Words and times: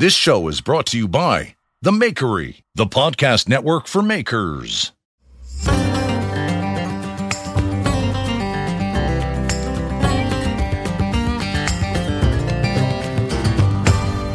This 0.00 0.14
show 0.14 0.48
is 0.48 0.62
brought 0.62 0.86
to 0.86 0.96
you 0.96 1.06
by 1.06 1.56
The 1.82 1.90
Makery, 1.90 2.62
the 2.74 2.86
podcast 2.86 3.50
network 3.50 3.86
for 3.86 4.00
makers. 4.00 4.92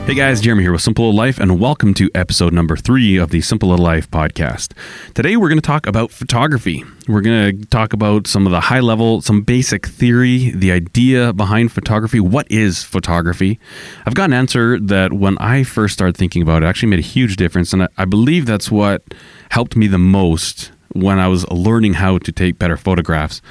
Hey 0.05 0.13
guys, 0.13 0.39
Jeremy 0.39 0.61
here 0.61 0.71
with 0.71 0.83
Simple 0.83 1.05
Little 1.05 1.17
Life, 1.17 1.39
and 1.39 1.59
welcome 1.59 1.95
to 1.95 2.11
episode 2.13 2.53
number 2.53 2.77
three 2.77 3.17
of 3.17 3.31
the 3.31 3.41
Simple 3.41 3.69
Little 3.69 3.83
Life 3.83 4.07
podcast. 4.11 4.73
Today 5.15 5.35
we're 5.35 5.49
going 5.49 5.59
to 5.59 5.65
talk 5.65 5.87
about 5.87 6.11
photography. 6.11 6.83
We're 7.07 7.21
going 7.21 7.59
to 7.59 7.65
talk 7.69 7.91
about 7.91 8.27
some 8.27 8.45
of 8.45 8.51
the 8.51 8.59
high 8.59 8.81
level, 8.81 9.23
some 9.23 9.41
basic 9.41 9.87
theory, 9.87 10.51
the 10.51 10.71
idea 10.71 11.33
behind 11.33 11.71
photography. 11.71 12.19
What 12.19 12.45
is 12.51 12.83
photography? 12.83 13.59
I've 14.05 14.13
got 14.13 14.25
an 14.25 14.33
answer 14.33 14.79
that 14.79 15.11
when 15.11 15.39
I 15.39 15.63
first 15.63 15.95
started 15.95 16.15
thinking 16.15 16.43
about 16.43 16.61
it 16.61 16.67
actually 16.67 16.89
made 16.89 16.99
a 16.99 17.01
huge 17.01 17.35
difference, 17.35 17.73
and 17.73 17.81
I, 17.81 17.87
I 17.97 18.05
believe 18.05 18.45
that's 18.45 18.69
what 18.69 19.01
helped 19.49 19.75
me 19.75 19.87
the 19.87 19.97
most 19.97 20.71
when 20.95 21.19
I 21.19 21.27
was 21.27 21.47
learning 21.51 21.93
how 21.93 22.17
to 22.19 22.31
take 22.31 22.57
better 22.57 22.77
photographs. 22.77 23.41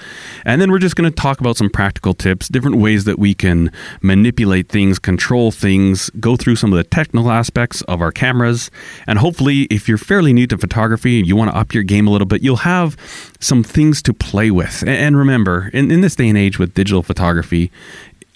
And 0.45 0.61
then 0.61 0.71
we're 0.71 0.79
just 0.79 0.97
going 0.97 1.11
to 1.11 1.15
talk 1.15 1.41
about 1.41 1.57
some 1.57 1.69
practical 1.69 2.15
tips, 2.15 2.49
different 2.49 2.77
ways 2.77 3.05
that 3.05 3.19
we 3.19 3.35
can 3.35 3.71
manipulate 4.01 4.69
things, 4.69 4.99
control 4.99 5.51
things, 5.51 6.11
go 6.19 6.37
through 6.37 6.57
some 6.57 6.73
of 6.73 6.77
the 6.79 6.85
technical 6.85 7.31
aspects 7.31 7.83
of 7.83 8.01
our 8.01 8.11
cameras. 8.11 8.71
And 9.07 9.19
hopefully, 9.19 9.63
if 9.65 9.89
you're 9.89 9.99
fairly 9.99 10.33
new 10.33 10.47
to 10.47 10.57
photography 10.57 11.19
and 11.19 11.29
you 11.29 11.37
want 11.37 11.51
to 11.51 11.57
up 11.57 11.75
your 11.75 11.83
game 11.83 12.07
a 12.07 12.11
little 12.11 12.27
bit, 12.27 12.43
you'll 12.43 12.57
have 12.57 12.97
some 13.41 13.63
things 13.63 14.01
to 14.03 14.15
play 14.15 14.51
with. 14.51 14.83
And 14.87 15.17
remember, 15.17 15.71
in, 15.75 15.91
in 15.91 16.01
this 16.01 16.17
day 16.17 16.29
and 16.29 16.39
age 16.39 16.59
with 16.59 16.73
digital 16.73 17.03
photography, 17.03 17.71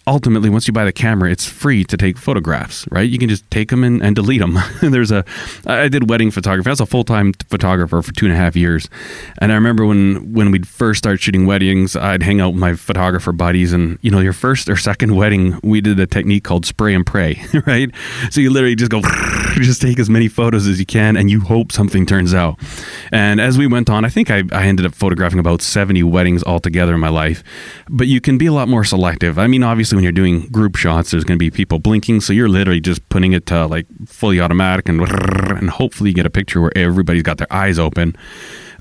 ultimately, 0.08 0.48
once 0.48 0.66
you 0.66 0.72
buy 0.72 0.84
the 0.84 0.92
camera, 0.92 1.30
it's 1.30 1.44
free 1.44 1.84
to 1.84 1.96
take 1.96 2.16
photographs, 2.16 2.88
right? 2.90 3.08
You 3.08 3.18
can 3.18 3.28
just 3.28 3.48
take 3.50 3.68
them 3.68 3.84
and, 3.84 4.02
and 4.02 4.16
delete 4.16 4.40
them. 4.40 4.58
There's 4.80 5.10
a, 5.10 5.24
I 5.66 5.88
did 5.88 6.08
wedding 6.08 6.30
photography. 6.30 6.68
I 6.68 6.72
was 6.72 6.80
a 6.80 6.86
full 6.86 7.04
time 7.04 7.34
photographer 7.48 8.00
for 8.00 8.12
two 8.12 8.26
and 8.26 8.34
a 8.34 8.36
half 8.36 8.56
years, 8.56 8.88
and 9.38 9.52
I 9.52 9.54
remember 9.54 9.84
when 9.84 10.32
when 10.32 10.50
we'd 10.50 10.66
first 10.66 10.98
start 10.98 11.20
shooting 11.20 11.46
weddings, 11.46 11.94
I'd 11.94 12.22
hang 12.22 12.40
out 12.40 12.50
with 12.50 12.60
my 12.60 12.74
photographer 12.74 13.32
buddies, 13.32 13.72
and 13.72 13.98
you 14.00 14.10
know, 14.10 14.20
your 14.20 14.32
first 14.32 14.68
or 14.68 14.76
second 14.76 15.14
wedding, 15.14 15.60
we 15.62 15.80
did 15.80 16.00
a 16.00 16.06
technique 16.06 16.44
called 16.44 16.64
spray 16.64 16.94
and 16.94 17.04
pray, 17.04 17.42
right? 17.66 17.90
So 18.30 18.40
you 18.40 18.50
literally 18.50 18.76
just 18.76 18.90
go, 18.90 19.02
just 19.56 19.82
take 19.82 19.98
as 19.98 20.08
many 20.08 20.28
photos 20.28 20.66
as 20.66 20.80
you 20.80 20.86
can, 20.86 21.16
and 21.16 21.30
you 21.30 21.40
hope 21.40 21.70
something 21.70 22.06
turns 22.06 22.32
out. 22.32 22.58
And 23.12 23.40
as 23.40 23.58
we 23.58 23.66
went 23.66 23.90
on, 23.90 24.06
I 24.06 24.08
think 24.08 24.30
I, 24.30 24.42
I 24.52 24.64
ended 24.64 24.86
up 24.86 24.94
photographing 24.94 25.38
about 25.38 25.60
70 25.60 26.02
weddings 26.04 26.42
altogether 26.44 26.94
in 26.94 27.00
my 27.00 27.10
life, 27.10 27.44
but 27.90 28.06
you 28.06 28.22
can 28.22 28.38
be 28.38 28.46
a 28.46 28.52
lot 28.52 28.68
more 28.68 28.84
selective. 28.84 29.38
I 29.38 29.46
mean, 29.46 29.62
obviously 29.62 29.97
when 29.98 30.04
you're 30.04 30.12
doing 30.12 30.46
group 30.52 30.76
shots, 30.76 31.10
there's 31.10 31.24
going 31.24 31.36
to 31.36 31.40
be 31.40 31.50
people 31.50 31.80
blinking, 31.80 32.20
so 32.20 32.32
you're 32.32 32.48
literally 32.48 32.80
just 32.80 33.08
putting 33.08 33.32
it 33.32 33.46
to 33.46 33.66
like 33.66 33.84
fully 34.06 34.38
automatic 34.38 34.88
and 34.88 35.00
and 35.10 35.68
hopefully 35.68 36.10
you 36.10 36.14
get 36.14 36.24
a 36.24 36.30
picture 36.30 36.60
where 36.60 36.70
everybody's 36.78 37.24
got 37.24 37.38
their 37.38 37.52
eyes 37.52 37.80
open. 37.80 38.16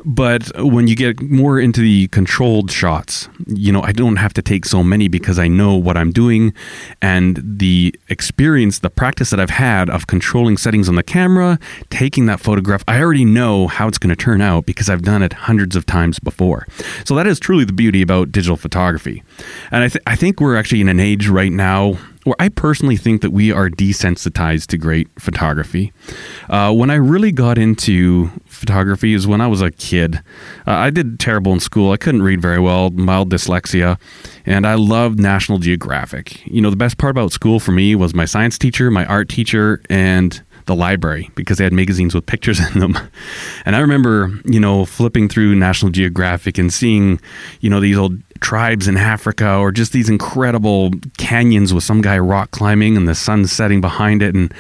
But 0.06 0.52
when 0.56 0.88
you 0.88 0.96
get 0.96 1.22
more 1.22 1.60
into 1.60 1.82
the 1.82 2.08
controlled 2.10 2.72
shots, 2.72 3.28
you 3.48 3.72
know, 3.72 3.82
I 3.82 3.92
don't 3.92 4.18
have 4.18 4.34
to 4.34 4.42
take 4.42 4.66
so 4.66 4.84
many 4.84 5.08
because 5.08 5.40
I 5.40 5.48
know 5.48 5.76
what 5.76 5.98
I'm 5.98 6.12
doing 6.12 6.54
and 7.02 7.42
the 7.44 7.94
experience, 8.10 8.80
the 8.80 8.90
practice 8.90 9.32
that 9.32 9.40
I've 9.40 9.50
had 9.50 9.90
of 9.90 10.08
controlling 10.08 10.58
settings 10.58 10.88
on 10.88 10.96
the 10.96 11.04
camera, 11.04 11.60
taking 11.90 12.26
that 12.28 12.40
photograph, 12.40 12.84
I 12.88 13.00
already 13.00 13.26
know 13.26 13.68
how 13.68 13.88
it's 13.88 13.98
going 13.98 14.16
to 14.16 14.16
turn 14.16 14.42
out 14.42 14.66
because 14.66 14.90
I've 14.90 15.02
done 15.02 15.24
it 15.24 15.34
hundreds 15.34 15.76
of 15.76 15.86
times 15.86 16.20
before. 16.20 16.68
So 17.06 17.16
that 17.16 17.28
is 17.28 17.40
truly 17.40 17.66
the 17.66 17.74
beauty 17.74 18.02
about 18.02 18.32
digital 18.32 18.58
photography. 18.58 19.24
And 19.72 19.84
I, 19.84 19.88
th- 19.90 20.04
I 20.06 20.16
think 20.16 20.40
we're 20.40 20.56
actually 20.56 20.82
in 20.82 20.90
an 20.90 21.00
age 21.00 21.28
right 21.28 21.52
now 21.52 21.98
where 22.28 22.36
I 22.40 22.50
personally 22.50 22.98
think 22.98 23.22
that 23.22 23.32
we 23.32 23.54
are 23.54 23.70
desensitized 23.70 24.68
to 24.68 24.78
great 24.78 25.08
photography. 25.18 25.94
Uh, 26.50 26.74
when 26.74 26.90
I 26.90 26.96
really 26.96 27.32
got 27.32 27.58
into 27.58 28.30
photography 28.48 29.14
is 29.14 29.26
when 29.26 29.40
I 29.40 29.48
was 29.48 29.62
a 29.62 29.72
kid. 29.72 30.18
Uh, 30.66 30.72
I 30.72 30.90
did 30.90 31.20
terrible 31.20 31.54
in 31.54 31.60
school. 31.60 31.92
I 31.92 31.98
couldn't 31.98 32.24
read 32.24 32.42
very 32.42 32.60
well, 32.60 32.90
mild 32.90 33.32
dyslexia, 33.32 33.98
and 34.46 34.68
I 34.68 34.74
loved 34.74 35.20
National 35.20 35.60
Geographic. 35.60 36.46
You 36.46 36.62
know, 36.62 36.70
the 36.70 36.76
best 36.76 36.98
part 36.98 37.12
about 37.12 37.32
school 37.32 37.60
for 37.60 37.72
me 37.72 37.96
was 37.96 38.14
my 38.14 38.26
science 38.26 38.58
teacher, 38.58 38.92
my 38.92 39.06
art 39.06 39.30
teacher, 39.30 39.82
and 39.90 40.42
the 40.68 40.76
library 40.76 41.32
because 41.36 41.58
they 41.58 41.64
had 41.64 41.74
magazines 41.74 42.14
with 42.14 42.26
pictures 42.26 42.60
in 42.74 42.80
them. 42.80 42.98
And 43.66 43.76
I 43.76 43.80
remember, 43.80 44.32
you 44.46 44.60
know, 44.60 44.86
flipping 44.86 45.30
through 45.30 45.56
National 45.56 45.92
Geographic 45.92 46.58
and 46.58 46.72
seeing, 46.72 47.20
you 47.62 47.70
know, 47.70 47.80
these 47.80 47.98
old 47.98 48.22
tribes 48.38 48.88
in 48.88 48.98
Africa 48.98 49.56
or 49.58 49.72
just 49.72 49.92
these 49.92 50.10
incredible 50.10 50.92
canyons 51.18 51.74
with 51.74 51.84
some 51.84 52.02
guy 52.02 52.18
rock 52.18 52.52
climbing 52.52 52.98
and 52.98 53.08
the 53.08 53.16
sun 53.16 53.46
setting 53.48 53.82
behind 53.82 54.22
it. 54.22 54.36
And 54.36 54.54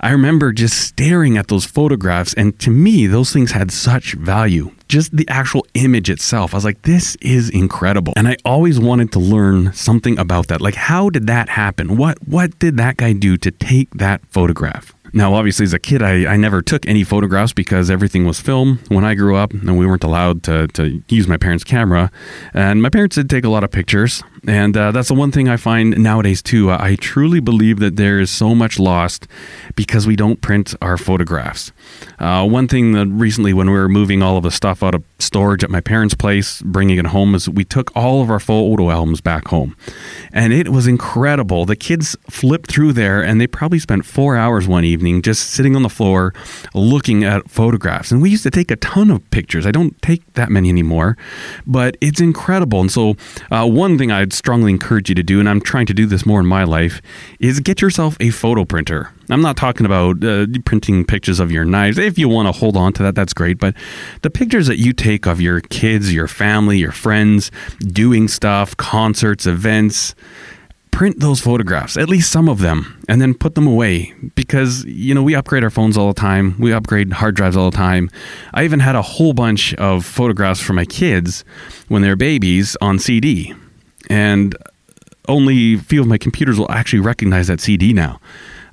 I 0.00 0.10
remember 0.10 0.52
just 0.52 0.78
staring 0.78 1.36
at 1.36 1.48
those 1.48 1.64
photographs. 1.64 2.34
And 2.34 2.58
to 2.60 2.70
me, 2.70 3.06
those 3.06 3.32
things 3.32 3.52
had 3.52 3.70
such 3.70 4.14
value. 4.14 4.72
Just 4.88 5.16
the 5.16 5.26
actual 5.28 5.66
image 5.74 6.10
itself. 6.10 6.54
I 6.54 6.56
was 6.56 6.64
like, 6.64 6.82
this 6.82 7.16
is 7.16 7.48
incredible. 7.50 8.12
And 8.16 8.28
I 8.28 8.36
always 8.44 8.78
wanted 8.78 9.12
to 9.12 9.18
learn 9.18 9.72
something 9.72 10.18
about 10.18 10.48
that. 10.48 10.60
Like, 10.60 10.74
how 10.74 11.08
did 11.10 11.26
that 11.28 11.48
happen? 11.48 11.96
What 11.96 12.18
what 12.26 12.58
did 12.58 12.76
that 12.76 12.96
guy 12.96 13.12
do 13.12 13.36
to 13.38 13.50
take 13.50 13.90
that 13.94 14.20
photograph? 14.26 14.94
Now, 15.14 15.34
obviously, 15.34 15.64
as 15.64 15.74
a 15.74 15.78
kid, 15.78 16.02
I, 16.02 16.32
I 16.32 16.36
never 16.36 16.62
took 16.62 16.86
any 16.86 17.04
photographs 17.04 17.52
because 17.52 17.90
everything 17.90 18.26
was 18.26 18.40
film 18.40 18.78
when 18.88 19.04
I 19.04 19.14
grew 19.14 19.36
up, 19.36 19.52
and 19.52 19.78
we 19.78 19.86
weren't 19.86 20.04
allowed 20.04 20.42
to, 20.44 20.68
to 20.68 21.02
use 21.08 21.28
my 21.28 21.36
parents' 21.36 21.64
camera. 21.64 22.10
And 22.54 22.80
my 22.82 22.88
parents 22.88 23.16
did 23.16 23.28
take 23.28 23.44
a 23.44 23.50
lot 23.50 23.62
of 23.62 23.70
pictures, 23.70 24.22
and 24.46 24.76
uh, 24.76 24.90
that's 24.90 25.08
the 25.08 25.14
one 25.14 25.30
thing 25.30 25.48
I 25.48 25.56
find 25.56 25.96
nowadays, 25.96 26.42
too. 26.42 26.70
I 26.70 26.96
truly 27.00 27.38
believe 27.38 27.78
that 27.78 27.96
there 27.96 28.18
is 28.18 28.30
so 28.30 28.54
much 28.54 28.78
lost 28.78 29.28
because 29.76 30.06
we 30.06 30.16
don't 30.16 30.40
print 30.40 30.74
our 30.82 30.96
photographs. 30.96 31.70
Uh, 32.18 32.46
one 32.46 32.66
thing 32.66 32.92
that 32.92 33.06
recently, 33.06 33.52
when 33.52 33.68
we 33.68 33.76
were 33.76 33.88
moving 33.88 34.22
all 34.22 34.36
of 34.36 34.42
the 34.42 34.50
stuff 34.50 34.82
out 34.82 34.94
of 34.94 35.04
storage 35.20 35.62
at 35.62 35.70
my 35.70 35.80
parents' 35.80 36.14
place, 36.14 36.60
bringing 36.62 36.98
it 36.98 37.06
home, 37.06 37.34
is 37.34 37.48
we 37.48 37.64
took 37.64 37.94
all 37.96 38.20
of 38.20 38.30
our 38.30 38.40
photo 38.40 38.90
albums 38.90 39.20
back 39.20 39.48
home. 39.48 39.76
And 40.32 40.52
it 40.52 40.70
was 40.70 40.86
incredible. 40.88 41.64
The 41.64 41.76
kids 41.76 42.16
flipped 42.28 42.70
through 42.70 42.94
there, 42.94 43.22
and 43.22 43.40
they 43.40 43.46
probably 43.46 43.78
spent 43.78 44.04
four 44.04 44.36
hours 44.36 44.66
one 44.66 44.84
evening 44.84 45.22
just 45.22 45.50
sitting 45.50 45.76
on 45.76 45.82
the 45.82 45.88
floor 45.88 46.34
looking 46.74 47.22
at 47.22 47.48
photographs. 47.48 48.10
And 48.10 48.20
we 48.20 48.30
used 48.30 48.42
to 48.42 48.50
take 48.50 48.70
a 48.72 48.76
ton 48.76 49.10
of 49.10 49.28
pictures. 49.30 49.66
I 49.66 49.70
don't 49.70 50.00
take 50.02 50.32
that 50.34 50.50
many 50.50 50.68
anymore, 50.68 51.16
but 51.64 51.96
it's 52.00 52.20
incredible. 52.20 52.80
And 52.80 52.90
so, 52.90 53.16
uh, 53.50 53.68
one 53.68 53.98
thing 53.98 54.10
I'd 54.32 54.36
strongly 54.36 54.70
encourage 54.72 55.10
you 55.10 55.14
to 55.16 55.22
do, 55.22 55.40
and 55.40 55.48
I'm 55.48 55.60
trying 55.60 55.84
to 55.86 55.94
do 55.94 56.06
this 56.06 56.24
more 56.24 56.40
in 56.40 56.46
my 56.46 56.64
life, 56.64 57.02
is 57.38 57.60
get 57.60 57.82
yourself 57.82 58.16
a 58.18 58.30
photo 58.30 58.64
printer. 58.64 59.10
I'm 59.28 59.42
not 59.42 59.58
talking 59.58 59.84
about 59.84 60.24
uh, 60.24 60.46
printing 60.64 61.04
pictures 61.04 61.38
of 61.38 61.52
your 61.52 61.66
knives. 61.66 61.98
If 61.98 62.18
you 62.18 62.30
want 62.30 62.48
to 62.48 62.58
hold 62.58 62.74
on 62.74 62.94
to 62.94 63.02
that, 63.02 63.14
that's 63.14 63.34
great. 63.34 63.58
But 63.58 63.74
the 64.22 64.30
pictures 64.30 64.68
that 64.68 64.78
you 64.78 64.94
take 64.94 65.26
of 65.26 65.42
your 65.42 65.60
kids, 65.60 66.14
your 66.14 66.28
family, 66.28 66.78
your 66.78 66.92
friends, 66.92 67.50
doing 67.80 68.26
stuff, 68.26 68.74
concerts, 68.78 69.46
events, 69.46 70.14
print 70.92 71.20
those 71.20 71.40
photographs, 71.40 71.98
at 71.98 72.08
least 72.08 72.32
some 72.32 72.48
of 72.48 72.60
them, 72.60 73.04
and 73.10 73.20
then 73.20 73.34
put 73.34 73.54
them 73.54 73.66
away 73.66 74.14
because, 74.34 74.82
you 74.86 75.14
know, 75.14 75.22
we 75.22 75.34
upgrade 75.34 75.62
our 75.62 75.70
phones 75.70 75.98
all 75.98 76.08
the 76.08 76.18
time. 76.18 76.56
We 76.58 76.72
upgrade 76.72 77.12
hard 77.12 77.34
drives 77.36 77.56
all 77.56 77.70
the 77.70 77.76
time. 77.76 78.08
I 78.54 78.64
even 78.64 78.80
had 78.80 78.94
a 78.94 79.02
whole 79.02 79.34
bunch 79.34 79.74
of 79.74 80.06
photographs 80.06 80.60
for 80.60 80.72
my 80.72 80.86
kids 80.86 81.44
when 81.88 82.00
they're 82.00 82.16
babies 82.16 82.78
on 82.80 82.98
CD. 82.98 83.54
And 84.10 84.56
only 85.28 85.74
a 85.74 85.78
few 85.78 86.00
of 86.00 86.06
my 86.06 86.18
computers 86.18 86.58
will 86.58 86.70
actually 86.70 87.00
recognize 87.00 87.46
that 87.46 87.60
CD 87.60 87.92
now. 87.92 88.20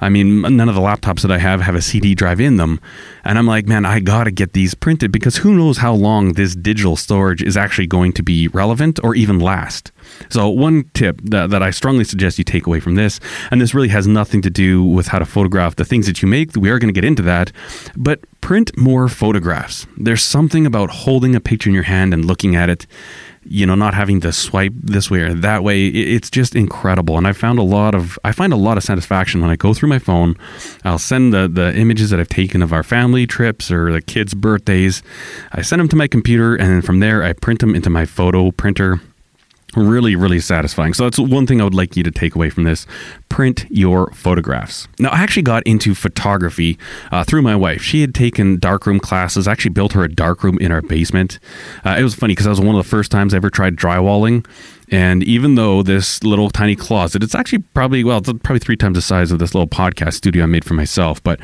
I 0.01 0.09
mean, 0.09 0.41
none 0.41 0.69
of 0.69 0.75
the 0.75 0.81
laptops 0.81 1.21
that 1.21 1.31
I 1.31 1.39
have 1.39 1.61
have 1.61 1.75
a 1.75 1.81
CD 1.81 2.15
drive 2.15 2.39
in 2.39 2.57
them. 2.57 2.79
And 3.25 3.37
I'm 3.37 3.45
like, 3.45 3.67
man, 3.67 3.85
I 3.85 3.99
got 3.99 4.23
to 4.25 4.31
get 4.31 4.53
these 4.53 4.73
printed 4.73 5.11
because 5.11 5.37
who 5.37 5.53
knows 5.53 5.77
how 5.77 5.93
long 5.93 6.33
this 6.33 6.55
digital 6.55 6.95
storage 6.95 7.43
is 7.43 7.57
actually 7.57 7.87
going 7.87 8.13
to 8.13 8.23
be 8.23 8.47
relevant 8.47 8.99
or 9.03 9.13
even 9.13 9.39
last. 9.39 9.91
So, 10.29 10.47
one 10.47 10.89
tip 10.93 11.19
that, 11.25 11.49
that 11.49 11.61
I 11.61 11.71
strongly 11.71 12.05
suggest 12.05 12.37
you 12.37 12.45
take 12.45 12.65
away 12.65 12.79
from 12.79 12.95
this, 12.95 13.19
and 13.51 13.59
this 13.59 13.73
really 13.73 13.89
has 13.89 14.07
nothing 14.07 14.41
to 14.43 14.49
do 14.49 14.83
with 14.83 15.07
how 15.07 15.19
to 15.19 15.25
photograph 15.25 15.75
the 15.75 15.85
things 15.85 16.07
that 16.07 16.21
you 16.21 16.27
make, 16.27 16.55
we 16.55 16.69
are 16.69 16.79
going 16.79 16.91
to 16.91 16.97
get 16.97 17.05
into 17.05 17.21
that, 17.23 17.51
but 17.95 18.21
print 18.41 18.75
more 18.77 19.07
photographs. 19.09 19.85
There's 19.97 20.23
something 20.23 20.65
about 20.65 20.89
holding 20.89 21.35
a 21.35 21.41
picture 21.41 21.69
in 21.69 21.73
your 21.73 21.83
hand 21.83 22.13
and 22.13 22.25
looking 22.25 22.55
at 22.55 22.69
it 22.69 22.87
you 23.43 23.65
know, 23.65 23.75
not 23.75 23.93
having 23.93 24.21
to 24.21 24.31
swipe 24.31 24.73
this 24.75 25.09
way 25.09 25.21
or 25.21 25.33
that 25.33 25.63
way. 25.63 25.87
It's 25.87 26.29
just 26.29 26.55
incredible. 26.55 27.17
And 27.17 27.27
I 27.27 27.33
found 27.33 27.59
a 27.59 27.63
lot 27.63 27.95
of, 27.95 28.19
I 28.23 28.31
find 28.31 28.53
a 28.53 28.57
lot 28.57 28.77
of 28.77 28.83
satisfaction 28.83 29.41
when 29.41 29.49
I 29.49 29.55
go 29.55 29.73
through 29.73 29.89
my 29.89 29.99
phone. 29.99 30.35
I'll 30.83 30.99
send 30.99 31.33
the, 31.33 31.47
the 31.47 31.75
images 31.75 32.09
that 32.09 32.19
I've 32.19 32.29
taken 32.29 32.61
of 32.61 32.73
our 32.73 32.83
family 32.83 33.25
trips 33.25 33.71
or 33.71 33.91
the 33.91 34.01
kids' 34.01 34.33
birthdays. 34.33 35.01
I 35.51 35.61
send 35.61 35.79
them 35.79 35.89
to 35.89 35.95
my 35.95 36.07
computer 36.07 36.55
and 36.55 36.69
then 36.69 36.81
from 36.81 36.99
there 36.99 37.23
I 37.23 37.33
print 37.33 37.59
them 37.59 37.75
into 37.75 37.89
my 37.89 38.05
photo 38.05 38.51
printer 38.51 38.99
really 39.75 40.15
really 40.15 40.39
satisfying 40.39 40.93
so 40.93 41.03
that's 41.03 41.19
one 41.19 41.45
thing 41.45 41.61
i 41.61 41.63
would 41.63 41.75
like 41.75 41.95
you 41.95 42.03
to 42.03 42.11
take 42.11 42.35
away 42.35 42.49
from 42.49 42.63
this 42.63 42.87
print 43.29 43.65
your 43.69 44.11
photographs 44.11 44.87
now 44.97 45.09
i 45.09 45.19
actually 45.19 45.43
got 45.43 45.61
into 45.63 45.93
photography 45.93 46.77
uh, 47.11 47.23
through 47.23 47.41
my 47.41 47.55
wife 47.55 47.81
she 47.81 48.01
had 48.01 48.13
taken 48.15 48.57
darkroom 48.57 48.99
classes 48.99 49.47
I 49.47 49.51
actually 49.51 49.71
built 49.71 49.93
her 49.93 50.03
a 50.03 50.09
darkroom 50.09 50.57
in 50.59 50.71
our 50.71 50.81
basement 50.81 51.39
uh, 51.85 51.95
it 51.99 52.03
was 52.03 52.15
funny 52.15 52.31
because 52.31 52.45
that 52.45 52.51
was 52.51 52.61
one 52.61 52.75
of 52.75 52.83
the 52.83 52.89
first 52.89 53.11
times 53.11 53.33
i 53.33 53.37
ever 53.37 53.49
tried 53.49 53.75
drywalling 53.75 54.45
And 54.91 55.23
even 55.23 55.55
though 55.55 55.83
this 55.83 56.23
little 56.23 56.49
tiny 56.49 56.75
closet, 56.75 57.21
it's 57.23 57.35
actually 57.35 57.59
probably, 57.75 58.03
well, 58.03 58.17
it's 58.17 58.31
probably 58.43 58.59
three 58.59 58.75
times 58.75 58.95
the 58.95 59.01
size 59.01 59.31
of 59.31 59.37
this 59.37 59.53
little 59.53 59.67
podcast 59.67 60.13
studio 60.15 60.43
I 60.43 60.47
made 60.47 60.65
for 60.65 60.73
myself. 60.73 61.21
But 61.23 61.39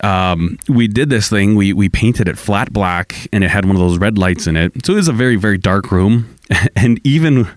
um, 0.00 0.58
we 0.68 0.88
did 0.88 1.08
this 1.08 1.28
thing. 1.28 1.54
We, 1.54 1.72
we 1.72 1.88
painted 1.88 2.26
it 2.28 2.36
flat 2.36 2.72
black 2.72 3.28
and 3.32 3.44
it 3.44 3.50
had 3.50 3.66
one 3.66 3.76
of 3.76 3.80
those 3.80 3.98
red 3.98 4.18
lights 4.18 4.46
in 4.48 4.56
it. 4.56 4.84
So 4.84 4.94
it 4.94 4.96
was 4.96 5.08
a 5.08 5.12
very, 5.12 5.36
very 5.36 5.58
dark 5.58 5.92
room. 5.92 6.36
And 6.76 7.00
even 7.04 7.48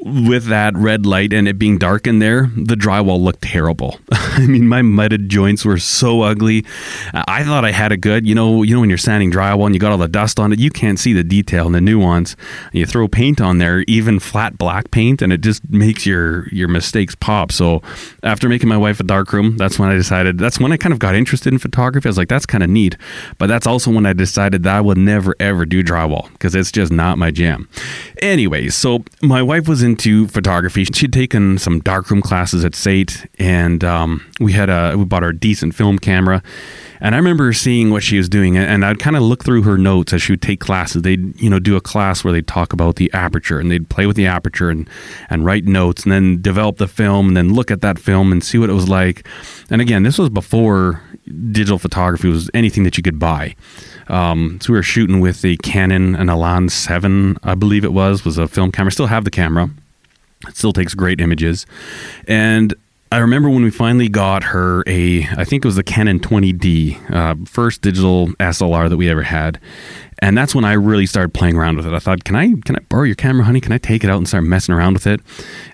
with 0.00 0.46
that 0.46 0.76
red 0.76 1.06
light 1.06 1.32
and 1.32 1.48
it 1.48 1.58
being 1.58 1.78
dark 1.78 2.06
in 2.06 2.18
there, 2.18 2.50
the 2.56 2.74
drywall 2.74 3.20
looked 3.20 3.42
terrible. 3.42 3.98
I 4.42 4.46
mean, 4.46 4.68
my 4.68 4.82
mudded 4.82 5.28
joints 5.28 5.64
were 5.64 5.78
so 5.78 6.22
ugly. 6.22 6.64
I 7.12 7.42
thought 7.42 7.64
I 7.64 7.72
had 7.72 7.90
it 7.90 7.96
good. 7.96 8.24
You 8.24 8.36
know, 8.36 8.62
you 8.62 8.72
know 8.72 8.80
when 8.80 8.88
you're 8.88 8.96
sanding 8.96 9.32
drywall 9.32 9.66
and 9.66 9.74
you 9.74 9.80
got 9.80 9.90
all 9.90 9.98
the 9.98 10.06
dust 10.06 10.38
on 10.38 10.52
it, 10.52 10.60
you 10.60 10.70
can't 10.70 10.96
see 10.98 11.12
the 11.12 11.24
detail 11.24 11.66
and 11.66 11.74
the 11.74 11.80
nuance. 11.80 12.36
You 12.72 12.86
throw 12.86 13.08
paint 13.08 13.40
on 13.40 13.58
there, 13.58 13.80
even 13.88 14.20
flat 14.20 14.56
black 14.56 14.92
paint, 14.92 15.22
and 15.22 15.32
it 15.32 15.40
just 15.40 15.68
makes 15.70 16.06
your 16.06 16.48
your 16.50 16.68
mistakes 16.68 17.16
pop. 17.16 17.50
So, 17.50 17.82
after 18.22 18.48
making 18.48 18.68
my 18.68 18.76
wife 18.76 19.00
a 19.00 19.02
dark 19.02 19.32
room, 19.32 19.56
that's 19.56 19.76
when 19.76 19.90
I 19.90 19.94
decided. 19.94 20.38
That's 20.38 20.60
when 20.60 20.70
I 20.70 20.76
kind 20.76 20.92
of 20.92 21.00
got 21.00 21.16
interested 21.16 21.52
in 21.52 21.58
photography. 21.58 22.06
I 22.06 22.10
was 22.10 22.18
like, 22.18 22.28
that's 22.28 22.46
kind 22.46 22.62
of 22.62 22.70
neat. 22.70 22.96
But 23.38 23.48
that's 23.48 23.66
also 23.66 23.90
when 23.90 24.06
I 24.06 24.12
decided 24.12 24.62
that 24.62 24.76
I 24.76 24.80
would 24.80 24.98
never 24.98 25.34
ever 25.40 25.66
do 25.66 25.82
drywall 25.82 26.30
because 26.34 26.54
it's 26.54 26.70
just 26.70 26.92
not 26.92 27.18
my 27.18 27.32
jam. 27.32 27.68
Anyways, 28.22 28.76
so 28.76 29.04
my 29.20 29.42
wife 29.42 29.66
was 29.66 29.82
into 29.82 30.28
photography. 30.28 30.84
She'd 30.84 31.12
taken 31.12 31.58
some 31.58 31.80
darkroom 31.80 32.22
classes 32.22 32.64
at 32.64 32.76
SAIT 32.76 33.26
and 33.40 33.82
um, 33.82 34.27
we 34.40 34.52
had 34.52 34.70
a 34.70 34.94
we 34.96 35.04
bought 35.04 35.22
our 35.22 35.32
decent 35.32 35.74
film 35.74 35.98
camera. 35.98 36.42
And 37.00 37.14
I 37.14 37.18
remember 37.18 37.52
seeing 37.52 37.90
what 37.90 38.02
she 38.02 38.18
was 38.18 38.28
doing, 38.28 38.56
and 38.56 38.84
I'd 38.84 38.98
kind 38.98 39.14
of 39.14 39.22
look 39.22 39.44
through 39.44 39.62
her 39.62 39.78
notes 39.78 40.12
as 40.12 40.20
she 40.20 40.32
would 40.32 40.42
take 40.42 40.58
classes. 40.58 41.02
They'd, 41.02 41.40
you 41.40 41.48
know, 41.48 41.60
do 41.60 41.76
a 41.76 41.80
class 41.80 42.24
where 42.24 42.32
they'd 42.32 42.46
talk 42.48 42.72
about 42.72 42.96
the 42.96 43.12
aperture, 43.12 43.60
and 43.60 43.70
they'd 43.70 43.88
play 43.88 44.06
with 44.06 44.16
the 44.16 44.26
aperture 44.26 44.68
and 44.68 44.88
and 45.30 45.44
write 45.44 45.64
notes, 45.64 46.02
and 46.02 46.12
then 46.12 46.42
develop 46.42 46.78
the 46.78 46.88
film, 46.88 47.28
and 47.28 47.36
then 47.36 47.54
look 47.54 47.70
at 47.70 47.82
that 47.82 47.98
film 48.00 48.32
and 48.32 48.42
see 48.42 48.58
what 48.58 48.68
it 48.68 48.72
was 48.72 48.88
like. 48.88 49.26
And 49.70 49.80
again, 49.80 50.02
this 50.02 50.18
was 50.18 50.28
before 50.28 51.00
digital 51.52 51.78
photography 51.78 52.28
was 52.28 52.50
anything 52.54 52.84
that 52.84 52.96
you 52.96 53.02
could 53.02 53.18
buy. 53.18 53.54
Um, 54.08 54.58
so 54.60 54.72
we 54.72 54.78
were 54.78 54.82
shooting 54.82 55.20
with 55.20 55.42
the 55.42 55.56
Canon 55.58 56.16
an 56.16 56.28
Elan 56.28 56.68
7, 56.68 57.36
I 57.42 57.54
believe 57.54 57.84
it 57.84 57.92
was, 57.92 58.24
was 58.24 58.38
a 58.38 58.48
film 58.48 58.72
camera. 58.72 58.90
Still 58.90 59.06
have 59.06 59.24
the 59.24 59.30
camera. 59.30 59.70
It 60.46 60.56
still 60.56 60.72
takes 60.72 60.94
great 60.94 61.20
images. 61.20 61.66
And 62.26 62.74
I 63.10 63.18
remember 63.18 63.48
when 63.48 63.62
we 63.62 63.70
finally 63.70 64.08
got 64.08 64.44
her 64.44 64.84
a, 64.86 65.24
I 65.36 65.44
think 65.44 65.64
it 65.64 65.68
was 65.68 65.76
the 65.76 65.82
Canon 65.82 66.20
20D, 66.20 67.10
uh, 67.10 67.36
first 67.46 67.80
digital 67.80 68.28
SLR 68.34 68.90
that 68.90 68.98
we 68.98 69.08
ever 69.08 69.22
had, 69.22 69.58
and 70.20 70.36
that's 70.36 70.54
when 70.54 70.64
I 70.64 70.72
really 70.72 71.06
started 71.06 71.32
playing 71.32 71.56
around 71.56 71.76
with 71.76 71.86
it. 71.86 71.92
I 71.92 71.98
thought, 71.98 72.24
can 72.24 72.34
I 72.34 72.54
can 72.64 72.76
I 72.76 72.80
borrow 72.88 73.04
your 73.04 73.14
camera, 73.14 73.44
honey? 73.44 73.60
Can 73.60 73.72
I 73.72 73.78
take 73.78 74.02
it 74.04 74.10
out 74.10 74.18
and 74.18 74.26
start 74.26 74.44
messing 74.44 74.74
around 74.74 74.94
with 74.94 75.06
it? 75.06 75.20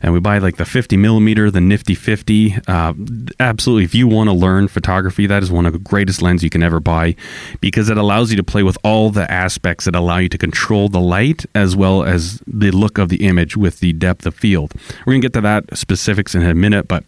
And 0.03 0.13
we 0.13 0.21
buy 0.21 0.39
like 0.39 0.57
the 0.57 0.65
50 0.65 0.97
millimeter, 0.97 1.51
the 1.51 1.61
Nifty 1.61 1.95
50. 1.95 2.57
Uh, 2.69 2.93
absolutely, 3.41 3.85
if 3.85 3.95
you 3.95 4.07
want 4.07 4.29
to 4.29 4.35
learn 4.35 4.69
photography, 4.69 5.27
that 5.27 5.43
is 5.43 5.51
one 5.51 5.67
of 5.67 5.73
the 5.73 5.79
greatest 5.79 6.21
lenses 6.21 6.45
you 6.45 6.51
can 6.51 6.63
ever 6.63 6.81
buy 6.81 7.15
because 7.61 7.89
it 7.89 7.97
allows 7.97 8.31
you 8.31 8.37
to 8.37 8.45
play 8.45 8.63
with 8.63 8.77
all 8.85 9.11
the 9.11 9.31
aspects 9.31 9.87
that 9.87 9.95
allow 9.95 10.19
you 10.19 10.29
to 10.29 10.39
control 10.39 10.89
the 10.89 11.01
light 11.01 11.47
as 11.55 11.75
well 11.75 12.05
as 12.05 12.43
the 12.47 12.71
look 12.71 12.99
of 12.99 13.09
the 13.09 13.27
image 13.27 13.57
with 13.57 13.81
the 13.81 13.93
depth 13.95 14.27
of 14.27 14.35
field. 14.35 14.75
We're 15.07 15.15
gonna 15.15 15.21
get 15.21 15.33
to 15.35 15.41
that 15.41 15.77
specifics 15.77 16.35
in 16.35 16.43
a 16.43 16.55
minute, 16.55 16.87
but 16.87 17.05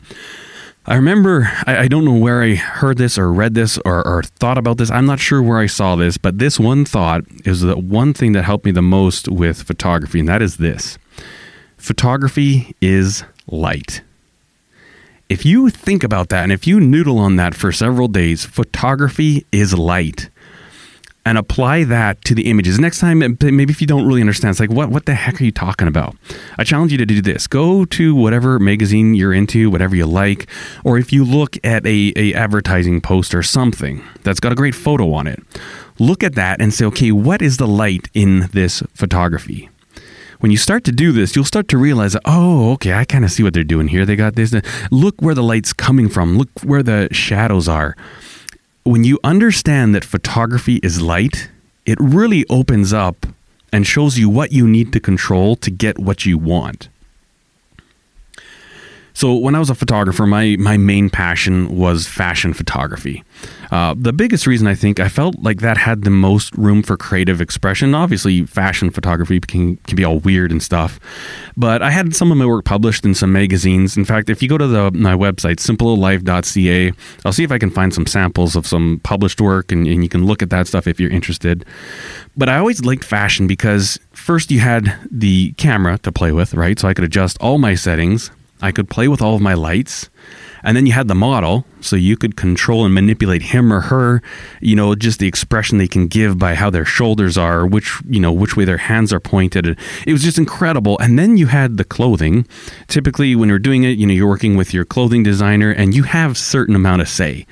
I 0.88 0.94
remember, 0.94 1.50
I, 1.66 1.78
I, 1.78 1.88
don't 1.88 2.04
know 2.04 2.14
where 2.14 2.44
I 2.44 2.54
heard 2.54 2.96
this 2.96 3.18
or 3.18 3.32
read 3.32 3.54
this 3.54 3.76
or, 3.84 4.06
or, 4.06 4.22
thought 4.22 4.56
about 4.56 4.76
this. 4.78 4.88
I'm 4.88 5.04
not 5.04 5.18
sure 5.18 5.42
where 5.42 5.58
I 5.58 5.66
saw 5.66 5.96
this, 5.96 6.16
but 6.16 6.38
this 6.38 6.60
one 6.60 6.84
thought 6.84 7.24
is 7.44 7.62
the 7.62 7.76
one 7.76 8.14
thing 8.14 8.32
that 8.32 8.44
helped 8.44 8.64
me 8.64 8.70
the 8.70 8.82
most 8.82 9.26
with 9.28 9.64
photography, 9.64 10.20
and 10.20 10.28
that 10.28 10.42
is 10.42 10.58
this 10.58 10.96
photography 11.76 12.76
is 12.80 13.24
light. 13.48 14.02
If 15.28 15.44
you 15.44 15.70
think 15.70 16.04
about 16.04 16.28
that 16.28 16.44
and 16.44 16.52
if 16.52 16.68
you 16.68 16.78
noodle 16.78 17.18
on 17.18 17.34
that 17.34 17.56
for 17.56 17.72
several 17.72 18.06
days, 18.06 18.44
photography 18.44 19.44
is 19.50 19.76
light 19.76 20.30
and 21.26 21.36
apply 21.36 21.82
that 21.82 22.24
to 22.24 22.36
the 22.36 22.48
images. 22.48 22.78
Next 22.78 23.00
time, 23.00 23.18
maybe 23.18 23.72
if 23.72 23.80
you 23.80 23.86
don't 23.86 24.06
really 24.06 24.20
understand, 24.20 24.52
it's 24.52 24.60
like, 24.60 24.70
what, 24.70 24.90
what 24.90 25.06
the 25.06 25.14
heck 25.14 25.40
are 25.40 25.44
you 25.44 25.50
talking 25.50 25.88
about? 25.88 26.16
I 26.56 26.62
challenge 26.62 26.92
you 26.92 26.98
to 26.98 27.04
do 27.04 27.20
this. 27.20 27.48
Go 27.48 27.84
to 27.84 28.14
whatever 28.14 28.60
magazine 28.60 29.12
you're 29.14 29.32
into, 29.32 29.68
whatever 29.68 29.96
you 29.96 30.06
like, 30.06 30.48
or 30.84 30.98
if 30.98 31.12
you 31.12 31.24
look 31.24 31.56
at 31.64 31.84
a, 31.84 32.12
a 32.14 32.32
advertising 32.32 33.00
post 33.00 33.34
or 33.34 33.42
something 33.42 34.04
that's 34.22 34.38
got 34.38 34.52
a 34.52 34.54
great 34.54 34.76
photo 34.76 35.12
on 35.12 35.26
it, 35.26 35.42
look 35.98 36.22
at 36.22 36.36
that 36.36 36.60
and 36.60 36.72
say, 36.72 36.84
okay, 36.84 37.10
what 37.10 37.42
is 37.42 37.56
the 37.56 37.66
light 37.66 38.08
in 38.14 38.48
this 38.52 38.82
photography? 38.94 39.68
when 40.40 40.50
you 40.50 40.58
start 40.58 40.84
to 40.84 40.92
do 40.92 41.12
this, 41.12 41.34
you'll 41.34 41.46
start 41.46 41.66
to 41.66 41.78
realize, 41.78 42.14
oh, 42.26 42.72
okay, 42.72 42.92
I 42.92 43.06
kind 43.06 43.24
of 43.24 43.30
see 43.30 43.42
what 43.42 43.54
they're 43.54 43.64
doing 43.64 43.88
here. 43.88 44.04
They 44.04 44.16
got 44.16 44.34
this. 44.34 44.54
Look 44.90 45.20
where 45.22 45.34
the 45.34 45.42
light's 45.42 45.72
coming 45.72 46.10
from. 46.10 46.36
Look 46.36 46.50
where 46.62 46.82
the 46.82 47.08
shadows 47.10 47.68
are 47.68 47.96
when 48.86 49.02
you 49.02 49.18
understand 49.24 49.94
that 49.94 50.04
photography 50.04 50.76
is 50.76 51.02
light, 51.02 51.50
it 51.84 51.98
really 52.00 52.44
opens 52.48 52.92
up 52.92 53.26
and 53.72 53.86
shows 53.86 54.16
you 54.16 54.28
what 54.28 54.52
you 54.52 54.66
need 54.66 54.92
to 54.92 55.00
control 55.00 55.56
to 55.56 55.70
get 55.70 55.98
what 55.98 56.24
you 56.24 56.38
want. 56.38 56.88
So 59.12 59.34
when 59.34 59.54
I 59.54 59.58
was 59.58 59.70
a 59.70 59.74
photographer, 59.74 60.26
my 60.26 60.56
my 60.56 60.76
main 60.76 61.10
passion 61.10 61.76
was 61.76 62.06
fashion 62.06 62.52
photography. 62.52 63.24
Uh, 63.70 63.94
the 63.96 64.12
biggest 64.12 64.46
reason 64.46 64.66
I 64.66 64.74
think 64.74 65.00
I 65.00 65.08
felt 65.08 65.36
like 65.40 65.60
that 65.60 65.76
had 65.76 66.02
the 66.02 66.10
most 66.10 66.54
room 66.56 66.82
for 66.82 66.96
creative 66.96 67.40
expression. 67.40 67.94
Obviously, 67.94 68.44
fashion 68.44 68.90
photography 68.90 69.40
can 69.40 69.76
can 69.76 69.96
be 69.96 70.04
all 70.04 70.18
weird 70.20 70.50
and 70.50 70.62
stuff, 70.62 71.00
but 71.56 71.82
I 71.82 71.90
had 71.90 72.14
some 72.14 72.30
of 72.30 72.38
my 72.38 72.46
work 72.46 72.64
published 72.64 73.04
in 73.04 73.14
some 73.14 73.32
magazines. 73.32 73.96
In 73.96 74.04
fact, 74.04 74.30
if 74.30 74.42
you 74.42 74.48
go 74.48 74.58
to 74.58 74.66
the 74.66 74.90
my 74.92 75.14
website 75.14 75.56
simpleLife.ca, 75.56 76.92
I'll 77.24 77.32
see 77.32 77.44
if 77.44 77.52
I 77.52 77.58
can 77.58 77.70
find 77.70 77.92
some 77.92 78.06
samples 78.06 78.56
of 78.56 78.66
some 78.66 79.00
published 79.02 79.40
work, 79.40 79.72
and, 79.72 79.86
and 79.86 80.02
you 80.02 80.08
can 80.08 80.26
look 80.26 80.42
at 80.42 80.50
that 80.50 80.66
stuff 80.66 80.86
if 80.86 81.00
you're 81.00 81.10
interested. 81.10 81.64
But 82.36 82.48
I 82.48 82.58
always 82.58 82.84
liked 82.84 83.04
fashion 83.04 83.46
because 83.46 83.98
first 84.12 84.50
you 84.50 84.60
had 84.60 84.96
the 85.10 85.52
camera 85.52 85.98
to 85.98 86.12
play 86.12 86.32
with, 86.32 86.54
right? 86.54 86.78
So 86.78 86.88
I 86.88 86.94
could 86.94 87.04
adjust 87.04 87.38
all 87.40 87.58
my 87.58 87.74
settings 87.74 88.30
I 88.62 88.72
could 88.72 88.88
play 88.88 89.08
with 89.08 89.20
all 89.20 89.34
of 89.34 89.42
my 89.42 89.54
lights. 89.54 90.08
And 90.62 90.76
then 90.76 90.86
you 90.86 90.92
had 90.92 91.08
the 91.08 91.14
model, 91.14 91.64
so 91.80 91.96
you 91.96 92.16
could 92.16 92.36
control 92.36 92.84
and 92.84 92.94
manipulate 92.94 93.42
him 93.42 93.72
or 93.72 93.80
her, 93.82 94.22
you 94.60 94.74
know, 94.74 94.94
just 94.94 95.18
the 95.18 95.28
expression 95.28 95.78
they 95.78 95.88
can 95.88 96.06
give 96.06 96.38
by 96.38 96.54
how 96.54 96.70
their 96.70 96.84
shoulders 96.84 97.38
are, 97.38 97.66
which, 97.66 98.00
you 98.08 98.20
know, 98.20 98.32
which 98.32 98.56
way 98.56 98.64
their 98.64 98.78
hands 98.78 99.12
are 99.12 99.20
pointed. 99.20 99.78
It 100.06 100.12
was 100.12 100.22
just 100.22 100.38
incredible. 100.38 100.98
And 100.98 101.18
then 101.18 101.36
you 101.36 101.46
had 101.46 101.76
the 101.76 101.84
clothing. 101.84 102.46
Typically, 102.88 103.34
when 103.36 103.48
you're 103.48 103.58
doing 103.58 103.84
it, 103.84 103.98
you 103.98 104.06
know, 104.06 104.12
you're 104.12 104.28
working 104.28 104.56
with 104.56 104.74
your 104.74 104.84
clothing 104.84 105.22
designer 105.22 105.70
and 105.70 105.94
you 105.94 106.04
have 106.04 106.36
certain 106.36 106.74
amount 106.74 107.02
of 107.02 107.08
say 107.08 107.46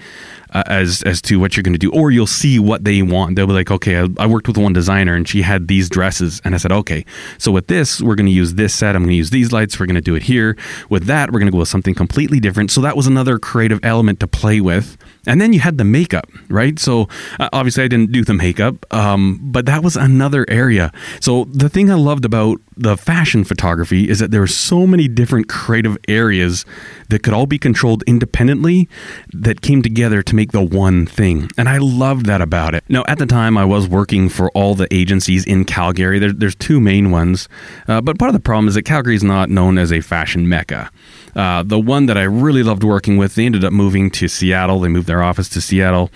uh, 0.55 0.63
as 0.67 1.03
as 1.03 1.21
to 1.23 1.39
what 1.39 1.57
you're 1.57 1.63
going 1.63 1.75
to 1.75 1.79
do, 1.79 1.91
or 1.93 2.11
you'll 2.11 2.27
see 2.27 2.59
what 2.59 2.85
they 2.85 3.03
want. 3.03 3.37
They'll 3.37 3.47
be 3.47 3.53
like, 3.53 3.71
okay, 3.71 4.01
I, 4.01 4.09
I, 4.19 4.27
worked 4.27 4.49
with 4.49 4.57
one 4.57 4.73
designer 4.73 5.15
and 5.15 5.29
she 5.29 5.43
had 5.43 5.69
these 5.69 5.89
dresses, 5.89 6.41
and 6.45 6.55
I 6.55 6.59
said, 6.59 6.73
okay, 6.73 7.05
so 7.39 7.53
with 7.53 7.67
this, 7.67 8.01
we're 8.01 8.15
going 8.15 8.27
to 8.27 8.33
use 8.33 8.55
this 8.55 8.75
set. 8.75 8.97
I'm 8.97 9.03
going 9.03 9.11
to 9.11 9.17
use 9.17 9.31
these 9.31 9.53
lights. 9.53 9.79
We're 9.79 9.87
going 9.87 9.95
to 9.97 10.01
do 10.01 10.15
it 10.15 10.23
here. 10.23 10.57
With 10.89 11.05
that, 11.07 11.33
we're 11.33 11.41
going 11.41 11.49
to 11.49 11.53
go 11.53 11.59
with 11.59 11.69
something 11.69 11.95
completely 11.95 12.41
different. 12.41 12.71
So 12.71 12.81
that 12.81 12.97
was 12.97 13.07
another 13.07 13.39
creative 13.39 13.81
element 13.83 14.21
to 14.21 14.27
play 14.27 14.61
with. 14.61 14.97
And 15.27 15.41
then 15.41 15.53
you 15.53 15.61
had 15.61 15.79
the 15.79 15.85
makeup, 15.85 16.29
right? 16.49 16.79
So 16.79 17.09
uh, 17.41 17.49
obviously, 17.53 17.85
I 17.85 17.89
didn't 17.89 18.13
do 18.13 18.25
the 18.25 18.35
makeup, 18.35 18.85
um, 18.93 19.41
but 19.43 19.67
that 19.67 19.83
was 19.83 19.97
another 19.97 20.45
area. 20.49 20.93
So 21.21 21.45
the 21.45 21.69
thing 21.69 21.91
I 21.91 21.95
loved 21.95 22.25
about 22.25 22.61
the 22.77 22.97
fashion 22.97 23.45
photography 23.45 24.09
is 24.09 24.19
that 24.19 24.31
there 24.31 24.43
are 24.43 24.47
so 24.47 24.87
many 24.87 25.09
different 25.09 25.49
creative 25.49 25.97
areas 26.09 26.65
that 27.09 27.23
could 27.23 27.33
all 27.33 27.47
be 27.47 27.59
controlled 27.59 28.03
independently 28.07 28.89
that 29.33 29.61
came 29.61 29.83
together 29.83 30.23
to 30.23 30.35
make 30.35 30.53
the 30.53 30.63
one 30.63 31.07
thing. 31.07 31.49
And 31.57 31.69
I 31.69 31.79
loved 31.79 32.27
that 32.27 32.41
about 32.41 32.75
it. 32.75 32.85
Now, 32.89 33.05
at 33.07 33.19
the 33.19 33.27
time, 33.27 33.57
I 33.57 33.65
was 33.65 33.89
working 33.89 34.29
for 34.29 34.51
all 34.51 34.75
the 34.75 34.93
agencies 34.93 35.47
in 35.47 35.65
Calgary. 35.65 36.19
There, 36.19 36.33
there's 36.33 36.57
two 36.57 36.81
main 36.81 37.11
ones, 37.11 37.49
uh, 37.87 38.01
but 38.01 38.19
part 38.19 38.29
of 38.29 38.35
the 38.35 38.41
problem 38.41 38.69
is 38.69 38.75
that 38.75 38.83
Calgary 38.83 39.15
is 39.15 39.25
not 39.25 39.49
known 39.51 39.79
as 39.79 39.93
a 39.93 40.01
fashion 40.01 40.49
mecca. 40.49 40.91
Uh, 41.37 41.63
the 41.63 41.79
one 41.79 42.07
that 42.07 42.17
I 42.17 42.23
really 42.23 42.63
loved 42.63 42.85
working 42.85 43.17
with, 43.17 43.35
they 43.35 43.47
ended 43.47 43.65
up 43.65 43.73
moving 43.73 44.11
to 44.13 44.29
Seattle. 44.29 44.81
They 44.81 44.89
moved 44.89 45.07
their 45.07 45.23
office 45.23 45.49
to 45.51 45.61
Seattle. 45.61 46.11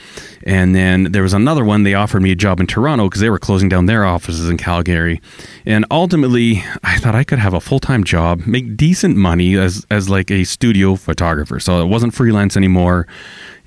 And 0.44 0.74
then 0.74 1.12
there 1.12 1.22
was 1.22 1.32
another 1.32 1.64
one, 1.64 1.82
they 1.82 1.94
offered 1.94 2.22
me 2.22 2.32
a 2.32 2.36
job 2.36 2.60
in 2.60 2.66
Toronto 2.66 3.04
because 3.04 3.20
they 3.20 3.30
were 3.30 3.38
closing 3.38 3.68
down 3.68 3.86
their 3.86 4.04
offices 4.04 4.48
in 4.48 4.56
Calgary. 4.56 5.20
And 5.66 5.84
ultimately, 5.90 6.62
I 6.82 6.98
thought 6.98 7.14
I 7.14 7.24
could 7.24 7.38
have 7.38 7.54
a 7.54 7.60
full 7.60 7.80
time 7.80 8.04
job, 8.04 8.46
make 8.46 8.76
decent 8.76 9.16
money 9.16 9.56
as, 9.56 9.86
as 9.90 10.08
like 10.08 10.30
a 10.30 10.44
studio 10.44 10.96
photographer. 10.96 11.60
So 11.60 11.82
it 11.82 11.86
wasn't 11.86 12.14
freelance 12.14 12.56
anymore. 12.56 13.06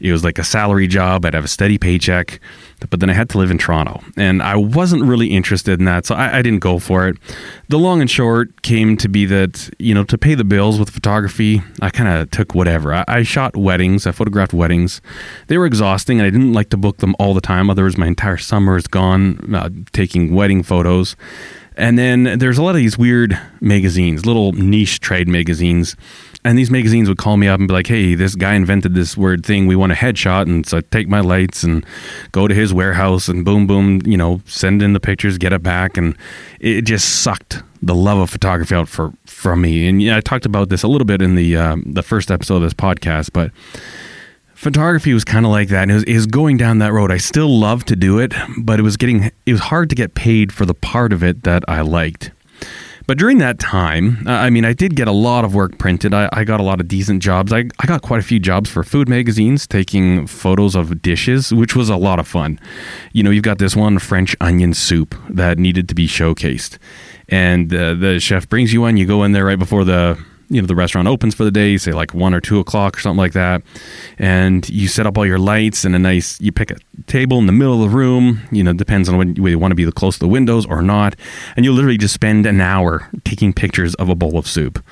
It 0.02 0.12
was 0.12 0.24
like 0.24 0.40
a 0.40 0.44
salary 0.44 0.88
job. 0.88 1.26
I'd 1.26 1.34
have 1.34 1.46
a 1.46 1.50
steady 1.50 1.78
paycheck 1.78 2.40
but 2.90 3.00
then 3.00 3.10
I 3.10 3.14
had 3.14 3.30
to 3.30 3.38
live 3.38 3.52
in 3.52 3.58
Toronto, 3.58 4.02
and 4.18 4.42
I 4.42 4.56
wasn't 4.56 5.04
really 5.04 5.28
interested 5.28 5.80
in 5.80 5.86
that, 5.86 6.06
so 6.06 6.16
I, 6.16 6.40
I, 6.40 6.42
didn't 6.42 6.60
go 6.60 6.80
for 6.80 7.08
it. 7.08 7.18
The 7.70 7.78
long 7.78 8.02
and 8.02 8.10
short 8.10 8.64
came 8.64 8.98
to 8.98 9.08
be 9.08 9.26
that 9.28 9.70
you 9.78 9.94
know 9.94 10.04
to 10.06 10.18
pay 10.18 10.34
the 10.34 10.44
bills 10.44 10.80
with 10.80 10.90
photography, 10.90 11.62
I 11.82 11.90
kind 11.90 12.10
of 12.10 12.32
took 12.32 12.56
whatever. 12.56 12.94
I, 12.94 13.06
I, 13.08 13.24
shot 13.24 13.56
weddings, 13.56 14.08
I 14.08 14.12
photographed 14.12 14.54
weddings. 14.54 15.02
They 15.48 15.58
were 15.58 15.66
exhausting, 15.66 16.20
and 16.20 16.26
I 16.26 16.32
didn't 16.32 16.54
like 16.54 16.70
to 16.70 16.78
book 16.78 16.98
them 16.98 17.16
all 17.20 17.34
the 17.34 17.42
time. 17.42 17.70
Otherwise, 17.70 17.98
my 17.98 18.08
entire 18.08 18.38
summer 18.38 18.78
is 18.78 18.88
gone 18.88 19.54
uh, 19.54 19.70
taking 19.92 20.34
wedding 20.34 20.64
photos. 20.64 21.16
And 21.78 21.98
then 21.98 22.38
there's 22.38 22.58
a 22.58 22.64
lot 22.64 22.72
of 22.72 22.76
these 22.76 22.98
weird 22.98 23.40
magazines, 23.62 24.26
little 24.26 24.52
niche 24.52 25.00
trade 25.00 25.28
magazines. 25.28 25.96
And 26.44 26.58
these 26.58 26.72
magazines 26.72 27.08
would 27.08 27.20
call 27.20 27.38
me 27.38 27.48
up 27.48 27.60
and 27.60 27.68
be 27.68 27.74
like, 27.74 27.88
hey, 27.88 28.16
this 28.16 28.34
guy 28.36 28.56
invented 28.56 28.96
this 28.96 29.16
weird 29.16 29.46
thing. 29.46 29.68
We 29.68 29.76
want 29.76 29.92
a 29.92 29.96
headshot. 29.96 30.44
And 30.44 30.66
so 30.66 30.78
I'd 30.78 30.90
take 30.90 31.08
my 31.08 31.20
lights 31.20 31.64
and 31.64 31.86
go 32.32 32.48
to 32.48 32.56
his 32.56 32.74
warehouse 32.74 33.28
and 33.28 33.46
boom, 33.46 33.68
boom, 33.68 34.02
you 34.06 34.18
know, 34.18 34.42
send 34.46 34.82
in 34.82 34.94
the 34.94 35.00
pictures, 35.00 35.38
get 35.38 35.54
it 35.54 35.62
back. 35.62 35.98
And 35.98 36.18
it 36.60 36.82
just 36.82 37.22
sucked 37.22 37.62
the 37.84 37.94
love 37.94 38.18
of 38.18 38.30
photography 38.30 38.74
out 38.74 38.88
for, 38.88 39.14
from 39.26 39.62
me. 39.62 39.88
And 39.88 40.02
yeah, 40.02 40.18
I 40.18 40.22
talked 40.22 40.48
about 40.48 40.70
this 40.70 40.82
a 40.82 40.88
little 40.88 41.06
bit 41.06 41.22
in 41.22 41.36
the, 41.36 41.58
um, 41.58 41.84
the 41.86 42.04
first 42.04 42.32
episode 42.32 42.58
of 42.58 42.62
this 42.64 42.74
podcast, 42.74 43.32
but 43.34 43.52
photography 44.56 45.14
was 45.14 45.24
kind 45.24 45.46
of 45.46 45.52
like 45.52 45.70
that. 45.70 45.90
And 45.90 46.08
it 46.08 46.14
was 46.14 46.26
going 46.26 46.58
down 46.58 46.80
that 46.80 46.92
road. 46.92 47.12
I 47.12 47.18
still 47.18 47.60
love 47.60 47.86
to 47.86 47.96
do 47.96 48.18
it, 48.18 48.34
but 48.58 48.80
it 48.80 48.84
was 48.84 48.98
getting, 48.98 49.32
it 49.46 49.52
was 49.52 49.62
hard 49.62 49.90
to 49.92 49.96
get 49.96 50.16
paid 50.16 50.52
for 50.52 50.66
the 50.66 50.74
part 50.74 51.14
of 51.14 51.24
it 51.24 51.44
that 51.44 51.64
I 51.68 51.82
liked. 51.82 52.32
But 53.08 53.18
during 53.18 53.40
that 53.40 53.60
time, 53.60 54.26
uh, 54.28 54.32
I 54.32 54.50
mean, 54.50 54.66
I 54.66 54.74
did 54.74 54.96
get 54.96 55.08
a 55.08 55.12
lot 55.12 55.44
of 55.44 55.54
work 55.54 55.78
printed. 55.78 56.14
I, 56.14 56.30
I, 56.32 56.44
got 56.44 56.60
a 56.60 56.64
lot 56.64 56.80
of 56.80 56.88
decent 56.88 57.22
jobs. 57.22 57.52
I, 57.52 57.66
I 57.80 57.86
got 57.86 58.02
quite 58.02 58.20
a 58.20 58.24
few 58.24 58.40
jobs 58.40 58.70
for 58.70 58.84
food 58.84 59.10
magazines, 59.10 59.68
taking 59.68 60.28
photos 60.28 60.76
of 60.76 61.02
dishes, 61.02 61.52
which 61.54 61.76
was 61.76 61.90
a 61.90 61.98
lot 61.98 62.20
of 62.20 62.28
fun. 62.28 62.60
You 63.14 63.24
know, 63.24 63.32
you've 63.32 63.44
got 63.44 63.58
this 63.58 63.76
one 63.76 64.00
French 64.00 64.36
onion 64.40 64.74
soup 64.74 65.16
that 65.30 65.58
needed 65.58 65.90
to 65.90 65.96
be 65.96 66.08
showcased. 66.08 66.78
And 67.30 67.74
uh, 67.74 67.96
the 67.96 68.20
chef 68.20 68.48
brings 68.50 68.74
you 68.74 68.82
one, 68.82 68.98
you 68.98 69.06
go 69.06 69.24
in 69.24 69.32
there 69.32 69.46
right 69.46 69.60
before 69.60 69.84
the 69.84 70.18
you 70.52 70.62
know 70.62 70.68
the 70.68 70.76
restaurant 70.76 71.08
opens 71.08 71.34
for 71.34 71.44
the 71.44 71.52
day, 71.52 71.78
say 71.78 71.94
like 71.94 72.14
one 72.14 72.34
or 72.34 72.42
two 72.42 72.60
o'clock 72.60 72.98
or 72.98 73.00
something 73.00 73.18
like 73.18 73.34
that, 73.34 73.64
and 74.20 74.68
you 74.70 74.88
set 74.88 75.06
up 75.08 75.18
all 75.18 75.26
your 75.26 75.40
lights 75.40 75.86
and 75.86 75.96
a 75.96 76.00
nice. 76.00 76.40
You 76.42 76.52
pick 76.52 76.72
a 76.72 76.78
table 77.08 77.40
in 77.40 77.46
the 77.46 77.54
middle 77.54 77.84
of 77.84 77.90
the 77.90 77.98
room. 77.98 78.42
You 78.52 78.64
know, 78.64 78.74
depends 78.74 79.08
on 79.08 79.18
when 79.18 79.36
you 79.36 79.58
want 79.58 79.72
to 79.72 79.76
be 79.76 79.86
the 79.86 79.92
close 79.92 80.16
to 80.16 80.20
the 80.20 80.28
windows 80.28 80.66
or 80.66 80.82
not, 80.82 81.16
and 81.56 81.66
you 81.66 81.72
literally 81.72 81.98
just 81.98 82.14
spend 82.14 82.46
an 82.46 82.60
hour 82.60 83.10
taking 83.24 83.54
pictures 83.54 83.96
of 83.96 84.10
a 84.10 84.16
bowl 84.16 84.38
of 84.38 84.46
soup. 84.46 84.84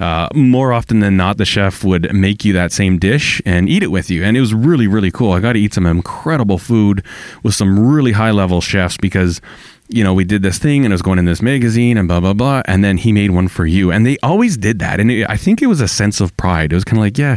Uh, 0.00 0.28
more 0.34 0.72
often 0.72 1.00
than 1.00 1.16
not, 1.16 1.38
the 1.38 1.44
chef 1.44 1.82
would 1.82 2.12
make 2.14 2.44
you 2.44 2.52
that 2.52 2.70
same 2.70 2.98
dish 2.98 3.42
and 3.44 3.68
eat 3.68 3.82
it 3.82 3.90
with 3.90 4.10
you. 4.10 4.22
And 4.22 4.36
it 4.36 4.40
was 4.40 4.54
really, 4.54 4.86
really 4.86 5.10
cool. 5.10 5.32
I 5.32 5.40
got 5.40 5.54
to 5.54 5.58
eat 5.58 5.74
some 5.74 5.86
incredible 5.86 6.58
food 6.58 7.04
with 7.42 7.54
some 7.54 7.78
really 7.78 8.12
high 8.12 8.30
level 8.30 8.60
chefs 8.60 8.96
because 8.96 9.40
you 9.88 10.04
know, 10.04 10.12
we 10.12 10.24
did 10.24 10.42
this 10.42 10.58
thing 10.58 10.84
and 10.84 10.92
it 10.92 10.94
was 10.94 11.02
going 11.02 11.18
in 11.18 11.24
this 11.24 11.40
magazine 11.40 11.96
and 11.96 12.06
blah, 12.06 12.20
blah, 12.20 12.34
blah. 12.34 12.62
And 12.66 12.84
then 12.84 12.98
he 12.98 13.10
made 13.12 13.30
one 13.30 13.48
for 13.48 13.66
you. 13.66 13.90
And 13.90 14.04
they 14.04 14.18
always 14.22 14.56
did 14.56 14.78
that. 14.80 15.00
And 15.00 15.10
it, 15.10 15.28
I 15.28 15.36
think 15.36 15.62
it 15.62 15.66
was 15.66 15.80
a 15.80 15.88
sense 15.88 16.20
of 16.20 16.36
pride. 16.36 16.72
It 16.72 16.74
was 16.74 16.84
kind 16.84 16.98
of 16.98 17.02
like, 17.02 17.16
yeah, 17.16 17.36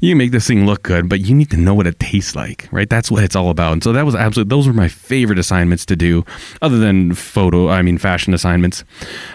you 0.00 0.14
make 0.14 0.30
this 0.30 0.46
thing 0.46 0.64
look 0.64 0.84
good, 0.84 1.08
but 1.08 1.20
you 1.20 1.34
need 1.34 1.50
to 1.50 1.56
know 1.56 1.74
what 1.74 1.88
it 1.88 1.98
tastes 1.98 2.36
like, 2.36 2.68
right? 2.70 2.88
That's 2.88 3.10
what 3.10 3.24
it's 3.24 3.34
all 3.34 3.50
about. 3.50 3.72
And 3.72 3.82
so 3.82 3.92
that 3.92 4.04
was 4.04 4.14
absolutely, 4.14 4.48
those 4.48 4.66
were 4.68 4.72
my 4.72 4.88
favorite 4.88 5.40
assignments 5.40 5.84
to 5.86 5.96
do, 5.96 6.24
other 6.62 6.78
than 6.78 7.14
photo, 7.14 7.68
I 7.68 7.82
mean, 7.82 7.98
fashion 7.98 8.32
assignments. 8.32 8.84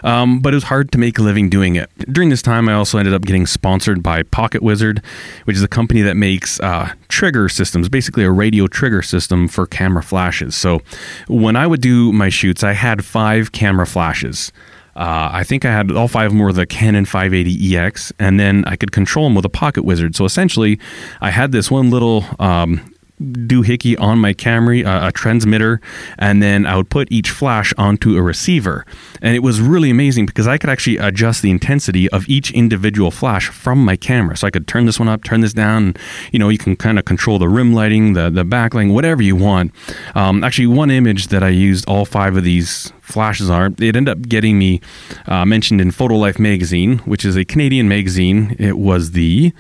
Um, 0.04 0.40
but 0.40 0.54
it 0.54 0.56
was 0.56 0.66
hard 0.66 0.92
to 0.94 0.98
make 0.98 1.20
a 1.20 1.22
living 1.22 1.50
doing 1.50 1.76
it. 1.76 1.90
During 2.12 2.30
this 2.30 2.42
time, 2.42 2.70
I 2.70 2.74
also 2.74 2.98
ended 2.98 3.14
up 3.14 3.24
getting 3.24 3.46
sponsored 3.46 4.02
by 4.02 4.24
Pocket 4.24 4.64
Wizard, 4.64 5.02
which 5.44 5.58
is 5.58 5.64
a 5.64 5.68
company 5.68 6.02
that 6.02 6.16
makes 6.16 6.62
uh, 6.62 6.94
trigger 7.14 7.48
systems, 7.48 7.88
basically 7.90 8.24
a 8.24 8.32
radio 8.32 8.66
trigger 8.66 9.04
system 9.04 9.48
for 9.48 9.68
camera 9.68 10.02
flashes. 10.02 10.56
So 10.56 10.82
when 11.28 11.56
I 11.56 11.68
would 11.68 11.80
do 11.80 12.12
my 12.12 12.30
shoots, 12.30 12.64
I 12.64 12.74
had 12.74 13.06
five 13.06 13.52
camera 13.52 13.86
flashes. 13.86 14.52
Uh, 14.96 15.30
I 15.32 15.44
think 15.44 15.64
I 15.64 15.72
had 15.72 15.92
all 15.92 16.08
five 16.08 16.28
of 16.28 16.32
them 16.32 16.40
were 16.40 16.52
the 16.52 16.66
Canon 16.66 17.06
580EX, 17.06 18.12
and 18.18 18.40
then 18.40 18.66
I 18.66 18.76
could 18.76 18.92
control 18.92 19.28
them 19.28 19.36
with 19.36 19.46
a 19.46 19.50
Pocket 19.50 19.84
Wizard. 19.84 20.16
So 20.16 20.26
essentially, 20.26 20.80
I 21.22 21.30
had 21.30 21.52
this 21.52 21.70
one 21.70 21.92
little 21.92 22.26
um, 22.40 22.93
doohickey 23.24 24.00
on 24.00 24.20
my 24.20 24.34
camera, 24.34 24.84
uh, 24.84 25.08
a 25.08 25.12
transmitter, 25.12 25.80
and 26.18 26.42
then 26.42 26.66
I 26.66 26.76
would 26.76 26.90
put 26.90 27.12
each 27.12 27.30
flash 27.30 27.74
onto 27.78 28.16
a 28.18 28.22
receiver. 28.22 28.86
And 29.22 29.36
it 29.36 29.40
was 29.40 29.62
really 29.62 29.90
amazing 29.90 30.26
because 30.26 30.48
I 30.48 30.58
could 30.58 30.70
actually 30.70 30.98
adjust 30.98 31.42
the 31.42 31.52
intensity 31.52 32.10
of 32.10 32.28
each 32.28 32.52
individual 32.52 33.12
flash 33.12 33.50
from 33.50 33.84
my 33.84 33.96
camera. 33.96 34.38
So 34.38 34.48
I 34.48 34.52
could 34.52 34.68
turn 34.68 34.86
this 34.86 35.00
one 35.00 35.08
up, 35.08 35.24
turn 35.24 35.42
this 35.42 35.54
down. 35.54 35.96
You 36.32 36.40
know, 36.40 36.50
you 36.50 36.58
can 36.58 36.76
kind 36.76 37.00
of 37.00 37.06
control 37.06 37.40
the 37.40 37.50
rim 37.50 37.74
lighting, 37.74 38.14
the, 38.14 38.30
the 38.30 38.44
backlighting, 38.44 38.94
whatever 38.94 39.22
you 39.22 39.36
want. 39.36 39.72
Um, 40.16 40.44
actually, 40.44 40.68
one 40.68 40.92
image 40.92 41.28
that 41.28 41.44
I 41.44 41.50
used 41.50 41.88
all 41.88 42.06
five 42.06 42.36
of 42.38 42.44
these 42.44 42.92
flashes 43.04 43.50
are. 43.50 43.68
It 43.68 43.96
ended 43.96 44.10
up 44.10 44.22
getting 44.28 44.58
me 44.58 44.80
uh, 45.28 45.46
mentioned 45.46 45.82
in 45.82 45.92
Photo 45.92 46.16
Life 46.16 46.40
magazine, 46.40 47.00
which 47.00 47.26
is 47.26 47.36
a 47.36 47.44
Canadian 47.46 47.88
magazine. 47.88 48.56
It 48.58 48.78
was 48.78 49.12
the, 49.12 49.54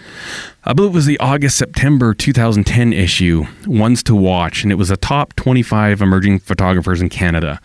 I 0.63 0.73
believe 0.73 0.91
it 0.91 0.95
was 0.95 1.05
the 1.05 1.19
August 1.19 1.57
September 1.57 2.13
2010 2.13 2.93
issue, 2.93 3.45
Ones 3.67 4.01
to 4.03 4.15
Watch, 4.15 4.63
and 4.63 4.71
it 4.71 4.75
was 4.75 4.89
a 4.89 4.97
top 4.97 5.35
25 5.35 6.01
emerging 6.01 6.39
photographers 6.39 7.01
in 7.01 7.09
Canada. 7.09 7.59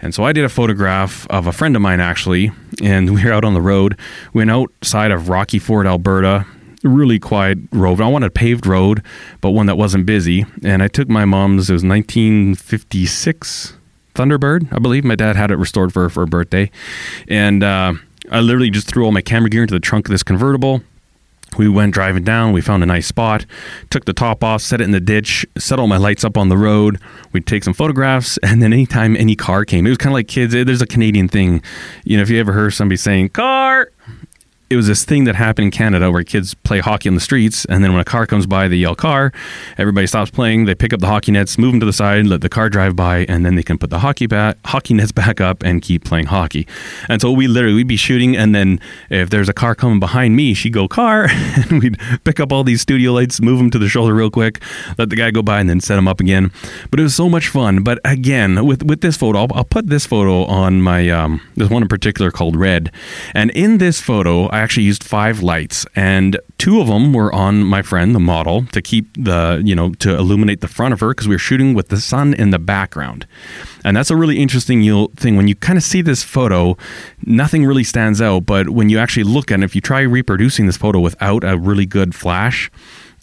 And 0.00 0.14
so 0.14 0.24
I 0.24 0.32
did 0.32 0.44
a 0.44 0.50
photograph 0.50 1.26
of 1.28 1.46
a 1.46 1.52
friend 1.52 1.74
of 1.74 1.82
mine 1.82 2.00
actually, 2.00 2.52
and 2.82 3.14
we 3.14 3.24
were 3.24 3.32
out 3.32 3.44
on 3.44 3.54
the 3.54 3.62
road. 3.62 3.98
We 4.34 4.40
went 4.40 4.50
outside 4.50 5.10
of 5.10 5.22
Rockyford, 5.22 5.86
Alberta, 5.86 6.46
really 6.84 7.18
quiet 7.18 7.58
road. 7.72 8.00
I 8.00 8.08
wanted 8.08 8.26
a 8.26 8.30
paved 8.30 8.66
road, 8.66 9.02
but 9.40 9.50
one 9.50 9.66
that 9.66 9.76
wasn't 9.76 10.04
busy. 10.04 10.44
And 10.62 10.82
I 10.82 10.88
took 10.88 11.08
my 11.08 11.24
mom's, 11.24 11.70
it 11.70 11.72
was 11.72 11.84
1956 11.84 13.78
Thunderbird, 14.14 14.72
I 14.72 14.78
believe. 14.78 15.04
My 15.04 15.14
dad 15.14 15.36
had 15.36 15.50
it 15.50 15.56
restored 15.56 15.92
for 15.92 16.08
for 16.10 16.22
a 16.22 16.26
birthday, 16.26 16.70
and 17.28 17.62
uh, 17.62 17.94
I 18.30 18.40
literally 18.40 18.70
just 18.70 18.86
threw 18.86 19.04
all 19.04 19.12
my 19.12 19.22
camera 19.22 19.48
gear 19.50 19.62
into 19.62 19.74
the 19.74 19.80
trunk 19.80 20.06
of 20.06 20.10
this 20.10 20.22
convertible. 20.22 20.82
We 21.58 21.68
went 21.68 21.92
driving 21.92 22.24
down. 22.24 22.52
We 22.52 22.62
found 22.62 22.82
a 22.82 22.86
nice 22.86 23.06
spot, 23.06 23.44
took 23.90 24.06
the 24.06 24.14
top 24.14 24.42
off, 24.42 24.62
set 24.62 24.80
it 24.80 24.84
in 24.84 24.92
the 24.92 25.00
ditch, 25.00 25.44
set 25.58 25.78
all 25.78 25.86
my 25.86 25.98
lights 25.98 26.24
up 26.24 26.38
on 26.38 26.48
the 26.48 26.56
road. 26.56 26.98
We'd 27.32 27.46
take 27.46 27.62
some 27.62 27.74
photographs, 27.74 28.38
and 28.42 28.62
then 28.62 28.72
anytime 28.72 29.16
any 29.16 29.36
car 29.36 29.64
came, 29.64 29.86
it 29.86 29.90
was 29.90 29.98
kind 29.98 30.12
of 30.12 30.14
like 30.14 30.28
kids. 30.28 30.54
There's 30.54 30.80
a 30.82 30.86
Canadian 30.86 31.28
thing, 31.28 31.62
you 32.04 32.16
know, 32.16 32.22
if 32.22 32.30
you 32.30 32.40
ever 32.40 32.52
heard 32.52 32.70
somebody 32.70 32.96
saying 32.96 33.30
"car," 33.30 33.90
it 34.72 34.76
was 34.76 34.86
this 34.86 35.04
thing 35.04 35.24
that 35.24 35.34
happened 35.34 35.66
in 35.66 35.70
Canada 35.70 36.10
where 36.10 36.24
kids 36.24 36.54
play 36.54 36.78
hockey 36.78 37.06
on 37.06 37.14
the 37.14 37.20
streets, 37.20 37.66
and 37.66 37.84
then 37.84 37.92
when 37.92 38.00
a 38.00 38.06
car 38.06 38.26
comes 38.26 38.46
by, 38.46 38.68
they 38.68 38.76
yell 38.76 38.94
"car." 38.94 39.30
Everybody 39.76 40.06
stops 40.06 40.30
playing. 40.30 40.64
They 40.64 40.74
pick 40.74 40.94
up 40.94 41.00
the 41.00 41.08
hockey 41.08 41.30
nets, 41.30 41.58
move 41.58 41.72
them 41.72 41.80
to 41.80 41.86
the 41.86 41.92
side, 41.92 42.26
let 42.26 42.40
the 42.40 42.48
car 42.48 42.70
drive 42.70 42.96
by, 42.96 43.26
and 43.28 43.44
then 43.44 43.54
they 43.54 43.62
can 43.62 43.76
put 43.76 43.90
the 43.90 43.98
hockey 43.98 44.26
bat, 44.26 44.56
hockey 44.64 44.94
nets 44.94 45.12
back 45.22 45.42
up 45.42 45.62
and 45.62 45.82
keep 45.82 46.04
playing 46.04 46.26
hockey. 46.26 46.66
And 47.10 47.20
so 47.20 47.30
we 47.30 47.48
literally 47.48 47.76
we'd 47.76 47.86
be 47.86 47.96
shooting, 47.96 48.34
and 48.34 48.54
then 48.54 48.80
if 49.10 49.28
there's 49.28 49.50
a 49.50 49.52
car 49.52 49.74
coming 49.74 50.00
behind 50.00 50.36
me, 50.36 50.54
she'd 50.54 50.72
go 50.72 50.88
"car," 50.88 51.26
and 51.30 51.82
we'd 51.82 51.98
pick 52.24 52.40
up 52.40 52.50
all 52.50 52.64
these 52.64 52.80
studio 52.80 53.12
lights, 53.12 53.42
move 53.42 53.58
them 53.58 53.70
to 53.72 53.78
the 53.78 53.90
shoulder 53.90 54.14
real 54.14 54.30
quick, 54.30 54.62
let 54.96 55.10
the 55.10 55.16
guy 55.16 55.30
go 55.30 55.42
by, 55.42 55.60
and 55.60 55.68
then 55.68 55.80
set 55.80 55.96
them 55.96 56.08
up 56.08 56.18
again. 56.18 56.50
But 56.90 56.98
it 56.98 57.02
was 57.02 57.14
so 57.14 57.28
much 57.28 57.48
fun. 57.48 57.82
But 57.82 57.98
again, 58.06 58.64
with 58.64 58.82
with 58.84 59.02
this 59.02 59.18
photo, 59.18 59.40
I'll, 59.40 59.48
I'll 59.54 59.64
put 59.64 59.88
this 59.88 60.06
photo 60.06 60.44
on 60.44 60.80
my. 60.80 61.10
Um, 61.10 61.42
there's 61.56 61.68
one 61.68 61.82
in 61.82 61.88
particular 61.88 62.30
called 62.30 62.56
Red, 62.56 62.90
and 63.34 63.50
in 63.50 63.76
this 63.76 64.00
photo, 64.00 64.50
I 64.50 64.61
actually 64.62 64.84
used 64.84 65.04
five 65.04 65.42
lights, 65.42 65.84
and 65.94 66.38
two 66.58 66.80
of 66.80 66.86
them 66.86 67.12
were 67.12 67.32
on 67.32 67.64
my 67.64 67.82
friend, 67.82 68.14
the 68.14 68.20
model, 68.20 68.64
to 68.66 68.80
keep 68.80 69.06
the, 69.16 69.60
you 69.64 69.74
know, 69.74 69.92
to 69.94 70.14
illuminate 70.14 70.60
the 70.60 70.68
front 70.68 70.94
of 70.94 71.00
her 71.00 71.08
because 71.08 71.28
we 71.28 71.34
were 71.34 71.40
shooting 71.40 71.74
with 71.74 71.88
the 71.88 72.00
sun 72.00 72.34
in 72.34 72.50
the 72.50 72.58
background. 72.58 73.26
And 73.84 73.96
that's 73.96 74.10
a 74.10 74.16
really 74.16 74.38
interesting 74.38 74.82
thing. 75.16 75.36
When 75.36 75.48
you 75.48 75.54
kind 75.56 75.76
of 75.76 75.82
see 75.82 76.02
this 76.02 76.22
photo, 76.22 76.76
nothing 77.26 77.66
really 77.66 77.84
stands 77.84 78.22
out, 78.22 78.46
but 78.46 78.70
when 78.70 78.88
you 78.88 78.98
actually 78.98 79.24
look 79.24 79.50
at 79.50 79.60
it, 79.60 79.64
if 79.64 79.74
you 79.74 79.80
try 79.80 80.00
reproducing 80.00 80.66
this 80.66 80.76
photo 80.76 81.00
without 81.00 81.44
a 81.44 81.58
really 81.58 81.86
good 81.86 82.14
flash, 82.14 82.70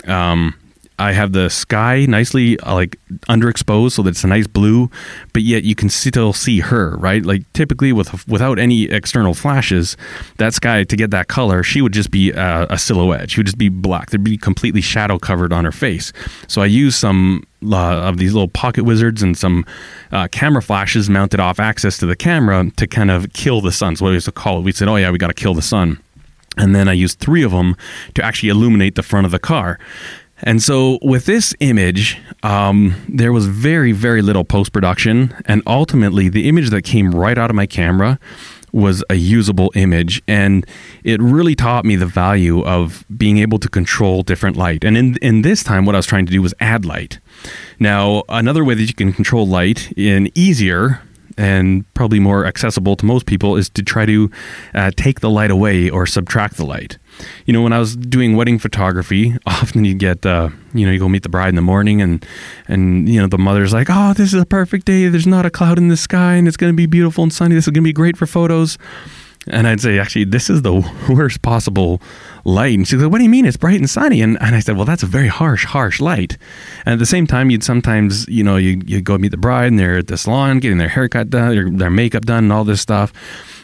um, 0.05 0.53
I 0.99 1.13
have 1.13 1.31
the 1.31 1.49
sky 1.49 2.05
nicely 2.07 2.59
uh, 2.59 2.73
like 2.73 2.99
underexposed 3.29 3.93
so 3.93 4.03
that 4.03 4.09
it's 4.09 4.23
a 4.25 4.27
nice 4.27 4.47
blue, 4.47 4.91
but 5.31 5.43
yet 5.43 5.63
you 5.63 5.73
can 5.73 5.89
still 5.89 6.33
see 6.33 6.59
her, 6.59 6.97
right? 6.97 7.25
Like 7.25 7.51
typically 7.53 7.93
with 7.93 8.27
without 8.27 8.59
any 8.59 8.83
external 8.83 9.33
flashes, 9.33 9.95
that 10.37 10.53
sky 10.53 10.83
to 10.83 10.95
get 10.95 11.11
that 11.11 11.29
color, 11.29 11.63
she 11.63 11.81
would 11.81 11.93
just 11.93 12.11
be 12.11 12.33
uh, 12.33 12.67
a 12.69 12.77
silhouette. 12.77 13.31
She 13.31 13.39
would 13.39 13.47
just 13.47 13.57
be 13.57 13.69
black. 13.69 14.09
There'd 14.09 14.23
be 14.23 14.37
completely 14.37 14.81
shadow 14.81 15.17
covered 15.17 15.53
on 15.53 15.63
her 15.63 15.71
face. 15.71 16.11
So 16.47 16.61
I 16.61 16.65
use 16.65 16.97
some 16.97 17.47
uh, 17.63 17.77
of 17.77 18.17
these 18.17 18.33
little 18.33 18.49
pocket 18.49 18.83
wizards 18.83 19.23
and 19.23 19.37
some 19.37 19.65
uh, 20.11 20.27
camera 20.27 20.61
flashes 20.61 21.09
mounted 21.09 21.39
off 21.39 21.59
axis 21.59 21.97
to 21.99 22.05
the 22.05 22.15
camera 22.15 22.69
to 22.75 22.87
kind 22.87 23.09
of 23.09 23.31
kill 23.33 23.61
the 23.61 23.71
sun. 23.71 23.95
So 23.95 24.05
what 24.05 24.09
we 24.09 24.15
used 24.15 24.25
to 24.25 24.33
call 24.33 24.59
it, 24.59 24.63
we 24.63 24.73
said, 24.73 24.89
"Oh 24.89 24.97
yeah, 24.97 25.11
we 25.11 25.17
got 25.17 25.27
to 25.27 25.33
kill 25.33 25.53
the 25.53 25.61
sun." 25.61 25.97
And 26.57 26.75
then 26.75 26.89
I 26.89 26.93
used 26.93 27.19
three 27.19 27.43
of 27.43 27.51
them 27.51 27.77
to 28.15 28.23
actually 28.23 28.49
illuminate 28.49 28.95
the 28.95 29.03
front 29.03 29.25
of 29.25 29.31
the 29.31 29.39
car. 29.39 29.79
And 30.43 30.61
so 30.61 30.99
with 31.01 31.25
this 31.25 31.53
image, 31.59 32.17
um, 32.43 32.95
there 33.07 33.33
was 33.33 33.47
very, 33.47 33.91
very 33.91 34.21
little 34.21 34.43
post 34.43 34.71
production. 34.71 35.35
And 35.45 35.61
ultimately, 35.67 36.29
the 36.29 36.47
image 36.47 36.69
that 36.69 36.83
came 36.83 37.13
right 37.13 37.37
out 37.37 37.49
of 37.49 37.55
my 37.55 37.65
camera 37.65 38.19
was 38.71 39.03
a 39.09 39.15
usable 39.15 39.71
image. 39.75 40.21
And 40.27 40.65
it 41.03 41.21
really 41.21 41.55
taught 41.55 41.85
me 41.85 41.95
the 41.95 42.05
value 42.05 42.63
of 42.63 43.03
being 43.17 43.39
able 43.39 43.59
to 43.59 43.69
control 43.69 44.23
different 44.23 44.55
light. 44.55 44.83
And 44.83 44.97
in, 44.97 45.17
in 45.17 45.41
this 45.41 45.63
time, 45.63 45.85
what 45.85 45.95
I 45.95 45.97
was 45.97 46.05
trying 46.05 46.25
to 46.27 46.31
do 46.31 46.41
was 46.41 46.53
add 46.59 46.85
light. 46.85 47.19
Now, 47.79 48.23
another 48.29 48.63
way 48.63 48.75
that 48.75 48.83
you 48.83 48.93
can 48.93 49.11
control 49.11 49.47
light 49.47 49.91
in 49.97 50.29
easier 50.35 51.01
and 51.39 51.91
probably 51.93 52.19
more 52.19 52.45
accessible 52.45 52.97
to 52.97 53.05
most 53.05 53.25
people 53.25 53.55
is 53.55 53.69
to 53.69 53.81
try 53.81 54.05
to 54.05 54.29
uh, 54.75 54.91
take 54.97 55.21
the 55.21 55.29
light 55.29 55.49
away 55.49 55.89
or 55.89 56.05
subtract 56.05 56.57
the 56.57 56.65
light. 56.65 56.97
You 57.45 57.53
know, 57.53 57.61
when 57.61 57.71
I 57.71 57.79
was 57.79 57.95
doing 57.95 58.35
wedding 58.35 58.59
photography, 58.59 59.37
often 59.45 59.85
you 59.85 59.95
get, 59.95 60.25
uh, 60.25 60.49
you 60.73 60.85
know, 60.85 60.91
you 60.91 60.99
go 60.99 61.07
meet 61.07 61.23
the 61.23 61.29
bride 61.29 61.49
in 61.49 61.55
the 61.55 61.61
morning, 61.61 62.01
and 62.01 62.25
and 62.67 63.07
you 63.07 63.21
know 63.21 63.27
the 63.27 63.37
mother's 63.37 63.71
like, 63.71 63.87
"Oh, 63.89 64.13
this 64.13 64.33
is 64.33 64.41
a 64.41 64.45
perfect 64.45 64.85
day. 64.85 65.07
There's 65.07 65.25
not 65.25 65.45
a 65.45 65.49
cloud 65.49 65.77
in 65.77 65.87
the 65.87 65.97
sky, 65.97 66.35
and 66.35 66.47
it's 66.47 66.57
going 66.57 66.73
to 66.73 66.77
be 66.77 66.85
beautiful 66.85 67.23
and 67.23 67.33
sunny. 67.33 67.55
This 67.55 67.65
is 67.65 67.71
going 67.71 67.83
to 67.83 67.87
be 67.87 67.93
great 67.93 68.17
for 68.17 68.27
photos." 68.27 68.77
And 69.49 69.67
I'd 69.67 69.81
say, 69.81 69.99
actually, 69.99 70.25
this 70.25 70.49
is 70.49 70.61
the 70.61 70.73
worst 71.09 71.41
possible 71.41 72.01
light. 72.45 72.77
And 72.77 72.87
she's 72.87 73.01
like, 73.01 73.11
what 73.11 73.17
do 73.17 73.23
you 73.23 73.29
mean? 73.29 73.45
It's 73.45 73.57
bright 73.57 73.79
and 73.79 73.89
sunny. 73.89 74.21
And, 74.21 74.41
and 74.41 74.55
I 74.55 74.59
said, 74.59 74.75
well, 74.75 74.85
that's 74.85 75.03
a 75.03 75.07
very 75.07 75.27
harsh, 75.27 75.65
harsh 75.65 75.99
light. 75.99 76.37
And 76.85 76.93
at 76.93 76.99
the 76.99 77.05
same 77.05 77.27
time, 77.27 77.49
you'd 77.49 77.63
sometimes, 77.63 78.27
you 78.27 78.43
know, 78.43 78.57
you, 78.57 78.81
you 78.85 79.01
go 79.01 79.17
meet 79.17 79.31
the 79.31 79.37
bride 79.37 79.67
and 79.67 79.79
they're 79.79 79.97
at 79.97 80.07
the 80.07 80.17
salon 80.17 80.59
getting 80.59 80.77
their 80.77 80.89
haircut 80.89 81.29
done, 81.29 81.49
their, 81.49 81.69
their 81.69 81.89
makeup 81.89 82.25
done, 82.25 82.45
and 82.45 82.53
all 82.53 82.63
this 82.63 82.81
stuff. 82.81 83.13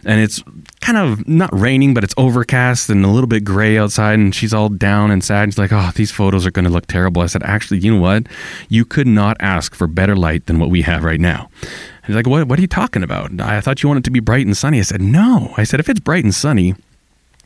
And 0.05 0.21
it's 0.21 0.43
kind 0.81 0.97
of 0.97 1.27
not 1.27 1.49
raining, 1.51 1.93
but 1.95 2.03
it's 2.03 2.13
overcast 2.15 2.89
and 2.89 3.03
a 3.03 3.07
little 3.07 3.27
bit 3.27 3.43
gray 3.43 3.77
outside. 3.77 4.19
And 4.19 4.35
she's 4.35 4.53
all 4.53 4.69
down 4.69 5.09
and 5.09 5.23
sad. 5.23 5.43
And 5.43 5.53
She's 5.53 5.57
like, 5.57 5.73
oh, 5.73 5.91
these 5.95 6.11
photos 6.11 6.45
are 6.45 6.51
going 6.51 6.65
to 6.65 6.71
look 6.71 6.85
terrible. 6.85 7.21
I 7.21 7.27
said, 7.27 7.43
actually, 7.43 7.79
you 7.79 7.95
know 7.95 8.01
what? 8.01 8.27
You 8.69 8.85
could 8.85 9.07
not 9.07 9.37
ask 9.39 9.73
for 9.73 9.87
better 9.87 10.15
light 10.15 10.45
than 10.45 10.59
what 10.59 10.69
we 10.69 10.83
have 10.83 11.03
right 11.03 11.19
now. 11.19 11.49
He's 12.05 12.15
like, 12.15 12.27
what, 12.27 12.47
what 12.47 12.59
are 12.59 12.61
you 12.61 12.67
talking 12.67 13.03
about? 13.03 13.39
I 13.41 13.61
thought 13.61 13.81
you 13.81 13.89
wanted 13.89 14.01
it 14.01 14.03
to 14.05 14.11
be 14.11 14.19
bright 14.19 14.45
and 14.45 14.55
sunny. 14.55 14.79
I 14.79 14.83
said, 14.83 15.01
no. 15.01 15.53
I 15.57 15.63
said, 15.63 15.79
if 15.79 15.89
it's 15.89 15.99
bright 15.99 16.23
and 16.23 16.33
sunny, 16.33 16.75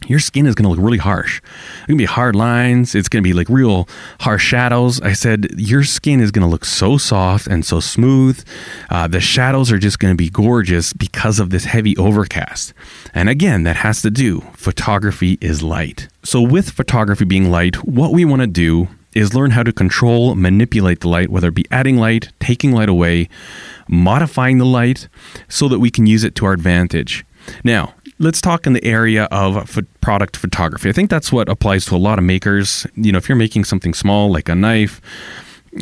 your 0.07 0.19
skin 0.19 0.45
is 0.45 0.55
going 0.55 0.63
to 0.63 0.69
look 0.69 0.83
really 0.83 0.97
harsh. 0.97 1.41
It's 1.77 1.87
going 1.87 1.97
to 1.97 2.01
be 2.01 2.05
hard 2.05 2.35
lines. 2.35 2.95
It's 2.95 3.09
going 3.09 3.23
to 3.23 3.27
be 3.27 3.33
like 3.33 3.49
real 3.49 3.87
harsh 4.21 4.43
shadows. 4.43 5.01
I 5.01 5.13
said, 5.13 5.47
your 5.57 5.83
skin 5.83 6.21
is 6.21 6.31
going 6.31 6.45
to 6.45 6.49
look 6.49 6.65
so 6.65 6.97
soft 6.97 7.47
and 7.47 7.65
so 7.65 7.79
smooth. 7.79 8.43
Uh, 8.89 9.07
the 9.07 9.19
shadows 9.19 9.71
are 9.71 9.77
just 9.77 9.99
going 9.99 10.13
to 10.13 10.17
be 10.17 10.29
gorgeous 10.29 10.93
because 10.93 11.39
of 11.39 11.49
this 11.49 11.65
heavy 11.65 11.97
overcast. 11.97 12.73
And 13.13 13.29
again, 13.29 13.63
that 13.63 13.77
has 13.77 14.01
to 14.03 14.09
do, 14.09 14.41
photography 14.53 15.37
is 15.41 15.61
light. 15.61 16.07
So, 16.23 16.41
with 16.41 16.71
photography 16.71 17.25
being 17.25 17.51
light, 17.51 17.83
what 17.83 18.11
we 18.11 18.25
want 18.25 18.41
to 18.41 18.47
do 18.47 18.87
is 19.15 19.33
learn 19.33 19.51
how 19.51 19.63
to 19.63 19.73
control, 19.73 20.35
manipulate 20.35 21.01
the 21.01 21.09
light, 21.09 21.29
whether 21.29 21.47
it 21.47 21.55
be 21.55 21.65
adding 21.71 21.97
light, 21.97 22.29
taking 22.39 22.71
light 22.71 22.89
away, 22.89 23.27
modifying 23.89 24.59
the 24.59 24.65
light 24.65 25.09
so 25.49 25.67
that 25.67 25.79
we 25.79 25.89
can 25.89 26.05
use 26.05 26.23
it 26.23 26.35
to 26.35 26.45
our 26.45 26.53
advantage. 26.53 27.25
Now, 27.63 27.95
let's 28.19 28.41
talk 28.41 28.67
in 28.67 28.73
the 28.73 28.83
area 28.85 29.25
of 29.31 29.79
product 30.01 30.37
photography. 30.37 30.89
I 30.89 30.91
think 30.91 31.09
that's 31.09 31.31
what 31.31 31.49
applies 31.49 31.85
to 31.85 31.95
a 31.95 31.97
lot 31.97 32.19
of 32.19 32.23
makers. 32.23 32.85
You 32.95 33.11
know, 33.11 33.17
if 33.17 33.27
you're 33.27 33.35
making 33.35 33.63
something 33.63 33.93
small 33.93 34.31
like 34.31 34.47
a 34.47 34.55
knife, 34.55 35.01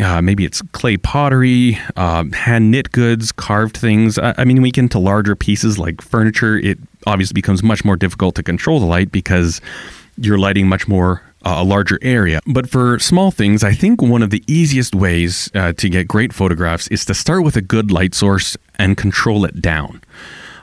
uh, 0.02 0.22
maybe 0.22 0.46
it's 0.46 0.62
clay 0.72 0.98
pottery, 0.98 1.78
uh, 1.96 2.26
hand 2.34 2.72
knit 2.72 2.92
goods, 2.92 3.32
carved 3.32 3.78
things. 3.78 4.18
I, 4.18 4.34
I 4.38 4.46
mean, 4.46 4.62
we 4.62 4.72
get 4.72 4.82
into 4.82 5.00
larger 5.00 5.36
pieces 5.36 5.78
like 5.78 6.02
furniture. 6.02 6.58
It 6.58 6.78
obviously 7.06 7.34
becomes 7.34 7.64
much 7.64 7.84
more 7.86 7.96
difficult 7.96 8.36
to 8.36 8.44
control 8.44 8.80
the 8.80 8.86
light 8.86 9.12
because 9.12 9.62
you're 10.18 10.38
lighting 10.38 10.68
much 10.68 10.88
more 10.88 11.22
a 11.56 11.64
larger 11.64 12.00
area. 12.02 12.40
But 12.46 12.70
for 12.70 13.00
small 13.00 13.32
things, 13.32 13.64
I 13.64 13.74
think 13.74 14.02
one 14.02 14.24
of 14.24 14.30
the 14.30 14.44
easiest 14.48 14.96
ways 14.96 15.50
uh, 15.54 15.74
to 15.74 15.90
get 15.90 16.08
great 16.08 16.34
photographs 16.34 16.88
is 16.90 17.06
to 17.06 17.14
start 17.14 17.44
with 17.44 17.56
a 17.56 17.62
good 17.62 17.92
light 17.92 18.14
source 18.14 18.58
and 18.78 18.98
control 18.98 19.46
it 19.46 19.62
down 19.62 20.02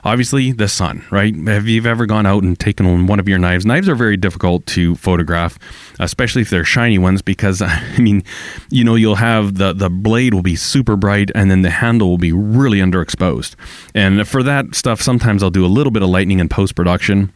obviously 0.05 0.51
the 0.51 0.67
sun, 0.67 1.03
right? 1.09 1.35
Have 1.47 1.67
you 1.67 1.83
ever 1.85 2.05
gone 2.05 2.25
out 2.25 2.43
and 2.43 2.57
taken 2.57 3.07
one 3.07 3.19
of 3.19 3.27
your 3.27 3.39
knives? 3.39 3.65
Knives 3.65 3.89
are 3.89 3.95
very 3.95 4.15
difficult 4.15 4.65
to 4.67 4.95
photograph, 4.95 5.57
especially 5.99 6.43
if 6.43 6.49
they're 6.51 6.63
shiny 6.63 6.99
ones, 6.99 7.21
because 7.21 7.61
I 7.65 7.97
mean, 7.97 8.23
you 8.69 8.83
know, 8.83 8.95
you'll 8.95 9.15
have 9.15 9.55
the 9.55 9.73
the 9.73 9.89
blade 9.89 10.33
will 10.33 10.43
be 10.43 10.55
super 10.55 10.95
bright, 10.95 11.31
and 11.35 11.49
then 11.49 11.63
the 11.63 11.71
handle 11.71 12.09
will 12.09 12.17
be 12.17 12.31
really 12.31 12.77
underexposed. 12.77 13.55
And 13.93 14.27
for 14.27 14.43
that 14.43 14.75
stuff, 14.75 15.01
sometimes 15.01 15.41
I'll 15.41 15.49
do 15.49 15.65
a 15.65 15.67
little 15.67 15.91
bit 15.91 16.03
of 16.03 16.09
lightning 16.09 16.39
in 16.39 16.47
post 16.47 16.75
production. 16.75 17.33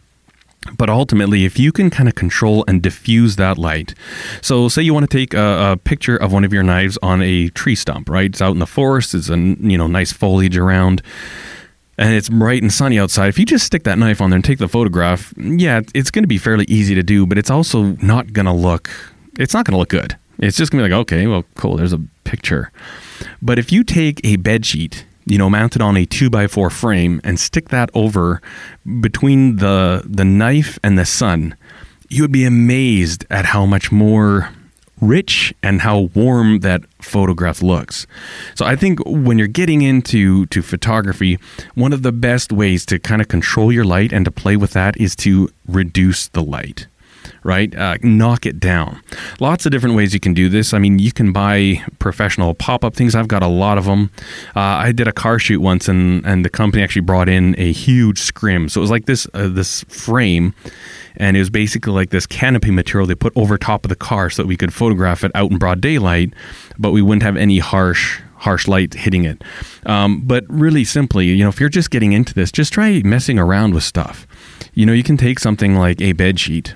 But 0.78 0.90
ultimately, 0.90 1.46
if 1.46 1.58
you 1.58 1.72
can 1.72 1.90
kind 1.90 2.10
of 2.10 2.16
control 2.16 2.66
and 2.68 2.82
diffuse 2.82 3.38
that 3.38 3.58
light, 3.58 3.96
so 4.42 4.68
say 4.68 4.82
you 4.82 4.94
want 4.94 5.10
to 5.10 5.18
take 5.18 5.34
a, 5.34 5.72
a, 5.72 5.78
picture 5.78 6.18
of 6.18 6.34
one 6.34 6.44
of 6.44 6.52
your 6.52 6.64
knives 6.64 6.98
on 7.02 7.22
a 7.22 7.48
tree 7.50 7.76
stump, 7.76 8.10
right? 8.10 8.26
It's 8.26 8.42
out 8.42 8.52
in 8.52 8.60
the 8.60 8.68
forest, 8.68 9.16
it's 9.16 9.30
a 9.30 9.38
you 9.38 9.78
know 9.78 9.88
nice 9.88 10.12
foliage 10.12 10.58
around 10.58 11.02
and 12.00 12.14
it's 12.14 12.30
bright 12.30 12.62
and 12.62 12.72
sunny 12.72 12.98
outside, 12.98 13.28
if 13.28 13.38
you 13.38 13.46
just 13.46 13.66
stick 13.66 13.84
that 13.84 13.98
knife 13.98 14.22
on 14.22 14.30
there 14.30 14.38
and 14.38 14.44
take 14.44 14.58
the 14.58 14.70
photograph, 14.70 15.34
yeah, 15.38 15.82
it's 15.94 16.10
going 16.10 16.24
to 16.24 16.30
be 16.30 16.38
fairly 16.38 16.64
easy 16.70 16.96
to 16.96 17.04
do, 17.04 17.26
but 17.26 17.38
it's 17.38 17.50
also 17.50 17.98
not 18.02 18.32
going 18.32 18.46
to 18.46 18.54
look, 18.54 18.90
it's 19.38 19.54
not 19.54 19.66
going 19.66 19.74
to 19.74 19.78
look 19.78 19.90
good. 19.90 20.18
It's 20.38 20.56
just 20.56 20.72
going 20.72 20.82
to 20.82 20.88
be 20.88 20.94
like, 20.94 21.02
okay, 21.02 21.28
well, 21.28 21.44
cool, 21.56 21.76
there's 21.76 21.92
a 21.92 22.02
picture. 22.24 22.72
But 23.42 23.60
if 23.60 23.74
you 23.74 23.84
take 23.84 24.22
a 24.24 24.38
bed 24.38 24.66
sheet, 24.66 25.06
you 25.26 25.38
know, 25.38 25.50
mounted 25.50 25.82
on 25.82 25.98
a 25.98 26.06
two 26.06 26.30
by 26.30 26.48
four 26.48 26.70
frame 26.70 27.22
and 27.24 27.40
stick 27.40 27.70
that 27.70 27.90
over 27.94 28.42
between 29.00 29.58
the 29.58 30.04
the 30.06 30.26
knife 30.26 30.80
and 30.84 30.98
the 30.98 31.06
sun, 31.06 31.56
you 32.10 32.24
would 32.24 32.32
be 32.32 32.46
amazed 32.46 33.26
at 33.30 33.46
how 33.46 33.66
much 33.66 33.92
more 33.92 34.50
rich 35.02 35.54
and 35.64 35.82
how 35.82 36.10
warm 36.14 36.60
that 36.60 36.82
photograph 37.02 37.62
looks. 37.62 38.06
So 38.56 38.66
I 38.66 38.76
think 38.76 39.00
when 39.06 39.38
you're 39.38 39.48
getting 39.48 39.82
into 39.82 40.46
to 40.48 40.62
photography, 40.62 41.40
one 41.76 41.94
of 41.94 42.02
the 42.02 42.12
best 42.12 42.52
ways 42.52 42.86
to 42.88 43.00
kind 43.00 43.22
of 43.22 43.28
control 43.28 43.72
your 43.72 43.86
light 43.86 44.12
and 44.12 44.26
to 44.26 44.32
play 44.32 44.58
with 44.58 44.72
that 44.72 44.98
is 44.98 45.16
to 45.18 45.50
reduce 45.68 46.28
the 46.30 46.44
light 46.44 46.88
right? 47.44 47.74
Uh, 47.76 47.98
knock 48.02 48.46
it 48.46 48.60
down. 48.60 49.02
Lots 49.40 49.66
of 49.66 49.72
different 49.72 49.96
ways 49.96 50.14
you 50.14 50.20
can 50.20 50.34
do 50.34 50.50
this. 50.50 50.74
I 50.74 50.80
mean, 50.80 51.00
you 51.00 51.12
can 51.12 51.32
buy 51.32 51.84
professional 52.00 52.54
pop 52.54 52.84
up 52.84 52.96
things. 52.96 53.16
I've 53.16 53.28
got 53.28 53.44
a 53.44 53.48
lot 53.48 53.78
of 53.78 53.86
them. 53.86 54.12
Uh, 54.56 54.60
I 54.60 54.92
did 54.92 55.08
a 55.08 55.12
car 55.12 55.40
shoot 55.40 55.60
once, 55.60 55.88
and 55.88 56.26
and 56.26 56.44
the 56.44 56.50
company 56.50 56.84
actually 56.84 57.02
brought 57.02 57.30
in 57.30 57.56
a 57.58 57.72
huge 57.72 58.20
scrim. 58.20 58.70
So 58.70 58.80
it 58.80 58.84
was 58.84 58.92
like 58.92 59.06
this 59.06 59.28
uh, 59.34 59.48
this 59.48 59.84
frame, 59.86 60.54
and 61.18 61.36
it 61.36 61.40
was 61.40 61.50
basically 61.50 61.94
like 61.94 62.10
this 62.10 62.26
canopy 62.26 62.72
material 62.72 63.08
they 63.08 63.16
put 63.16 63.34
over 63.36 63.58
top 63.58 63.86
of 63.86 63.90
the 63.90 63.96
car 63.96 64.30
so 64.30 64.44
that 64.44 64.48
we 64.48 64.58
could 64.58 64.74
photograph 64.74 65.24
it 65.24 65.32
out 65.36 65.52
in 65.52 65.58
broad 65.58 65.82
daylight, 65.82 66.34
but 66.78 66.92
we 66.92 67.02
wouldn't 67.02 67.24
have 67.24 67.38
any 67.38 67.60
harsh 67.60 68.22
harsh 68.40 68.68
light 68.68 68.94
hitting 68.94 69.26
it. 69.26 69.44
Um, 69.86 70.22
but 70.22 70.46
really 70.48 70.84
simply, 70.84 71.28
you 71.28 71.44
know, 71.44 71.50
if 71.50 71.60
you're 71.60 71.70
just 71.70 71.92
getting 71.92 72.14
into 72.14 72.34
this, 72.34 72.52
just 72.52 72.74
try 72.74 73.02
messing 73.04 73.38
around 73.38 73.74
with 73.74 73.84
stuff. 73.84 74.26
You 74.74 74.86
know, 74.86 74.94
you 74.94 75.04
can 75.04 75.18
take 75.18 75.40
something 75.40 75.76
like 75.76 76.02
a 76.02 76.14
bed 76.14 76.40
sheet 76.40 76.76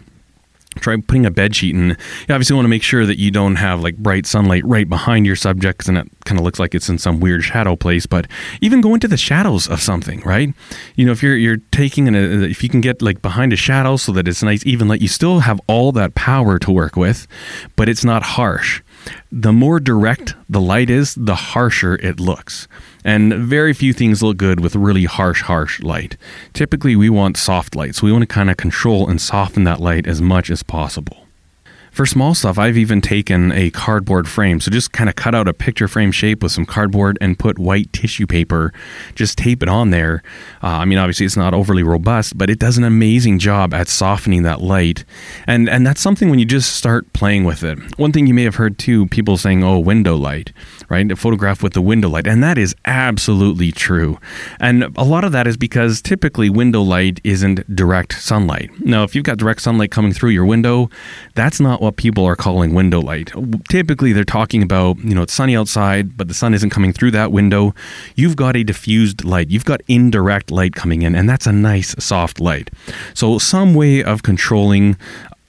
try 0.76 0.96
putting 0.96 1.26
a 1.26 1.32
bed 1.32 1.56
sheet 1.56 1.76
and 1.76 1.90
you 2.28 2.36
obviously 2.36 2.56
want 2.56 2.66
to 2.66 2.70
make 2.70 2.84
sure 2.84 3.06
that 3.06 3.18
you 3.20 3.32
don't 3.32 3.56
have 3.56 3.82
like 3.82 3.98
bright 3.98 4.26
sunlight 4.26 4.64
right 4.66 4.90
behind 4.90 5.26
your 5.26 5.36
subject 5.36 5.88
and 5.88 5.98
it 5.98 6.08
kind 6.26 6.40
of 6.40 6.44
looks 6.44 6.60
like 6.60 6.76
it's 6.76 6.90
in 6.90 6.98
some 6.98 7.20
weird 7.20 7.44
shadow 7.44 7.76
place 7.76 8.06
but 8.06 8.28
even 8.62 8.82
go 8.82 8.94
into 8.94 9.08
the 9.08 9.18
shadows 9.18 9.68
of 9.68 9.82
something 9.82 10.22
right? 10.22 10.54
You 10.96 11.06
know 11.06 11.12
if 11.12 11.24
you're 11.24 11.38
you're 11.38 11.58
taking 11.72 12.08
an 12.08 12.16
uh, 12.16 12.46
if 12.46 12.64
you 12.64 12.70
can 12.70 12.82
get 12.82 13.02
like 13.02 13.22
behind 13.22 13.54
a 13.54 13.56
shadow 13.56 13.98
so 13.98 14.12
that 14.12 14.28
it's 14.28 14.44
nice 14.44 14.66
even 14.66 14.88
light 14.88 15.02
you 15.02 15.08
still 15.08 15.40
have 15.40 15.60
all 15.68 15.92
that 15.94 16.14
power 16.16 16.60
to 16.60 16.72
work 16.72 16.96
with 16.96 17.28
but 17.76 17.90
it's 17.90 18.06
not 18.06 18.24
harsh 18.24 18.83
the 19.32 19.54
more 19.54 19.80
direct 19.80 20.36
the 20.50 20.62
light 20.62 20.90
is 20.90 21.16
the 21.16 21.36
harsher 21.36 21.96
it 21.96 22.20
looks 22.20 22.68
and 23.04 23.34
very 23.34 23.74
few 23.74 23.94
things 23.94 24.24
look 24.24 24.38
good 24.38 24.60
with 24.60 24.76
really 24.76 25.06
harsh, 25.06 25.42
harsh 25.42 25.82
light. 25.82 26.18
Typically, 26.54 26.96
we 26.96 27.10
want 27.10 27.38
soft 27.38 27.76
light, 27.76 27.96
so 27.96 28.06
we 28.06 28.12
want 28.12 28.22
to 28.22 28.28
kind 28.28 28.50
of 28.50 28.58
control 28.58 29.10
and 29.10 29.22
soften 29.22 29.64
that 29.66 29.80
light 29.80 30.08
as 30.08 30.22
much 30.22 30.50
as 30.50 30.64
possible. 30.64 31.23
For 31.94 32.08
small 32.08 32.34
stuff, 32.34 32.58
I've 32.58 32.76
even 32.76 33.02
taken 33.02 33.52
a 33.52 33.70
cardboard 33.70 34.28
frame. 34.28 34.60
So 34.60 34.72
just 34.72 34.94
kind 34.94 35.12
of 35.12 35.16
cut 35.16 35.36
out 35.36 35.48
a 35.48 35.54
picture 35.54 35.88
frame 35.88 36.12
shape 36.12 36.42
with 36.42 36.52
some 36.52 36.66
cardboard 36.66 37.20
and 37.22 37.38
put 37.38 37.60
white 37.60 37.94
tissue 37.94 38.26
paper, 38.26 38.74
just 39.14 39.38
tape 39.38 39.62
it 39.62 39.70
on 39.70 39.92
there. 39.92 40.24
Uh, 40.64 40.70
I 40.70 40.86
mean, 40.86 40.98
obviously 40.98 41.28
it's 41.28 41.38
not 41.38 41.54
overly 41.54 41.84
robust, 41.84 42.36
but 42.36 42.50
it 42.50 42.58
does 42.58 42.80
an 42.80 42.84
amazing 42.84 43.38
job 43.38 43.76
at 43.76 43.88
softening 43.88 44.42
that 44.42 44.60
light. 44.60 45.06
And 45.46 45.70
and 45.70 45.86
that's 45.86 46.02
something 46.02 46.32
when 46.32 46.40
you 46.40 46.46
just 46.46 46.76
start 46.76 47.14
playing 47.14 47.44
with 47.44 47.64
it. 47.64 47.78
One 48.00 48.12
thing 48.12 48.26
you 48.26 48.34
may 48.34 48.44
have 48.44 48.56
heard 48.56 48.80
too, 48.80 49.06
people 49.10 49.38
saying, 49.38 49.64
"Oh, 49.64 49.78
window 49.78 50.16
light." 50.16 50.52
Right? 50.94 51.12
A 51.12 51.16
photograph 51.16 51.64
with 51.64 51.74
the 51.74 51.82
window 51.82 52.08
light. 52.08 52.28
And 52.28 52.44
that 52.44 52.60
is 52.60 52.76
absolutely 52.86 53.72
true. 53.72 54.20
And 54.60 54.96
a 54.96 55.04
lot 55.04 55.24
of 55.24 55.32
that 55.32 55.48
is 55.48 55.58
because 55.58 56.04
typically 56.04 56.52
window 56.52 56.84
light 56.84 57.20
isn't 57.24 57.76
direct 57.76 58.14
sunlight. 58.22 58.70
Now, 58.80 59.02
if 59.02 59.16
you've 59.16 59.24
got 59.24 59.40
direct 59.40 59.64
sunlight 59.64 59.90
coming 59.90 60.14
through 60.14 60.30
your 60.30 60.46
window, 60.46 60.92
that's 61.34 61.60
not 61.60 61.82
what 61.82 61.96
people 61.96 62.26
are 62.26 62.36
calling 62.36 62.76
window 62.76 63.02
light. 63.02 63.32
Typically, 63.70 64.14
they're 64.14 64.24
talking 64.24 64.62
about, 64.62 65.00
you 65.00 65.16
know, 65.16 65.24
it's 65.24 65.34
sunny 65.34 65.58
outside, 65.58 66.16
but 66.16 66.28
the 66.28 66.36
sun 66.36 66.54
isn't 66.54 66.70
coming 66.70 66.94
through 66.94 67.10
that 67.10 67.32
window. 67.32 67.74
You've 68.16 68.36
got 68.36 68.56
a 68.56 68.64
diffused 68.64 69.24
light, 69.24 69.50
you've 69.50 69.66
got 69.66 69.82
indirect 69.88 70.52
light 70.52 70.76
coming 70.76 71.02
in, 71.02 71.16
and 71.16 71.28
that's 71.28 71.48
a 71.48 71.52
nice, 71.52 71.96
soft 71.98 72.40
light. 72.40 72.70
So, 73.16 73.40
some 73.40 73.74
way 73.74 74.04
of 74.04 74.22
controlling 74.22 74.96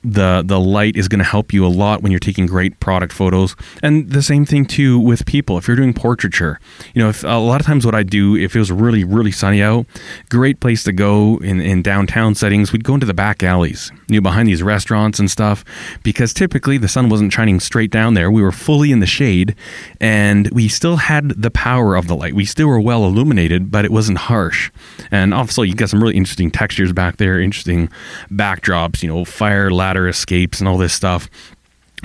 the 0.04 0.42
the 0.44 0.60
light 0.60 0.96
is 0.96 1.08
going 1.08 1.18
to 1.18 1.24
help 1.24 1.52
you 1.52 1.66
a 1.66 1.68
lot 1.68 2.02
when 2.02 2.12
you're 2.12 2.18
taking 2.18 2.46
great 2.46 2.78
product 2.80 3.12
photos. 3.12 3.56
And 3.82 4.10
the 4.10 4.22
same 4.22 4.44
thing 4.44 4.66
too 4.66 4.98
with 4.98 5.26
people. 5.26 5.58
If 5.58 5.66
you're 5.66 5.76
doing 5.76 5.94
portraiture, 5.94 6.60
you 6.94 7.02
know, 7.02 7.08
if 7.08 7.24
a 7.24 7.38
lot 7.38 7.60
of 7.60 7.66
times 7.66 7.86
what 7.86 7.94
I 7.94 8.02
do 8.02 8.36
if 8.36 8.54
it 8.54 8.58
was 8.58 8.70
really 8.70 9.04
really 9.04 9.32
sunny 9.32 9.62
out, 9.62 9.86
great 10.28 10.60
place 10.60 10.84
to 10.84 10.92
go 10.92 11.38
in 11.38 11.60
in 11.60 11.82
downtown 11.82 12.34
settings. 12.34 12.72
We'd 12.72 12.84
go 12.84 12.94
into 12.94 13.06
the 13.06 13.14
back 13.14 13.42
alleys, 13.42 13.90
you 14.08 14.16
know, 14.16 14.22
behind 14.22 14.48
these 14.48 14.62
restaurants 14.62 15.18
and 15.18 15.30
stuff, 15.30 15.64
because 16.02 16.34
typically 16.34 16.78
the 16.78 16.88
sun 16.88 17.08
wasn't 17.08 17.32
shining 17.32 17.60
straight 17.60 17.90
down 17.90 18.14
there. 18.14 18.30
We 18.30 18.42
were 18.42 18.52
fully 18.52 18.92
in 18.92 19.00
the 19.00 19.06
shade, 19.06 19.54
and 20.00 20.50
we 20.50 20.68
still 20.68 20.96
had 20.96 21.30
the 21.30 21.50
power 21.50 21.96
of 21.96 22.08
the 22.08 22.16
light. 22.16 22.34
We 22.34 22.44
still 22.44 22.68
were 22.68 22.80
well 22.80 23.04
illuminated, 23.04 23.70
but 23.70 23.84
it 23.84 23.90
wasn't 23.90 24.18
harsh. 24.18 24.70
And 25.10 25.32
also, 25.32 25.62
you 25.62 25.74
got 25.74 25.90
some 25.90 26.02
really 26.02 26.16
interesting 26.16 26.50
textures 26.50 26.92
back 26.92 27.16
there, 27.16 27.40
interesting 27.40 27.88
backdrops. 28.30 29.02
You 29.02 29.08
know, 29.08 29.24
fire 29.24 29.70
ladder 29.70 29.93
ladder 29.94 30.08
escapes 30.08 30.58
and 30.58 30.68
all 30.68 30.76
this 30.76 30.92
stuff. 30.92 31.30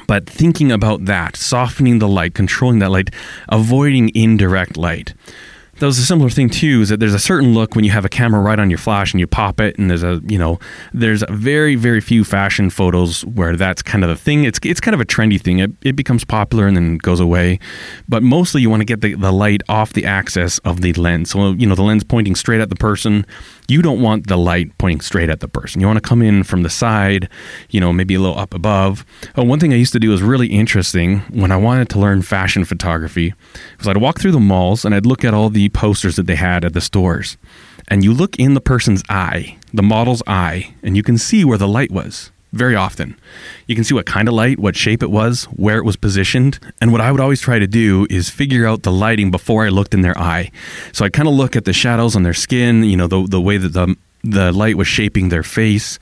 But 0.08 0.30
thinking 0.30 0.72
about 0.72 1.06
that, 1.06 1.36
softening 1.36 2.00
the 2.00 2.08
light, 2.08 2.34
controlling 2.36 2.80
that 2.80 2.92
light, 2.92 3.10
avoiding 3.50 4.12
indirect 4.16 4.78
light 4.78 5.14
that 5.80 5.86
was 5.86 5.98
a 5.98 6.06
similar 6.06 6.30
thing 6.30 6.50
too 6.50 6.82
is 6.82 6.90
that 6.90 7.00
there's 7.00 7.14
a 7.14 7.20
certain 7.20 7.54
look 7.54 7.76
when 7.76 7.86
you 7.86 7.92
have 7.92 8.06
a 8.06 8.10
camera 8.10 8.42
right 8.42 8.60
on 8.60 8.70
your 8.70 8.78
flash 8.78 9.14
and 9.14 9.20
you 9.20 9.28
pop 9.28 9.60
it 9.60 9.78
and 9.78 9.90
there's 9.90 10.04
a 10.04 10.22
you 10.28 10.38
know 10.38 10.60
there's 10.94 11.24
a 11.24 11.32
very 11.32 11.76
very 11.76 12.02
few 12.02 12.24
fashion 12.24 12.70
photos 12.70 13.26
where 13.26 13.56
that's 13.56 13.82
kind 13.82 14.04
of 14.04 14.10
the 14.10 14.16
thing. 14.16 14.44
It's 14.44 14.60
it's 14.64 14.80
kind 14.80 14.94
of 14.94 15.02
a 15.02 15.06
trendy 15.06 15.42
thing. 15.42 15.60
It, 15.60 15.72
it 15.82 15.96
becomes 15.96 16.24
popular 16.24 16.68
and 16.68 16.76
then 16.76 16.98
goes 16.98 17.20
away. 17.20 17.60
But 18.08 18.24
mostly 18.24 18.62
you 18.62 18.70
want 18.70 18.82
to 18.82 18.86
get 18.86 19.02
the, 19.02 19.16
the 19.16 19.32
light 19.32 19.62
off 19.70 19.94
the 19.94 20.06
axis 20.06 20.60
of 20.60 20.82
the 20.82 20.94
lens. 20.94 21.32
So 21.32 21.52
you 21.52 21.68
know 21.68 21.76
the 21.76 21.84
lens 21.84 22.04
pointing 22.04 22.36
straight 22.36 22.62
at 22.62 22.70
the 22.70 22.76
person. 22.76 23.26
You 23.68 23.82
don't 23.82 24.02
want 24.02 24.28
the 24.28 24.38
light 24.38 24.76
pointing 24.78 25.02
straight 25.02 25.30
at 25.30 25.40
the 25.40 25.48
person. 25.48 25.82
You 25.82 25.88
want 25.88 25.98
to 25.98 26.08
come 26.08 26.22
in 26.22 26.44
from 26.44 26.64
the 26.64 26.70
side 26.70 27.30
you 27.70 27.80
know 27.80 27.94
maybe 27.94 28.16
a 28.16 28.20
little 28.20 28.38
up 28.38 28.54
above. 28.54 29.06
Oh, 29.36 29.44
one 29.44 29.60
thing 29.60 29.74
i 29.74 29.76
used 29.76 29.94
to 29.94 30.00
do 30.00 30.10
was 30.10 30.22
really 30.22 30.48
interesting 30.48 31.20
when 31.30 31.52
i 31.52 31.58
wanted 31.58 31.90
to 31.90 32.00
learn 32.00 32.22
fashion 32.22 32.66
photography 32.66 33.34
was 33.78 33.88
i'd 33.88 33.98
walk 33.98 34.20
through 34.20 34.32
the 34.32 34.40
malls 34.40 34.86
and 34.86 34.94
i'd 34.94 35.06
look 35.06 35.24
at 35.24 35.34
all 35.34 35.50
the 35.50 35.69
posters 35.70 36.16
that 36.16 36.28
they 36.28 36.36
had 36.36 36.66
at 36.66 36.74
the 36.74 36.82
stores. 36.82 37.38
And 37.88 38.04
you 38.04 38.14
look 38.14 38.38
in 38.38 38.54
the 38.54 38.62
person's 38.62 39.04
eye, 39.10 39.58
the 39.74 39.84
model's 39.84 40.24
eye, 40.28 40.76
and 40.84 40.96
you 40.96 41.04
can 41.04 41.18
see 41.18 41.44
where 41.44 41.58
the 41.58 41.68
light 41.68 41.92
was 41.92 42.32
very 42.52 42.76
often. 42.76 43.16
You 43.68 43.76
can 43.76 43.84
see 43.84 43.94
what 43.94 44.06
kind 44.06 44.28
of 44.28 44.34
light, 44.34 44.60
what 44.60 44.76
shape 44.76 45.04
it 45.04 45.12
was, 45.12 45.46
where 45.46 45.78
it 45.78 45.86
was 45.86 45.96
positioned. 45.96 46.60
And 46.82 46.92
what 46.92 47.02
I 47.02 47.12
would 47.12 47.22
always 47.22 47.42
try 47.42 47.60
to 47.60 47.68
do 47.68 48.08
is 48.10 48.30
figure 48.30 48.66
out 48.66 48.84
the 48.84 48.92
lighting 48.92 49.32
before 49.32 49.66
I 49.66 49.70
looked 49.70 49.94
in 49.94 50.02
their 50.02 50.18
eye. 50.18 50.52
So 50.92 51.06
I 51.06 51.10
kind 51.10 51.28
of 51.28 51.36
look 51.36 51.56
at 51.56 51.66
the 51.66 51.74
shadows 51.74 52.16
on 52.16 52.24
their 52.24 52.34
skin, 52.34 52.84
you 52.84 52.98
know, 52.98 53.08
the, 53.08 53.28
the 53.28 53.42
way 53.42 53.58
that 53.58 53.74
the, 53.74 53.96
the 54.24 54.52
light 54.52 54.78
was 54.78 54.88
shaping 54.88 55.30
their 55.30 55.44
face. 55.44 56.00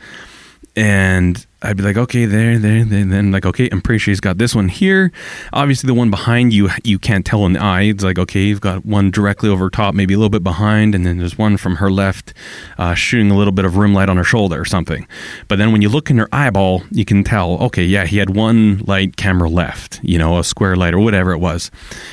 And 0.78 1.44
I'd 1.64 1.76
be 1.76 1.82
like, 1.82 1.98
okay, 1.98 2.26
there, 2.26 2.60
there, 2.60 2.86
there. 2.86 3.04
Then 3.04 3.32
like, 3.32 3.48
okay, 3.48 3.68
I'm 3.72 3.82
pretty 3.82 3.98
sure 3.98 4.12
he's 4.12 4.20
got 4.20 4.38
this 4.38 4.54
one 4.54 4.70
here. 4.70 5.12
Obviously, 5.52 5.88
the 5.88 5.96
one 5.96 6.12
behind 6.12 6.54
you, 6.54 6.70
you 6.84 7.00
can't 7.00 7.26
tell 7.26 7.48
in 7.48 7.54
the 7.54 7.60
eye. 7.60 7.82
It's 7.82 8.04
like, 8.04 8.20
okay, 8.20 8.44
you've 8.44 8.62
got 8.62 8.86
one 8.86 9.10
directly 9.10 9.50
over 9.50 9.72
top, 9.72 9.96
maybe 9.96 10.14
a 10.14 10.18
little 10.18 10.30
bit 10.30 10.44
behind, 10.44 10.94
and 10.94 11.04
then 11.04 11.18
there's 11.18 11.36
one 11.36 11.58
from 11.58 11.78
her 11.78 11.90
left, 11.90 12.36
uh, 12.78 12.94
shooting 12.94 13.32
a 13.32 13.36
little 13.36 13.52
bit 13.52 13.66
of 13.66 13.76
rim 13.76 13.96
light 13.96 14.08
on 14.08 14.18
her 14.18 14.24
shoulder 14.24 14.62
or 14.62 14.66
something. 14.66 15.08
But 15.48 15.58
then 15.58 15.72
when 15.72 15.82
you 15.82 15.90
look 15.90 16.12
in 16.12 16.20
her 16.20 16.30
eyeball, 16.32 16.84
you 16.92 17.06
can 17.06 17.24
tell, 17.24 17.54
okay, 17.64 17.84
yeah, 17.84 18.06
he 18.06 18.20
had 18.20 18.36
one 18.36 18.78
light 18.86 19.18
camera 19.18 19.50
left, 19.50 20.00
you 20.04 20.20
know, 20.20 20.38
a 20.38 20.44
square 20.44 20.76
light 20.76 20.94
or 20.94 21.00
whatever 21.00 21.32
it 21.32 21.40
was. 21.40 21.72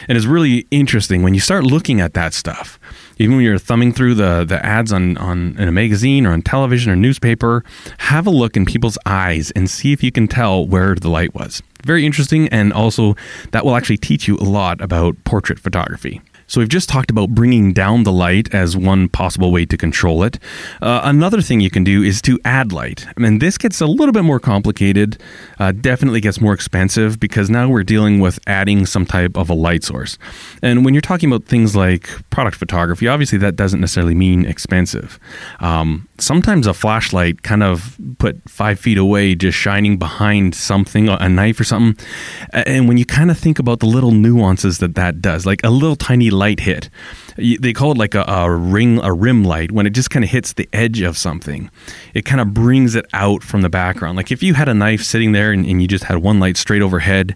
And 0.09 0.17
it's 0.17 0.27
really 0.27 0.67
interesting 0.71 1.23
when 1.23 1.35
you 1.35 1.41
start 1.41 1.65
looking 1.65 2.01
at 2.01 2.15
that 2.15 2.33
stuff 2.33 2.81
even 3.19 3.37
when 3.37 3.45
you're 3.45 3.59
thumbing 3.59 3.93
through 3.93 4.15
the 4.15 4.45
the 4.45 4.65
ads 4.65 4.93
on 4.93 5.17
on 5.19 5.57
in 5.59 5.69
a 5.69 5.73
magazine 5.73 6.27
or 6.27 6.33
on 6.33 6.43
television 6.43 6.93
or 6.93 6.97
newspaper, 6.97 7.65
have 7.99 8.27
a 8.27 8.31
look 8.31 8.57
in 8.57 8.65
people's 8.65 8.99
eyes 9.07 9.51
and 9.53 9.71
see 9.71 9.93
if 9.93 10.03
you 10.03 10.13
can 10.13 10.29
tell 10.29 10.67
where 10.67 10.95
the 10.95 11.11
light 11.11 11.35
was. 11.35 11.63
Very 11.85 12.07
interesting, 12.07 12.49
and 12.49 12.73
also 12.73 13.15
that 13.53 13.65
will 13.65 13.77
actually 13.77 13.99
teach 13.99 14.27
you 14.27 14.37
a 14.39 14.45
lot 14.45 14.81
about 14.81 15.23
portrait 15.25 15.59
photography. 15.59 16.23
So 16.47 16.61
we've 16.61 16.69
just 16.69 16.89
talked 16.89 17.11
about 17.11 17.31
bringing 17.31 17.73
down 17.73 18.05
the 18.05 18.13
light 18.13 18.55
as 18.55 18.77
one 18.77 19.09
possible 19.09 19.51
way 19.51 19.65
to 19.67 19.77
control 19.77 20.23
it. 20.23 20.39
Uh, 20.83 21.01
another 21.05 21.41
thing 21.41 21.61
you 21.61 21.71
can 21.71 21.85
do 21.85 22.03
is 22.03 22.21
to 22.23 22.39
add 22.45 22.73
light. 22.73 23.07
Mean, 23.17 23.39
this 23.39 23.57
gets 23.59 23.81
a 23.81 23.87
little 23.87 24.13
bit 24.13 24.25
more 24.25 24.39
complicated, 24.39 25.21
uh, 25.59 25.73
definitely 25.73 26.21
gets 26.21 26.41
more 26.41 26.53
expensive 26.53 27.19
because 27.19 27.49
now 27.49 27.69
we're 27.69 27.83
dealing 27.83 28.21
with 28.21 28.39
adding 28.47 28.87
some 28.87 29.07
type 29.07 29.37
of 29.37 29.49
a 29.49 29.55
light 29.55 29.85
source. 29.85 30.19
And 30.63 30.85
when 30.85 30.95
you're 30.95 31.01
talking 31.01 31.31
about 31.31 31.47
things 31.47 31.75
like 31.75 32.09
product 32.31 32.57
photography, 32.57 33.09
obviously 33.09 33.39
that 33.39 33.57
doesn't 33.57 33.81
necessarily 33.81 34.15
mean 34.15 34.45
expensive. 34.45 35.19
Um, 35.61 36.09
sometimes 36.19 36.67
a 36.67 36.75
flashlight 36.75 37.43
kind 37.43 37.63
of 37.63 37.97
put 38.19 38.41
five 38.49 38.79
feet 38.79 38.99
away, 38.99 39.35
just 39.35 39.57
shining 39.57 39.97
behind 39.97 40.55
something, 40.55 41.09
a 41.09 41.29
knife 41.29 41.59
or 41.59 41.65
something. 41.65 42.07
And 42.53 42.89
when 42.89 42.99
you 42.99 43.07
kind 43.07 43.31
of 43.31 43.39
think 43.39 43.59
about 43.59 43.81
the 43.81 43.87
little 43.87 44.13
nuances 44.13 44.79
that 44.79 44.95
that 44.95 45.23
does, 45.23 45.47
like 45.47 45.65
a 45.65 45.71
little 45.71 45.97
tiny 45.97 46.31
light 46.35 46.61
hit, 46.61 46.91
they 47.37 47.73
call 47.73 47.93
it 47.93 47.99
like 47.99 48.15
a, 48.15 48.25
a 48.29 48.51
ring, 48.51 49.01
a 49.03 49.13
rim 49.13 49.45
light. 49.45 49.73
When 49.73 49.87
it 49.87 49.91
just 49.91 50.11
kind 50.11 50.25
of 50.25 50.31
hits 50.31 50.53
the 50.53 50.69
edge 50.73 51.01
of 51.01 51.17
something, 51.17 51.71
it 52.13 52.25
kind 52.25 52.41
of 52.41 52.53
brings 52.53 52.95
it 52.95 53.07
out 53.13 53.43
from 53.43 53.63
the 53.63 53.71
background. 53.71 54.17
Like 54.17 54.31
if 54.31 54.43
you 54.43 54.55
had 54.55 54.69
a 54.69 54.75
knife 54.75 55.03
sitting 55.03 55.33
there 55.33 55.53
and, 55.53 55.67
and 55.67 55.81
you 55.81 55.89
just 55.89 56.05
had 56.05 56.19
one 56.19 56.41
light 56.41 56.57
straight 56.57 56.83
overhead, 56.83 57.35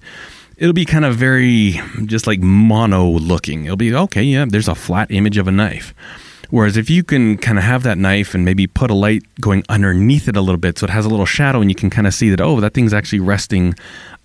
it'll 0.57 0.73
be 0.73 0.85
kind 0.85 1.05
of 1.05 1.17
very 1.17 1.81
just 2.05 2.27
like 2.27 2.41
mono 2.41 3.09
looking. 3.09 3.65
It'll 3.65 3.77
be 3.77 3.95
okay, 3.95 4.23
yeah, 4.23 4.45
there's 4.49 4.69
a 4.69 4.75
flat 4.75 5.11
image 5.11 5.39
of 5.39 5.49
a 5.49 5.53
knife. 5.53 5.95
Whereas 6.51 6.79
if 6.79 6.89
you 6.89 7.05
can 7.05 7.37
kind 7.37 7.59
of 7.59 7.65
have 7.65 7.83
that 7.83 7.99
knife 7.99 8.35
and 8.35 8.43
maybe 8.45 8.67
put 8.67 8.91
a 8.91 8.95
light 8.95 9.23
going 9.39 9.65
underneath 9.69 10.29
it 10.29 10.37
a 10.37 10.41
little 10.41 10.59
bit 10.59 10.79
so 10.79 10.85
it 10.85 10.91
has 10.91 11.05
a 11.05 11.09
little 11.09 11.27
shadow 11.27 11.61
and 11.61 11.71
you 11.71 11.75
can 11.75 11.91
kind 11.91 12.07
of 12.07 12.15
see 12.15 12.31
that, 12.31 12.41
oh, 12.41 12.61
that 12.61 12.73
thing's 12.73 12.95
actually 12.95 13.21
resting 13.21 13.75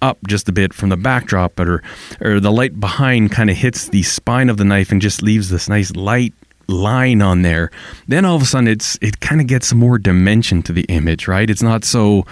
up 0.04 0.18
just 0.28 0.50
a 0.50 0.52
bit 0.52 0.74
from 0.74 0.90
the 0.90 0.98
backdrop 0.98 1.60
or, 1.60 1.82
or 2.22 2.40
the 2.40 2.52
light 2.52 2.80
behind 2.80 3.32
kind 3.32 3.50
of 3.50 3.56
hits 3.56 3.88
the 3.90 4.04
spine 4.04 4.50
of 4.50 4.58
the 4.58 4.66
knife 4.66 4.92
and 4.92 5.02
just 5.02 5.24
leaves 5.24 5.50
this 5.50 5.70
nice 5.70 5.96
light 5.96 6.34
line 6.68 7.22
on 7.22 7.42
there, 7.42 7.72
then 8.08 8.26
all 8.26 8.36
of 8.36 8.42
a 8.42 8.46
sudden 8.46 8.68
it's 8.68 8.98
it 9.02 9.20
kind 9.20 9.42
of 9.42 9.48
gets 9.48 9.74
more 9.74 9.98
dimension 9.98 10.62
to 10.64 10.74
the 10.74 10.84
image, 10.84 11.28
right? 11.28 11.50
It's 11.50 11.64
not 11.64 11.84
so 11.84 12.26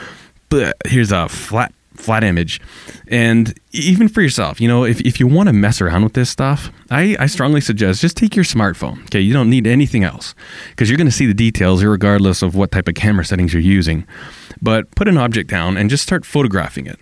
but 0.50 0.76
here's 0.86 1.12
a 1.12 1.30
flat 1.30 1.74
flat 1.96 2.24
image. 2.24 2.60
And 3.08 3.58
even 3.72 4.08
for 4.08 4.22
yourself, 4.22 4.60
you 4.60 4.68
know, 4.68 4.84
if, 4.84 5.00
if 5.02 5.20
you 5.20 5.28
want 5.28 5.48
to 5.48 5.54
mess 5.54 5.82
around 5.82 6.04
with 6.04 6.14
this 6.14 6.30
stuff, 6.30 6.72
I, 6.90 7.16
I 7.20 7.28
strongly 7.28 7.62
suggest 7.62 8.02
just 8.02 8.18
take 8.18 8.36
your 8.36 8.46
smartphone. 8.46 9.04
Okay. 9.04 9.22
You 9.22 9.34
don't 9.34 9.50
need 9.50 9.68
anything 9.68 10.04
else 10.04 10.34
because 10.70 10.90
you're 10.90 10.98
going 10.98 11.08
to 11.08 11.12
see 11.12 11.28
the 11.28 11.34
details 11.34 11.84
regardless 11.84 12.42
of 12.42 12.56
what 12.56 12.72
type 12.72 12.88
of 12.88 12.96
camera 12.96 13.24
settings 13.24 13.54
you're 13.54 13.62
using. 13.62 14.06
But 14.62 14.92
put 14.92 15.08
an 15.08 15.18
object 15.18 15.50
down 15.50 15.78
and 15.78 15.90
just 15.90 16.04
start 16.04 16.26
photographing 16.26 16.88
it. 16.88 17.00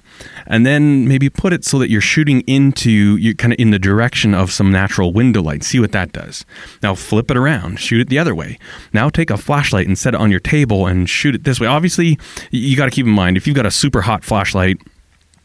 And 0.50 0.66
then 0.66 1.08
maybe 1.08 1.30
put 1.30 1.54
it 1.54 1.64
so 1.64 1.78
that 1.80 1.90
you're 1.90 2.02
shooting 2.02 2.42
into, 2.42 3.16
you 3.18 3.36
kind 3.36 3.54
of 3.54 3.60
in 3.60 3.70
the 3.70 3.80
direction 3.80 4.34
of 4.34 4.52
some 4.52 4.72
natural 4.72 5.14
window 5.14 5.42
light. 5.42 5.64
See 5.64 5.80
what 5.80 5.92
that 5.92 6.12
does. 6.12 6.44
Now 6.82 6.96
flip 6.96 7.30
it 7.30 7.38
around, 7.38 7.80
shoot 7.80 8.02
it 8.02 8.10
the 8.10 8.20
other 8.20 8.34
way. 8.34 8.58
Now 8.92 9.10
take 9.10 9.30
a 9.30 9.38
flashlight 9.38 9.88
and 9.88 9.98
set 9.98 10.16
it 10.16 10.20
on 10.20 10.32
your 10.32 10.40
table 10.40 10.88
and 10.88 11.08
shoot 11.08 11.36
it 11.36 11.44
this 11.44 11.60
way. 11.60 11.68
Obviously, 11.68 12.18
you 12.50 12.76
got 12.76 12.86
to 12.86 12.92
keep 12.92 13.06
in 13.06 13.12
mind 13.12 13.38
if 13.38 13.46
you've 13.46 13.56
got 13.56 13.68
a 13.68 13.72
super 13.72 14.02
hot 14.02 14.24
flashlight, 14.24 14.82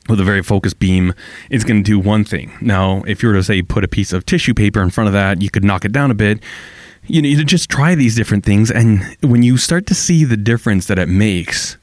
with 0.08 0.20
a 0.20 0.24
very 0.24 0.42
focused 0.42 0.78
beam, 0.78 1.14
it's 1.50 1.64
going 1.64 1.82
to 1.82 1.90
do 1.90 1.98
one 1.98 2.24
thing. 2.24 2.52
Now, 2.60 3.02
if 3.06 3.22
you 3.22 3.28
were 3.30 3.36
to 3.36 3.42
say 3.42 3.62
put 3.62 3.84
a 3.84 3.88
piece 3.88 4.12
of 4.12 4.26
tissue 4.26 4.52
paper 4.52 4.82
in 4.82 4.90
front 4.90 5.08
of 5.08 5.14
that, 5.14 5.40
you 5.40 5.50
could 5.50 5.64
knock 5.64 5.84
it 5.84 5.92
down 5.92 6.10
a 6.10 6.14
bit. 6.14 6.40
You 7.06 7.22
know, 7.22 7.28
you 7.28 7.42
just 7.44 7.70
try 7.70 7.94
these 7.94 8.14
different 8.14 8.44
things, 8.44 8.70
and 8.70 9.16
when 9.20 9.42
you 9.42 9.56
start 9.58 9.86
to 9.86 9.94
see 9.94 10.24
the 10.24 10.36
difference 10.36 10.86
that 10.86 10.98
it 10.98 11.08
makes, 11.08 11.76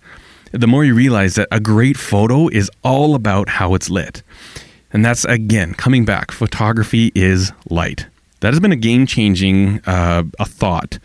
the 0.52 0.68
more 0.68 0.84
you 0.86 0.94
realize 0.94 1.36
that 1.36 1.48
a 1.52 1.60
great 1.60 1.98
photo 1.98 2.48
is 2.48 2.70
all 2.84 3.16
about 3.16 3.50
how 3.50 3.74
it's 3.74 3.90
lit. 3.90 4.24
And 4.94 5.06
that's 5.06 5.26
again 5.26 5.74
coming 5.74 6.06
back. 6.06 6.32
Photography 6.32 7.12
is 7.16 7.52
light 7.70 8.08
that 8.42 8.54
has 8.54 8.60
been 8.60 8.72
a 8.72 8.76
game 8.76 9.06
changing 9.06 9.80
uh, 9.86 10.24
a 10.40 10.46
thought 10.46 11.00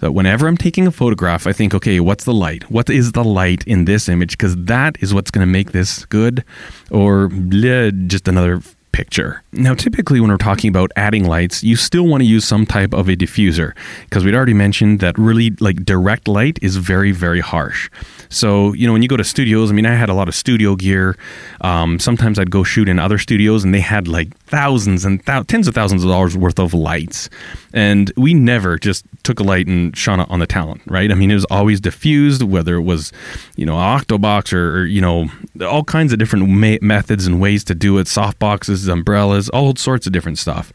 that 0.00 0.12
whenever 0.12 0.46
I'm 0.46 0.58
taking 0.58 0.86
a 0.86 0.92
photograph, 0.92 1.46
I 1.46 1.52
think, 1.52 1.74
okay, 1.74 2.00
what's 2.00 2.24
the 2.24 2.34
light? 2.34 2.70
What 2.70 2.88
is 2.88 3.12
the 3.12 3.24
light 3.24 3.66
in 3.66 3.86
this 3.86 4.08
image? 4.08 4.32
Because 4.32 4.54
that 4.56 4.96
is 5.02 5.12
what's 5.12 5.30
going 5.30 5.46
to 5.46 5.50
make 5.50 5.72
this 5.72 6.04
good 6.06 6.44
or 6.90 7.28
bleh, 7.28 8.06
just 8.06 8.28
another 8.28 8.60
picture. 8.92 9.42
Now, 9.52 9.74
typically, 9.74 10.20
when 10.20 10.30
we're 10.30 10.36
talking 10.36 10.68
about 10.68 10.90
adding 10.96 11.24
lights, 11.24 11.62
you 11.62 11.76
still 11.76 12.06
want 12.06 12.22
to 12.22 12.26
use 12.26 12.44
some 12.44 12.66
type 12.66 12.92
of 12.92 13.08
a 13.08 13.16
diffuser 13.16 13.74
because 14.04 14.24
we'd 14.24 14.34
already 14.34 14.54
mentioned 14.54 15.00
that 15.00 15.18
really 15.18 15.50
like 15.60 15.84
direct 15.84 16.28
light 16.28 16.58
is 16.62 16.76
very, 16.76 17.12
very 17.12 17.40
harsh. 17.40 17.90
So, 18.28 18.72
you 18.74 18.86
know, 18.86 18.92
when 18.92 19.02
you 19.02 19.08
go 19.08 19.16
to 19.16 19.24
studios, 19.24 19.70
I 19.70 19.74
mean, 19.74 19.86
I 19.86 19.94
had 19.94 20.08
a 20.08 20.14
lot 20.14 20.28
of 20.28 20.34
studio 20.34 20.76
gear. 20.76 21.16
Um, 21.60 21.98
sometimes 21.98 22.38
I'd 22.38 22.50
go 22.50 22.62
shoot 22.62 22.88
in 22.88 22.98
other 22.98 23.18
studios 23.18 23.64
and 23.64 23.74
they 23.74 23.80
had 23.80 24.08
like 24.08 24.28
thousands 24.52 25.06
and 25.06 25.24
tens 25.24 25.66
of 25.66 25.74
thousands 25.74 26.04
of 26.04 26.10
dollars 26.10 26.36
worth 26.36 26.58
of 26.58 26.74
lights. 26.74 27.30
And 27.72 28.12
we 28.18 28.34
never 28.34 28.78
just 28.78 29.06
took 29.22 29.40
a 29.40 29.42
light 29.42 29.66
and 29.66 29.96
shone 29.96 30.20
it 30.20 30.30
on 30.30 30.40
the 30.40 30.46
talent, 30.46 30.82
right? 30.84 31.10
I 31.10 31.14
mean, 31.14 31.30
it 31.30 31.34
was 31.34 31.46
always 31.46 31.80
diffused, 31.80 32.42
whether 32.42 32.74
it 32.74 32.82
was, 32.82 33.12
you 33.56 33.64
know, 33.64 33.76
octabox 33.76 34.52
or, 34.52 34.80
or 34.80 34.84
you 34.84 35.00
know, 35.00 35.30
all 35.62 35.84
kinds 35.84 36.12
of 36.12 36.18
different 36.18 36.50
ma- 36.50 36.76
methods 36.82 37.26
and 37.26 37.40
ways 37.40 37.64
to 37.64 37.74
do 37.74 37.96
it, 37.96 38.06
soft 38.06 38.38
boxes 38.38 38.88
umbrellas, 38.88 39.48
all 39.48 39.74
sorts 39.74 40.06
of 40.06 40.12
different 40.12 40.36
stuff. 40.36 40.70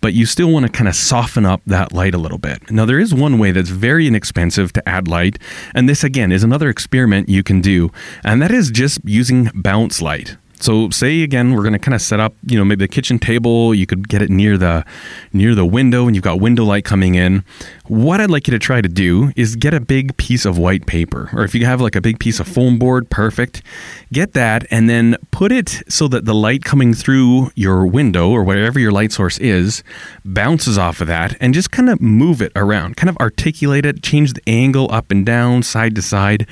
But 0.00 0.14
you 0.14 0.24
still 0.24 0.50
want 0.50 0.64
to 0.64 0.72
kind 0.72 0.88
of 0.88 0.94
soften 0.94 1.44
up 1.44 1.60
that 1.66 1.92
light 1.92 2.14
a 2.14 2.18
little 2.18 2.38
bit. 2.38 2.70
Now, 2.70 2.86
there 2.86 2.98
is 2.98 3.12
one 3.12 3.38
way 3.38 3.52
that's 3.52 3.68
very 3.68 4.06
inexpensive 4.06 4.72
to 4.72 4.88
add 4.88 5.08
light, 5.08 5.38
and 5.74 5.90
this 5.90 6.02
again 6.02 6.32
is 6.32 6.42
another 6.42 6.70
experiment 6.70 7.28
you 7.28 7.42
can 7.42 7.60
do, 7.60 7.90
and 8.24 8.40
that 8.40 8.50
is 8.50 8.70
just 8.70 9.00
using 9.04 9.50
bounce 9.54 10.00
light. 10.00 10.38
So 10.60 10.90
say 10.90 11.22
again, 11.22 11.54
we're 11.54 11.62
going 11.62 11.72
to 11.72 11.78
kind 11.78 11.94
of 11.94 12.02
set 12.02 12.20
up, 12.20 12.34
you 12.46 12.58
know, 12.58 12.64
maybe 12.64 12.84
the 12.84 12.88
kitchen 12.88 13.18
table. 13.18 13.74
You 13.74 13.86
could 13.86 14.08
get 14.08 14.20
it 14.20 14.30
near 14.30 14.58
the 14.58 14.84
near 15.32 15.54
the 15.54 15.64
window, 15.64 16.06
and 16.06 16.14
you've 16.14 16.24
got 16.24 16.38
window 16.38 16.64
light 16.64 16.84
coming 16.84 17.14
in. 17.14 17.44
What 17.90 18.20
I'd 18.20 18.30
like 18.30 18.46
you 18.46 18.52
to 18.52 18.60
try 18.60 18.80
to 18.80 18.88
do 18.88 19.32
is 19.34 19.56
get 19.56 19.74
a 19.74 19.80
big 19.80 20.16
piece 20.16 20.44
of 20.44 20.56
white 20.56 20.86
paper, 20.86 21.28
or 21.32 21.42
if 21.42 21.56
you 21.56 21.66
have 21.66 21.80
like 21.80 21.96
a 21.96 22.00
big 22.00 22.20
piece 22.20 22.38
of 22.38 22.46
foam 22.46 22.78
board, 22.78 23.10
perfect. 23.10 23.64
Get 24.12 24.32
that, 24.34 24.64
and 24.70 24.88
then 24.88 25.16
put 25.32 25.50
it 25.50 25.82
so 25.88 26.06
that 26.06 26.24
the 26.24 26.32
light 26.32 26.62
coming 26.62 26.94
through 26.94 27.50
your 27.56 27.84
window 27.84 28.30
or 28.30 28.44
wherever 28.44 28.78
your 28.78 28.92
light 28.92 29.10
source 29.10 29.38
is 29.38 29.82
bounces 30.24 30.78
off 30.78 31.00
of 31.00 31.08
that, 31.08 31.36
and 31.40 31.52
just 31.52 31.72
kind 31.72 31.90
of 31.90 32.00
move 32.00 32.40
it 32.40 32.52
around, 32.54 32.96
kind 32.96 33.10
of 33.10 33.16
articulate 33.16 33.84
it, 33.84 34.04
change 34.04 34.34
the 34.34 34.42
angle 34.48 34.88
up 34.92 35.10
and 35.10 35.26
down, 35.26 35.64
side 35.64 35.96
to 35.96 36.02
side, 36.02 36.46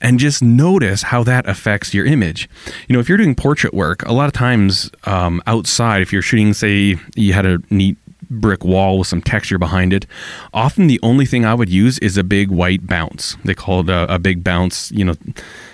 and 0.00 0.18
just 0.18 0.42
notice 0.42 1.02
how 1.02 1.22
that 1.22 1.48
affects 1.48 1.94
your 1.94 2.06
image. 2.06 2.48
You 2.88 2.94
know, 2.94 2.98
if 2.98 3.08
you're 3.08 3.18
doing 3.18 3.36
portrait 3.36 3.72
work, 3.72 4.02
a 4.02 4.12
lot 4.12 4.26
of 4.26 4.32
times 4.32 4.90
um, 5.04 5.40
outside, 5.46 6.02
if 6.02 6.12
you're 6.12 6.22
shooting, 6.22 6.52
say, 6.54 6.96
you 7.14 7.34
had 7.34 7.46
a 7.46 7.60
neat 7.70 7.96
brick 8.40 8.64
wall 8.64 8.98
with 8.98 9.08
some 9.08 9.22
texture 9.22 9.58
behind 9.58 9.92
it. 9.92 10.06
Often 10.52 10.86
the 10.86 11.00
only 11.02 11.26
thing 11.26 11.44
I 11.44 11.54
would 11.54 11.68
use 11.68 11.98
is 11.98 12.16
a 12.16 12.24
big 12.24 12.50
white 12.50 12.86
bounce. 12.86 13.36
They 13.44 13.54
call 13.54 13.80
it 13.80 13.90
a, 13.90 14.14
a 14.14 14.18
big 14.18 14.42
bounce, 14.42 14.90
you 14.92 15.04
know, 15.04 15.14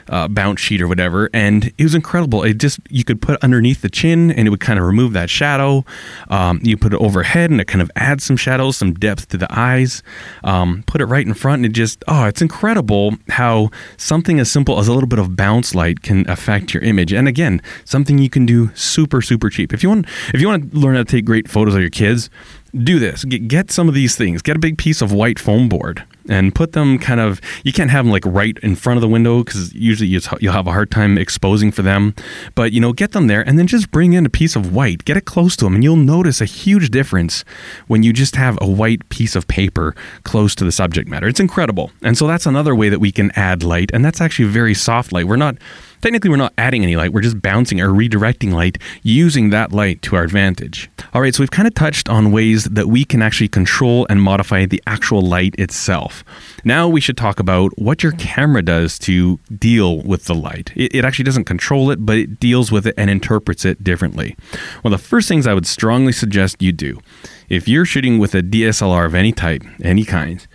uh, 0.08 0.28
bounce 0.28 0.60
sheet 0.60 0.80
or 0.80 0.88
whatever, 0.88 1.28
and 1.32 1.72
it 1.78 1.82
was 1.82 1.94
incredible. 1.94 2.42
It 2.42 2.58
just 2.58 2.80
you 2.90 3.04
could 3.04 3.20
put 3.20 3.42
underneath 3.42 3.82
the 3.82 3.88
chin, 3.88 4.30
and 4.30 4.46
it 4.46 4.50
would 4.50 4.60
kind 4.60 4.78
of 4.78 4.84
remove 4.84 5.12
that 5.12 5.30
shadow. 5.30 5.84
Um, 6.28 6.60
you 6.62 6.76
put 6.76 6.92
it 6.92 7.00
overhead, 7.00 7.50
and 7.50 7.60
it 7.60 7.66
kind 7.66 7.82
of 7.82 7.90
adds 7.96 8.24
some 8.24 8.36
shadows, 8.36 8.76
some 8.76 8.94
depth 8.94 9.28
to 9.28 9.38
the 9.38 9.46
eyes. 9.50 10.02
Um, 10.44 10.84
put 10.86 11.00
it 11.00 11.06
right 11.06 11.26
in 11.26 11.34
front, 11.34 11.60
and 11.60 11.66
it 11.66 11.72
just 11.72 12.02
oh, 12.08 12.24
it's 12.24 12.42
incredible 12.42 13.16
how 13.28 13.70
something 13.96 14.40
as 14.40 14.50
simple 14.50 14.78
as 14.78 14.88
a 14.88 14.92
little 14.92 15.08
bit 15.08 15.18
of 15.18 15.36
bounce 15.36 15.74
light 15.74 16.02
can 16.02 16.28
affect 16.28 16.74
your 16.74 16.82
image. 16.82 17.12
And 17.12 17.28
again, 17.28 17.60
something 17.84 18.18
you 18.18 18.30
can 18.30 18.46
do 18.46 18.70
super 18.74 19.22
super 19.22 19.50
cheap. 19.50 19.72
If 19.72 19.82
you 19.82 19.88
want 19.88 20.06
if 20.34 20.40
you 20.40 20.48
want 20.48 20.72
to 20.72 20.78
learn 20.78 20.96
how 20.96 21.02
to 21.02 21.10
take 21.10 21.24
great 21.24 21.48
photos 21.48 21.74
of 21.74 21.80
your 21.80 21.90
kids, 21.90 22.30
do 22.74 22.98
this. 22.98 23.24
Get, 23.24 23.48
get 23.48 23.70
some 23.70 23.88
of 23.88 23.94
these 23.94 24.16
things. 24.16 24.42
Get 24.42 24.56
a 24.56 24.60
big 24.60 24.78
piece 24.78 25.00
of 25.00 25.12
white 25.12 25.38
foam 25.38 25.68
board 25.68 26.04
and 26.28 26.54
put 26.54 26.72
them 26.72 26.98
kind 26.98 27.20
of. 27.20 27.40
You 27.64 27.72
can't 27.72 27.90
have 27.90 28.04
them 28.04 28.12
like 28.12 28.24
right 28.26 28.58
in 28.62 28.76
front 28.76 28.96
of 28.96 29.02
the 29.02 29.08
window 29.08 29.42
because 29.42 29.72
usually 29.74 30.08
you'll 30.08 30.52
have 30.52 30.66
a 30.66 30.72
hard 30.72 30.90
time 30.90 31.18
exposing 31.18 31.72
for 31.72 31.82
them. 31.82 32.14
But 32.54 32.72
you 32.72 32.80
know, 32.80 32.92
get 32.92 33.12
them 33.12 33.26
there 33.26 33.46
and 33.46 33.58
then 33.58 33.66
just 33.66 33.90
bring 33.90 34.12
in 34.12 34.26
a 34.26 34.30
piece 34.30 34.56
of 34.56 34.74
white. 34.74 35.04
Get 35.04 35.16
it 35.16 35.24
close 35.24 35.56
to 35.56 35.64
them, 35.64 35.74
and 35.74 35.84
you'll 35.84 35.96
notice 35.96 36.40
a 36.40 36.44
huge 36.44 36.90
difference 36.90 37.44
when 37.86 38.02
you 38.02 38.12
just 38.12 38.36
have 38.36 38.58
a 38.60 38.66
white 38.66 39.08
piece 39.08 39.34
of 39.34 39.48
paper 39.48 39.94
close 40.24 40.54
to 40.56 40.64
the 40.64 40.72
subject 40.72 41.08
matter. 41.08 41.28
It's 41.28 41.40
incredible. 41.40 41.90
And 42.02 42.16
so 42.16 42.26
that's 42.26 42.46
another 42.46 42.74
way 42.74 42.88
that 42.88 43.00
we 43.00 43.12
can 43.12 43.30
add 43.32 43.62
light, 43.62 43.90
and 43.92 44.04
that's 44.04 44.20
actually 44.20 44.48
very 44.48 44.74
soft 44.74 45.12
light. 45.12 45.26
We're 45.26 45.36
not 45.36 45.56
Technically, 46.00 46.30
we're 46.30 46.36
not 46.36 46.52
adding 46.56 46.82
any 46.82 46.94
light, 46.94 47.12
we're 47.12 47.20
just 47.20 47.42
bouncing 47.42 47.80
or 47.80 47.88
redirecting 47.88 48.52
light 48.52 48.78
using 49.02 49.50
that 49.50 49.72
light 49.72 50.00
to 50.02 50.14
our 50.16 50.22
advantage. 50.22 50.88
All 51.12 51.20
right, 51.20 51.34
so 51.34 51.42
we've 51.42 51.50
kind 51.50 51.66
of 51.66 51.74
touched 51.74 52.08
on 52.08 52.30
ways 52.30 52.64
that 52.64 52.86
we 52.86 53.04
can 53.04 53.20
actually 53.20 53.48
control 53.48 54.06
and 54.08 54.22
modify 54.22 54.64
the 54.66 54.82
actual 54.86 55.22
light 55.22 55.54
itself. 55.58 56.22
Now 56.64 56.88
we 56.88 57.00
should 57.00 57.16
talk 57.16 57.40
about 57.40 57.76
what 57.78 58.02
your 58.02 58.12
camera 58.12 58.62
does 58.62 58.98
to 59.00 59.38
deal 59.58 60.00
with 60.02 60.26
the 60.26 60.34
light. 60.34 60.70
It, 60.76 60.94
it 60.94 61.04
actually 61.04 61.24
doesn't 61.24 61.44
control 61.44 61.90
it, 61.90 62.04
but 62.06 62.16
it 62.16 62.38
deals 62.38 62.70
with 62.70 62.86
it 62.86 62.94
and 62.96 63.10
interprets 63.10 63.64
it 63.64 63.82
differently. 63.82 64.36
Well, 64.84 64.92
the 64.92 64.98
first 64.98 65.28
things 65.28 65.46
I 65.46 65.54
would 65.54 65.66
strongly 65.66 66.12
suggest 66.12 66.62
you 66.62 66.72
do 66.72 67.00
if 67.48 67.66
you're 67.66 67.86
shooting 67.86 68.18
with 68.18 68.34
a 68.34 68.42
DSLR 68.42 69.06
of 69.06 69.14
any 69.14 69.32
type, 69.32 69.64
any 69.82 70.04
kind, 70.04 70.46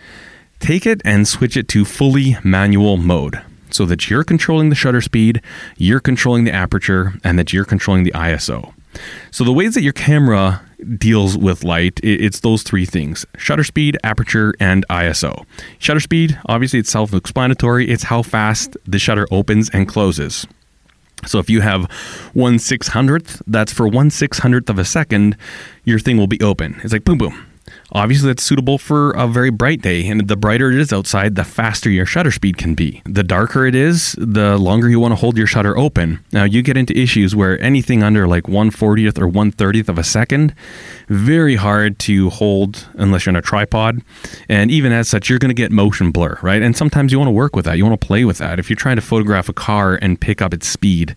take 0.60 0.86
it 0.86 1.02
and 1.04 1.28
switch 1.28 1.58
it 1.58 1.68
to 1.70 1.84
fully 1.84 2.38
manual 2.44 2.98
mode 2.98 3.42
so 3.74 3.86
that 3.86 4.10
you're 4.10 4.24
controlling 4.24 4.70
the 4.70 4.76
shutter 4.76 5.02
speed, 5.02 5.42
you're 5.78 6.00
controlling 6.00 6.44
the 6.44 6.52
aperture, 6.52 7.14
and 7.24 7.38
that 7.40 7.52
you're 7.52 7.66
controlling 7.66 8.04
the 8.04 8.12
ISO. 8.12 8.74
So 9.32 9.44
the 9.44 9.54
ways 9.54 9.74
that 9.74 9.82
your 9.82 9.94
camera 9.94 10.62
deals 10.98 11.38
with 11.38 11.64
light, 11.64 12.00
it's 12.04 12.42
those 12.42 12.64
three 12.64 12.86
things 12.86 13.26
shutter 13.38 13.64
speed, 13.64 13.98
aperture, 14.04 14.54
and 14.60 14.86
ISO. 14.90 15.46
Shutter 15.80 16.00
speed, 16.00 16.40
obviously, 16.46 16.80
it's 16.80 16.92
self 16.92 17.14
explanatory, 17.14 17.90
it's 17.90 18.04
how 18.04 18.22
fast 18.22 18.78
the 18.86 19.00
shutter 19.00 19.28
opens 19.32 19.70
and 19.72 19.88
closes. 19.88 20.46
So 21.26 21.40
if 21.40 21.50
you 21.50 21.62
have 21.62 21.90
one 22.34 22.60
six 22.60 22.90
hundredth, 22.90 23.42
that's 23.48 23.72
for 23.72 23.88
one 23.88 24.10
six 24.10 24.40
hundredth 24.40 24.70
of 24.70 24.78
a 24.78 24.86
second, 24.86 25.38
your 25.86 26.00
thing 26.00 26.18
will 26.18 26.28
be 26.28 26.42
open. 26.42 26.80
It's 26.84 26.94
like 26.94 27.06
boom, 27.06 27.18
boom. 27.18 27.53
Obviously, 27.94 28.28
that's 28.28 28.42
suitable 28.42 28.80
for 28.80 29.12
a 29.12 29.28
very 29.28 29.52
bright 29.52 29.82
day, 29.82 30.08
and 30.08 30.28
the 30.28 30.36
brighter 30.36 30.72
it 30.72 30.80
is 30.80 30.92
outside, 30.92 31.36
the 31.36 31.44
faster 31.44 31.92
your 31.92 32.08
shutter 32.08 32.32
speed 32.32 32.58
can 32.58 32.74
be. 32.74 33.04
The 33.06 33.24
darker 33.24 33.68
it 33.68 33.76
is, 33.76 34.16
the 34.18 34.58
longer 34.58 34.90
you 34.90 35.00
want 35.00 35.12
to 35.12 35.16
hold 35.16 35.38
your 35.38 35.46
shutter 35.46 35.78
open. 35.78 36.24
Now, 36.32 36.44
you 36.44 36.64
get 36.64 36.76
into 36.76 36.98
issues 36.98 37.36
where 37.36 37.62
anything 37.62 38.02
under 38.02 38.28
like 38.28 38.46
140th 38.46 39.20
or 39.20 39.28
130th 39.28 39.90
of 39.90 40.00
a 40.00 40.04
second, 40.04 40.56
very 41.08 41.56
hard 41.56 42.00
to 42.00 42.32
hold 42.32 42.88
unless 42.96 43.26
you're 43.28 43.32
on 43.32 43.36
a 43.36 43.44
tripod. 43.44 44.02
And 44.50 44.72
even 44.72 44.92
as 44.92 45.08
such, 45.08 45.30
you're 45.30 45.38
going 45.38 45.50
to 45.50 45.62
get 45.62 45.72
motion 45.72 46.12
blur, 46.12 46.40
right? 46.42 46.64
And 46.64 46.76
sometimes 46.76 47.12
you 47.12 47.20
want 47.20 47.28
to 47.28 47.34
work 47.34 47.56
with 47.56 47.66
that. 47.66 47.78
You 47.78 47.86
want 47.86 48.00
to 48.02 48.08
play 48.08 48.26
with 48.26 48.40
that. 48.40 48.58
If 48.58 48.72
you're 48.72 48.78
trying 48.78 48.96
to 48.96 49.04
photograph 49.04 49.50
a 49.50 49.54
car 49.54 50.00
and 50.02 50.20
pick 50.20 50.42
up 50.42 50.52
its 50.52 50.68
speed, 50.68 51.16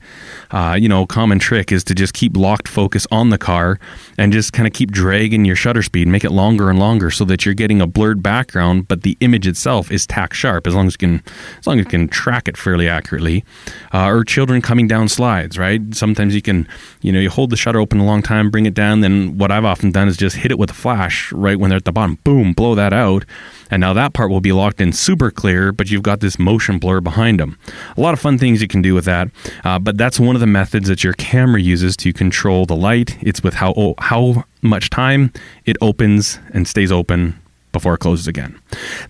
uh, 0.50 0.76
you 0.78 0.90
know, 0.90 1.06
common 1.06 1.38
trick 1.38 1.72
is 1.72 1.84
to 1.84 1.94
just 1.94 2.12
keep 2.12 2.36
locked 2.36 2.68
focus 2.68 3.06
on 3.10 3.30
the 3.30 3.38
car 3.38 3.78
and 4.18 4.30
just 4.30 4.52
kind 4.52 4.66
of 4.66 4.74
keep 4.74 4.90
dragging 4.90 5.46
your 5.46 5.56
shutter 5.56 5.82
speed, 5.82 6.06
make 6.06 6.24
it 6.24 6.32
longer 6.32 6.65
longer 6.66 6.70
and 6.70 6.78
longer 6.78 7.10
so 7.10 7.24
that 7.24 7.44
you're 7.44 7.54
getting 7.54 7.80
a 7.80 7.86
blurred 7.86 8.22
background, 8.22 8.88
but 8.88 9.02
the 9.02 9.16
image 9.20 9.46
itself 9.46 9.90
is 9.90 10.06
tack 10.06 10.34
sharp 10.34 10.66
as 10.66 10.74
long 10.74 10.86
as 10.86 10.94
you 10.94 10.98
can 10.98 11.22
as 11.58 11.66
long 11.66 11.78
as 11.78 11.84
you 11.84 11.90
can 11.90 12.08
track 12.08 12.48
it 12.48 12.56
fairly 12.56 12.88
accurately. 12.88 13.44
Uh, 13.92 14.08
or 14.08 14.24
children 14.24 14.60
coming 14.60 14.88
down 14.88 15.08
slides, 15.08 15.58
right? 15.58 15.80
Sometimes 15.94 16.34
you 16.34 16.42
can, 16.42 16.66
you 17.02 17.12
know, 17.12 17.20
you 17.20 17.30
hold 17.30 17.50
the 17.50 17.56
shutter 17.56 17.78
open 17.78 18.00
a 18.00 18.04
long 18.04 18.22
time, 18.22 18.50
bring 18.50 18.66
it 18.66 18.74
down. 18.74 19.00
Then 19.00 19.38
what 19.38 19.50
I've 19.50 19.64
often 19.64 19.92
done 19.92 20.08
is 20.08 20.16
just 20.16 20.36
hit 20.36 20.50
it 20.50 20.58
with 20.58 20.70
a 20.70 20.74
flash 20.74 21.32
right 21.32 21.58
when 21.58 21.70
they're 21.70 21.76
at 21.76 21.84
the 21.84 21.92
bottom. 21.92 22.18
Boom, 22.24 22.52
blow 22.52 22.74
that 22.74 22.92
out. 22.92 23.24
And 23.70 23.80
now 23.80 23.92
that 23.92 24.12
part 24.12 24.30
will 24.30 24.40
be 24.40 24.52
locked 24.52 24.80
in 24.80 24.92
super 24.92 25.30
clear, 25.30 25.72
but 25.72 25.90
you've 25.90 26.02
got 26.02 26.20
this 26.20 26.38
motion 26.38 26.78
blur 26.78 27.00
behind 27.00 27.40
them. 27.40 27.58
A 27.96 28.00
lot 28.00 28.14
of 28.14 28.20
fun 28.20 28.38
things 28.38 28.62
you 28.62 28.68
can 28.68 28.82
do 28.82 28.94
with 28.94 29.04
that, 29.06 29.28
uh, 29.64 29.78
but 29.78 29.98
that's 29.98 30.20
one 30.20 30.36
of 30.36 30.40
the 30.40 30.46
methods 30.46 30.88
that 30.88 31.02
your 31.02 31.14
camera 31.14 31.60
uses 31.60 31.96
to 31.98 32.12
control 32.12 32.66
the 32.66 32.76
light. 32.76 33.16
It's 33.20 33.42
with 33.42 33.54
how 33.54 33.94
how 33.98 34.44
much 34.62 34.90
time 34.90 35.32
it 35.64 35.76
opens 35.80 36.38
and 36.52 36.66
stays 36.66 36.92
open 36.92 37.40
before 37.76 37.94
it 37.94 37.98
closes 37.98 38.26
again. 38.26 38.58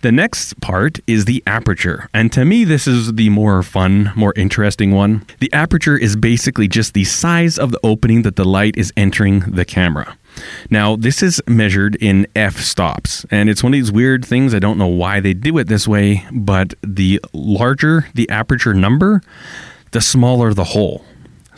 The 0.02 0.10
next 0.10 0.60
part 0.60 0.98
is 1.06 1.24
the 1.24 1.40
aperture. 1.46 2.08
And 2.12 2.32
to 2.32 2.44
me, 2.44 2.64
this 2.64 2.88
is 2.88 3.14
the 3.14 3.28
more 3.28 3.62
fun, 3.62 4.12
more 4.16 4.32
interesting 4.36 4.90
one. 4.90 5.24
The 5.38 5.52
aperture 5.52 5.96
is 5.96 6.16
basically 6.16 6.66
just 6.66 6.92
the 6.92 7.04
size 7.04 7.58
of 7.60 7.70
the 7.70 7.78
opening 7.84 8.22
that 8.22 8.34
the 8.34 8.44
light 8.44 8.76
is 8.76 8.92
entering 8.96 9.40
the 9.40 9.64
camera. 9.64 10.18
Now, 10.70 10.96
this 10.96 11.22
is 11.22 11.42
measured 11.46 11.96
in 11.96 12.26
f 12.34 12.56
stops, 12.56 13.24
and 13.30 13.48
it's 13.48 13.62
one 13.62 13.72
of 13.72 13.78
these 13.78 13.92
weird 13.92 14.24
things. 14.24 14.54
I 14.54 14.58
don't 14.58 14.78
know 14.78 14.86
why 14.86 15.20
they 15.20 15.34
do 15.34 15.56
it 15.58 15.68
this 15.68 15.86
way, 15.88 16.24
but 16.32 16.74
the 16.82 17.20
larger 17.32 18.06
the 18.14 18.28
aperture 18.30 18.74
number, 18.74 19.22
the 19.92 20.00
smaller 20.00 20.52
the 20.54 20.64
hole. 20.64 21.04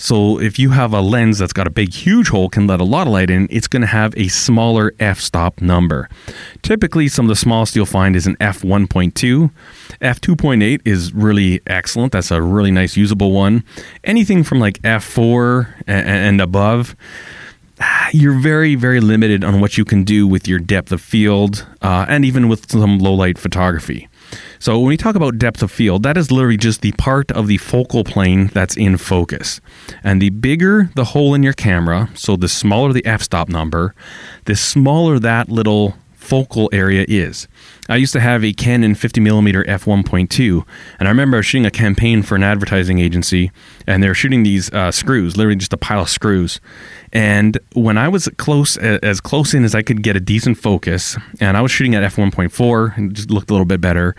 So 0.01 0.41
if 0.41 0.61
you 0.61 0.71
have 0.71 0.93
a 0.93 1.01
lens 1.01 1.39
that's 1.39 1.53
got 1.53 1.67
a 1.67 1.71
big, 1.71 1.93
huge 1.93 2.29
hole, 2.29 2.49
can 2.49 2.69
let 2.69 2.81
a 2.81 2.85
lot 2.85 3.09
of 3.09 3.13
light 3.13 3.31
in, 3.31 3.49
it's 3.51 3.67
going 3.67 3.81
to 3.81 3.89
have 3.89 4.17
a 4.17 4.29
smaller 4.29 4.95
f-stop 5.01 5.61
number. 5.61 6.09
Typically, 6.63 7.09
some 7.09 7.25
of 7.25 7.29
the 7.29 7.37
smallest 7.37 7.75
you'll 7.75 7.85
find 7.85 8.15
is 8.15 8.25
an 8.25 8.37
f1.2. 8.37 9.51
f2.8 10.01 10.81
is 10.85 11.13
really 11.13 11.61
excellent. 11.67 12.13
That's 12.13 12.31
a 12.31 12.41
really 12.41 12.71
nice 12.71 12.97
usable 12.97 13.33
one. 13.33 13.65
Anything 14.05 14.45
from 14.45 14.61
like 14.61 14.81
f4 14.83 15.75
and 15.89 16.41
above, 16.41 16.95
you're 18.13 18.39
very, 18.39 18.75
very 18.75 19.01
limited 19.01 19.45
on 19.45 19.61
what 19.61 19.79
you 19.79 19.85
can 19.85 20.05
do 20.05 20.27
with 20.27 20.49
your 20.49 20.59
depth 20.59 20.93
of 20.93 21.01
field 21.01 21.67
uh, 21.83 22.07
and 22.09 22.25
even 22.25 22.49
with 22.49 22.71
some 22.71 22.99
low 22.99 23.15
light 23.15 23.39
photography. 23.39 24.09
So 24.59 24.79
when 24.79 24.89
we 24.89 24.97
talk 24.97 25.15
about 25.15 25.39
depth 25.39 25.63
of 25.63 25.71
field, 25.71 26.03
that 26.03 26.17
is 26.17 26.31
literally 26.31 26.57
just 26.57 26.83
the 26.83 26.93
part 26.93 27.31
of 27.33 27.47
the 27.47 27.59
focal 27.59 28.05
plane 28.05 28.49
that's 28.49 28.77
in 28.77 28.97
focus. 28.97 29.61
And 30.03 30.21
the 30.21 30.31
bigger 30.31 30.91
the 30.95 31.05
hole 31.05 31.35
in 31.35 31.43
your 31.43 31.53
camera, 31.53 32.11
so 32.15 32.37
the 32.37 32.49
smaller 32.49 32.93
the 32.93 33.07
f-stop 33.07 33.49
number, 33.49 33.95
the 34.45 34.57
smaller 34.57 35.19
that 35.21 35.49
little 35.49 35.95
focal 36.29 36.69
area 36.75 37.07
is. 37.09 37.49
I 37.89 37.97
used 37.97 38.13
to 38.13 38.21
have 38.21 38.45
a 38.45 38.53
Canon 38.53 38.95
50mm 38.95 39.65
f1.2, 39.65 40.67
and 40.99 41.09
I 41.09 41.11
remember 41.11 41.39
I 41.39 41.39
was 41.39 41.47
shooting 41.47 41.65
a 41.65 41.71
campaign 41.71 42.23
for 42.23 42.35
an 42.35 42.43
advertising 42.43 42.99
agency, 42.99 43.51
and 43.87 44.03
they 44.03 44.09
were 44.09 44.15
shooting 44.15 44.43
these 44.43 44.71
uh, 44.75 44.93
screws, 44.93 45.39
literally 45.39 45.57
just 45.57 45.73
a 45.73 45.79
pile 45.79 46.03
of 46.03 46.11
screws. 46.11 46.61
And 47.15 47.59
when 47.73 47.97
I 47.97 48.09
was 48.09 48.29
close, 48.37 48.77
as 48.77 49.23
close 49.23 49.55
in 49.55 49.65
as 49.65 49.75
I 49.75 49.81
could 49.81 50.03
get 50.03 50.17
a 50.17 50.21
decent 50.21 50.59
focus, 50.59 51.17
and 51.41 51.57
I 51.57 51.63
was 51.63 51.73
shooting 51.73 51.95
at 51.95 52.03
f1.4, 52.13 52.99
and 52.99 53.15
just 53.15 53.31
looked 53.31 53.49
a 53.49 53.55
little 53.55 53.65
bit 53.65 53.81
better, 53.81 54.15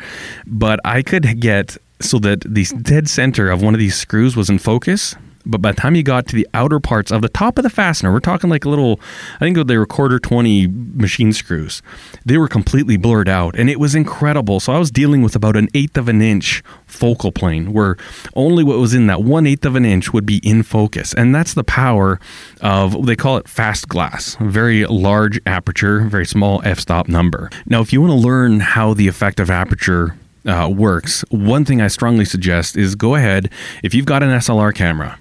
but 0.48 0.80
I 0.84 1.04
could 1.04 1.40
get 1.40 1.78
so 2.02 2.18
that 2.20 2.42
the 2.42 2.66
dead 2.82 3.08
center 3.08 3.52
of 3.52 3.62
one 3.62 3.76
of 3.76 3.80
these 3.80 3.96
screws 3.96 4.36
was 4.36 4.50
in 4.50 4.58
focus 4.58 5.16
but 5.46 5.62
by 5.62 5.72
the 5.72 5.82
time 5.82 5.96
you 5.96 6.04
got 6.04 6.28
to 6.28 6.36
the 6.36 6.48
outer 6.54 6.80
parts 6.80 7.12
of 7.12 7.22
the 7.22 7.30
top 7.30 7.58
of 7.58 7.64
the 7.64 7.70
fastener, 7.70 8.12
we're 8.12 8.20
talking 8.20 8.50
like 8.50 8.66
a 8.66 8.70
little, 8.70 9.00
I 9.36 9.40
think 9.40 9.68
they 9.68 9.78
were 9.78 9.86
quarter 9.86 10.20
20 10.20 10.68
machine 10.68 11.34
screws, 11.34 11.82
they 12.26 12.38
were 12.38 12.48
completely 12.48 12.98
blurred 12.98 13.30
out. 13.30 13.58
And 13.58 13.70
it 13.70 13.80
was 13.80 13.96
incredible. 13.96 14.60
So 14.60 14.74
I 14.74 14.80
was 14.80 14.92
dealing 14.92 15.22
with 15.22 15.36
about 15.36 15.56
an 15.56 15.70
eighth 15.74 15.98
of 15.98 16.08
an 16.08 16.22
inch 16.22 16.64
focal 16.86 17.32
plane 17.32 17.74
where 17.74 17.98
only 18.36 18.64
what 18.64 18.78
was 18.78 18.94
in 18.94 19.08
that 19.08 19.24
one 19.24 19.48
eighth 19.48 19.66
of 19.66 19.76
an 19.76 19.86
inch 19.86 20.14
would 20.14 20.26
be 20.26 20.38
in 20.44 20.64
focus. 20.64 21.14
And 21.14 21.34
that's 21.34 21.54
the 21.54 21.64
power 21.64 22.20
of, 22.62 23.06
they 23.06 23.16
call 23.16 23.38
it 23.38 23.48
fast 23.48 23.88
glass, 23.88 24.36
very 24.40 24.86
large 24.86 25.40
aperture, 25.46 26.02
very 26.02 26.26
small 26.26 26.62
f 26.64 26.80
stop 26.80 27.08
number. 27.08 27.50
Now, 27.66 27.82
if 27.82 27.94
you 27.94 28.02
want 28.02 28.12
to 28.12 28.18
learn 28.18 28.60
how 28.60 28.94
the 28.94 29.08
effective 29.08 29.50
aperture 29.50 30.16
uh, 30.46 30.70
works, 30.74 31.24
one 31.30 31.66
thing 31.66 31.82
I 31.82 31.88
strongly 31.88 32.26
suggest 32.26 32.78
is 32.78 32.96
go 32.96 33.16
ahead, 33.16 33.52
if 33.84 33.94
you've 33.94 34.06
got 34.06 34.24
an 34.24 34.30
SLR 34.30 34.74
camera, 34.74 35.20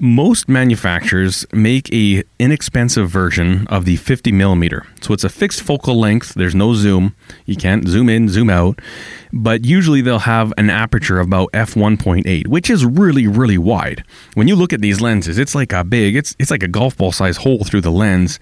most 0.00 0.48
manufacturers 0.48 1.46
make 1.52 1.92
a 1.92 2.22
inexpensive 2.38 3.10
version 3.10 3.66
of 3.68 3.84
the 3.84 3.96
50 3.96 4.32
millimeter. 4.32 4.86
So 5.00 5.14
it's 5.14 5.24
a 5.24 5.28
fixed 5.28 5.62
focal 5.62 5.98
length. 5.98 6.34
There's 6.34 6.54
no 6.54 6.74
zoom. 6.74 7.14
You 7.46 7.56
can't 7.56 7.86
zoom 7.86 8.08
in, 8.08 8.28
zoom 8.28 8.50
out. 8.50 8.80
But 9.32 9.64
usually 9.64 10.00
they'll 10.00 10.20
have 10.20 10.52
an 10.56 10.70
aperture 10.70 11.20
of 11.20 11.26
about 11.26 11.52
f1.8, 11.52 12.46
which 12.48 12.70
is 12.70 12.84
really, 12.84 13.26
really 13.26 13.58
wide. 13.58 14.04
When 14.34 14.48
you 14.48 14.56
look 14.56 14.72
at 14.72 14.80
these 14.80 15.00
lenses, 15.00 15.38
it's 15.38 15.54
like 15.54 15.72
a 15.72 15.84
big, 15.84 16.16
it's 16.16 16.34
it's 16.38 16.50
like 16.50 16.62
a 16.62 16.68
golf 16.68 16.96
ball 16.96 17.12
size 17.12 17.36
hole 17.36 17.64
through 17.64 17.82
the 17.82 17.92
lens. 17.92 18.40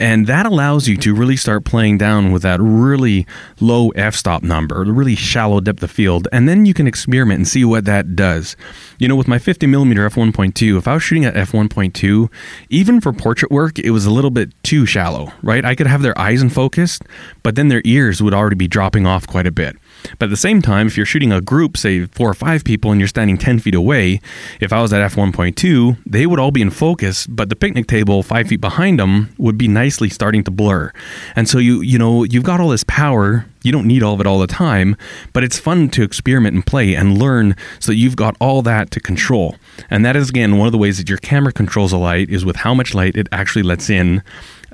And 0.00 0.26
that 0.26 0.46
allows 0.46 0.88
you 0.88 0.96
to 0.96 1.14
really 1.14 1.36
start 1.36 1.66
playing 1.66 1.98
down 1.98 2.32
with 2.32 2.40
that 2.42 2.58
really 2.60 3.26
low 3.60 3.90
f 3.90 4.14
stop 4.14 4.42
number, 4.42 4.82
the 4.84 4.92
really 4.92 5.14
shallow 5.14 5.60
depth 5.60 5.82
of 5.82 5.90
field. 5.90 6.26
And 6.32 6.48
then 6.48 6.64
you 6.64 6.72
can 6.72 6.86
experiment 6.86 7.38
and 7.38 7.46
see 7.46 7.66
what 7.66 7.84
that 7.84 8.16
does. 8.16 8.56
You 8.98 9.08
know, 9.08 9.16
with 9.16 9.28
my 9.28 9.38
50 9.38 9.66
millimeter 9.66 10.08
f1.2, 10.08 10.78
if 10.78 10.88
I 10.88 10.94
was 10.94 11.02
shooting 11.02 11.26
at 11.26 11.34
f1.2, 11.34 12.30
even 12.70 13.00
for 13.02 13.12
portrait 13.12 13.52
work, 13.52 13.78
it 13.78 13.90
was 13.90 14.06
a 14.06 14.10
little 14.10 14.30
bit 14.30 14.52
too 14.62 14.86
shallow, 14.86 15.32
right? 15.42 15.64
I 15.66 15.74
could 15.74 15.86
have 15.86 16.00
their 16.00 16.18
eyes 16.18 16.40
in 16.40 16.48
focus, 16.48 16.98
but 17.42 17.54
then 17.54 17.68
their 17.68 17.82
ears 17.84 18.22
would 18.22 18.32
already 18.32 18.56
be 18.56 18.68
dropping 18.68 19.06
off 19.06 19.26
quite 19.26 19.46
a 19.46 19.52
bit. 19.52 19.76
But 20.18 20.26
at 20.26 20.30
the 20.30 20.36
same 20.36 20.62
time, 20.62 20.86
if 20.86 20.96
you're 20.96 21.06
shooting 21.06 21.32
a 21.32 21.40
group, 21.40 21.76
say 21.76 22.06
four 22.06 22.30
or 22.30 22.34
five 22.34 22.64
people, 22.64 22.90
and 22.90 23.00
you're 23.00 23.08
standing 23.08 23.38
10 23.38 23.58
feet 23.60 23.74
away, 23.74 24.20
if 24.60 24.72
I 24.72 24.80
was 24.82 24.92
at 24.92 25.10
f1.2, 25.12 25.98
they 26.06 26.26
would 26.26 26.38
all 26.38 26.50
be 26.50 26.62
in 26.62 26.70
focus, 26.70 27.26
but 27.26 27.48
the 27.48 27.56
picnic 27.56 27.86
table 27.86 28.22
five 28.22 28.48
feet 28.48 28.60
behind 28.60 28.98
them 28.98 29.34
would 29.38 29.58
be 29.58 29.68
nicely 29.68 30.08
starting 30.08 30.44
to 30.44 30.50
blur. 30.50 30.92
And 31.36 31.48
so 31.48 31.58
you, 31.58 31.80
you 31.80 31.98
know, 31.98 32.24
you've 32.24 32.44
got 32.44 32.60
all 32.60 32.68
this 32.68 32.84
power. 32.84 33.46
You 33.62 33.72
don't 33.72 33.86
need 33.86 34.02
all 34.02 34.14
of 34.14 34.20
it 34.20 34.26
all 34.26 34.38
the 34.38 34.46
time, 34.46 34.96
but 35.34 35.44
it's 35.44 35.58
fun 35.58 35.90
to 35.90 36.02
experiment 36.02 36.54
and 36.54 36.64
play 36.64 36.94
and 36.94 37.18
learn 37.18 37.54
so 37.78 37.92
you've 37.92 38.16
got 38.16 38.34
all 38.40 38.62
that 38.62 38.90
to 38.92 39.00
control. 39.00 39.56
And 39.90 40.04
that 40.04 40.16
is, 40.16 40.30
again, 40.30 40.56
one 40.56 40.66
of 40.66 40.72
the 40.72 40.78
ways 40.78 40.96
that 40.96 41.10
your 41.10 41.18
camera 41.18 41.52
controls 41.52 41.92
a 41.92 41.98
light 41.98 42.30
is 42.30 42.44
with 42.44 42.56
how 42.56 42.72
much 42.72 42.94
light 42.94 43.16
it 43.16 43.28
actually 43.32 43.62
lets 43.62 43.90
in, 43.90 44.22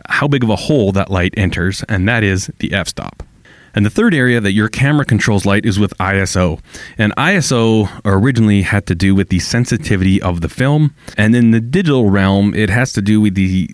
how 0.08 0.28
big 0.28 0.44
of 0.44 0.50
a 0.50 0.56
hole 0.56 0.92
that 0.92 1.10
light 1.10 1.34
enters, 1.36 1.82
and 1.88 2.08
that 2.08 2.22
is 2.22 2.50
the 2.58 2.72
f 2.72 2.88
stop. 2.88 3.24
And 3.76 3.84
the 3.84 3.90
third 3.90 4.14
area 4.14 4.40
that 4.40 4.52
your 4.52 4.68
camera 4.68 5.04
controls 5.04 5.44
light 5.44 5.66
is 5.66 5.78
with 5.78 5.92
ISO. 5.98 6.60
And 6.96 7.14
ISO 7.16 7.90
originally 8.06 8.62
had 8.62 8.86
to 8.86 8.94
do 8.94 9.14
with 9.14 9.28
the 9.28 9.38
sensitivity 9.38 10.20
of 10.20 10.40
the 10.40 10.48
film. 10.48 10.94
And 11.18 11.36
in 11.36 11.50
the 11.50 11.60
digital 11.60 12.08
realm, 12.08 12.54
it 12.54 12.70
has 12.70 12.92
to 12.94 13.02
do 13.02 13.20
with 13.20 13.34
the 13.34 13.70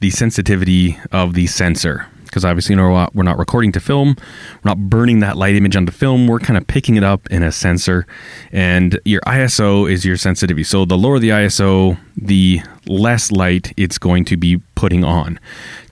the 0.00 0.10
sensitivity 0.10 0.98
of 1.12 1.32
the 1.32 1.46
sensor 1.46 2.08
because 2.34 2.44
obviously 2.44 2.72
you 2.72 2.76
know, 2.76 3.08
we're 3.14 3.22
not 3.22 3.38
recording 3.38 3.70
to 3.70 3.78
film. 3.78 4.16
We're 4.64 4.70
not 4.70 4.90
burning 4.90 5.20
that 5.20 5.36
light 5.36 5.54
image 5.54 5.76
onto 5.76 5.92
film. 5.92 6.26
We're 6.26 6.40
kind 6.40 6.56
of 6.56 6.66
picking 6.66 6.96
it 6.96 7.04
up 7.04 7.28
in 7.30 7.44
a 7.44 7.52
sensor. 7.52 8.08
And 8.50 8.98
your 9.04 9.20
iso 9.20 9.88
is 9.88 10.04
your 10.04 10.16
sensitivity 10.16 10.64
so 10.64 10.84
the 10.84 10.98
lower 10.98 11.20
the 11.20 11.28
iso 11.28 11.96
the 12.16 12.60
less 12.86 13.30
light 13.30 13.72
it's 13.76 13.98
going 13.98 14.24
to 14.24 14.36
be 14.36 14.60
putting 14.74 15.04
on. 15.04 15.38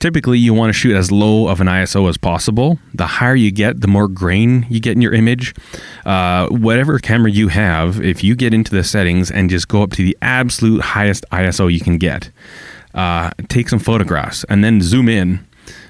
Typically 0.01 0.37
you 0.37 0.53
want 0.53 0.71
to 0.71 0.73
shoot 0.73 0.97
as 0.97 1.13
low 1.13 1.47
of 1.47 1.61
an 1.61 1.69
iso 1.69 2.09
as 2.09 2.17
possible. 2.17 2.81
The 2.93 3.07
higher 3.07 3.37
you 3.37 3.53
get 3.53 3.81
the 3.81 3.87
more 3.87 4.09
grain 4.09 4.67
you 4.69 4.81
get 4.81 4.97
in 4.97 5.01
your 5.01 5.15
image. 5.15 5.55
Uh, 6.05 6.49
whatever 6.49 6.99
camera 6.99 7.31
you 7.31 7.49
have 7.49 8.01
if 8.01 8.25
you 8.25 8.35
get 8.35 8.53
into 8.53 8.75
the 8.75 8.83
settings 8.83 9.31
and 9.31 9.49
just 9.49 9.69
go 9.69 9.85
up 9.85 9.93
to 9.93 10.03
the 10.03 10.19
absolute 10.23 10.83
highest 10.83 11.25
iso 11.31 11.73
you 11.73 11.79
can 11.79 11.99
get 11.99 12.31
uh, 12.95 13.31
take 13.49 13.69
some 13.69 13.79
photographs 13.79 14.45
and 14.49 14.65
then 14.65 14.81
zoom 14.81 15.09
in 15.09 15.47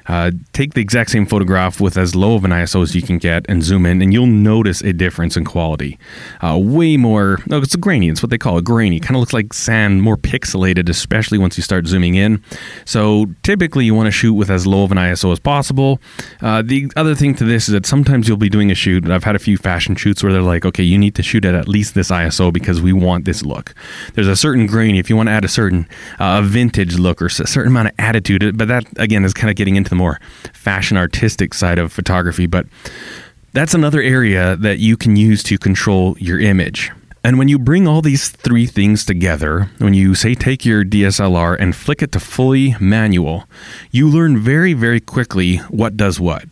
uh, 0.09 0.31
take 0.53 0.75
the 0.75 0.81
exact 0.81 1.11
same 1.11 1.27
photograph 1.27 1.81
with 1.81 1.97
as 1.97 2.15
low 2.15 2.35
of 2.35 2.45
an 2.45 2.51
ISO 2.51 2.83
as 2.83 2.95
you 2.95 3.03
can 3.03 3.19
get 3.19 3.47
and 3.49 3.63
zoom 3.63 3.87
in, 3.87 4.03
and 4.03 4.13
you'll 4.13 4.27
notice 4.27 4.81
a 4.83 4.93
difference 4.93 5.37
in 5.37 5.45
quality. 5.45 5.99
Uh, 6.41 6.59
way 6.59 6.97
more, 6.97 7.39
no, 7.47 7.59
it's 7.59 7.75
a 7.75 7.79
grainy. 7.79 8.09
It's 8.09 8.23
what 8.23 8.31
they 8.31 8.39
call 8.39 8.57
a 8.57 8.63
grainy. 8.63 9.01
Kind 9.01 9.17
of 9.17 9.21
looks 9.21 9.33
like 9.33 9.53
sand, 9.53 10.03
more 10.03 10.17
pixelated, 10.17 10.89
especially 10.89 11.39
once 11.39 11.57
you 11.57 11.63
start 11.63 11.87
zooming 11.87 12.15
in. 12.15 12.43
So 12.85 13.27
typically, 13.43 13.85
you 13.85 13.95
want 13.95 14.07
to 14.07 14.13
shoot 14.13 14.35
with 14.35 14.51
as 14.51 14.67
low 14.67 14.85
of 14.85 14.93
an 14.93 14.99
ISO 14.99 15.33
as 15.33 15.39
possible. 15.39 16.01
Uh, 16.41 16.63
the 16.63 16.91
other 16.97 17.15
thing 17.15 17.35
to 17.37 17.45
this 17.45 17.69
is 17.69 17.73
that 17.73 17.87
sometimes 17.87 18.29
you'll 18.29 18.37
be 18.37 18.49
doing 18.49 18.71
a 18.71 18.75
shoot. 18.75 19.09
I've 19.09 19.25
had 19.25 19.37
a 19.37 19.41
few 19.41 19.57
fashion 19.57 19.95
shoots 19.97 20.23
where 20.23 20.33
they're 20.33 20.43
like, 20.43 20.65
okay, 20.65 20.83
you 20.83 20.99
need 20.99 21.15
to 21.17 21.23
shoot 21.23 21.45
at 21.45 21.55
at 21.55 21.69
least 21.69 21.95
this 21.95 22.11
ISO 22.11 22.53
because 22.53 22.81
we 22.81 22.93
want 22.93 23.25
this 23.25 23.43
look. 23.43 23.75
There's 24.15 24.29
a 24.29 24.37
certain 24.37 24.67
grainy. 24.67 24.99
If 24.99 25.09
you 25.09 25.17
want 25.17 25.29
to 25.29 25.33
add 25.33 25.45
a 25.45 25.49
certain 25.49 25.89
uh, 26.19 26.43
vintage 26.43 26.99
look 26.99 27.23
or 27.23 27.27
a 27.27 27.31
certain 27.31 27.69
amount 27.69 27.89
of 27.89 27.95
attitude, 27.99 28.57
but 28.59 28.69
that 28.69 28.85
again 28.97 29.25
is 29.25 29.33
kind 29.33 29.51
of 29.51 29.57
getting 29.57 29.77
into 29.77 29.92
the 29.93 29.97
more 29.97 30.19
fashion 30.55 30.97
artistic 30.97 31.53
side 31.53 31.79
of 31.79 31.93
photography, 31.93 32.47
but 32.47 32.67
that's 33.53 33.75
another 33.75 34.01
area 34.01 34.57
that 34.57 34.79
you 34.79 34.97
can 34.97 35.15
use 35.15 35.43
to 35.45 35.59
control 35.59 36.17
your 36.19 36.41
image. 36.41 36.91
And 37.23 37.39
when 37.39 37.49
you 37.49 37.59
bring 37.59 37.87
all 37.87 38.03
these 38.03 38.31
three 38.31 38.67
things 38.67 39.05
together, 39.05 39.71
when 39.79 39.95
you 39.95 40.15
say 40.15 40.35
take 40.35 40.65
your 40.65 40.85
DSLR 40.85 41.57
and 41.61 41.77
flick 41.77 42.03
it 42.03 42.11
to 42.13 42.21
fully 42.21 42.75
manual, 42.81 43.45
you 43.93 44.09
learn 44.09 44.39
very, 44.39 44.73
very 44.73 44.99
quickly 44.99 45.59
what 45.69 45.97
does 45.97 46.19
what 46.19 46.45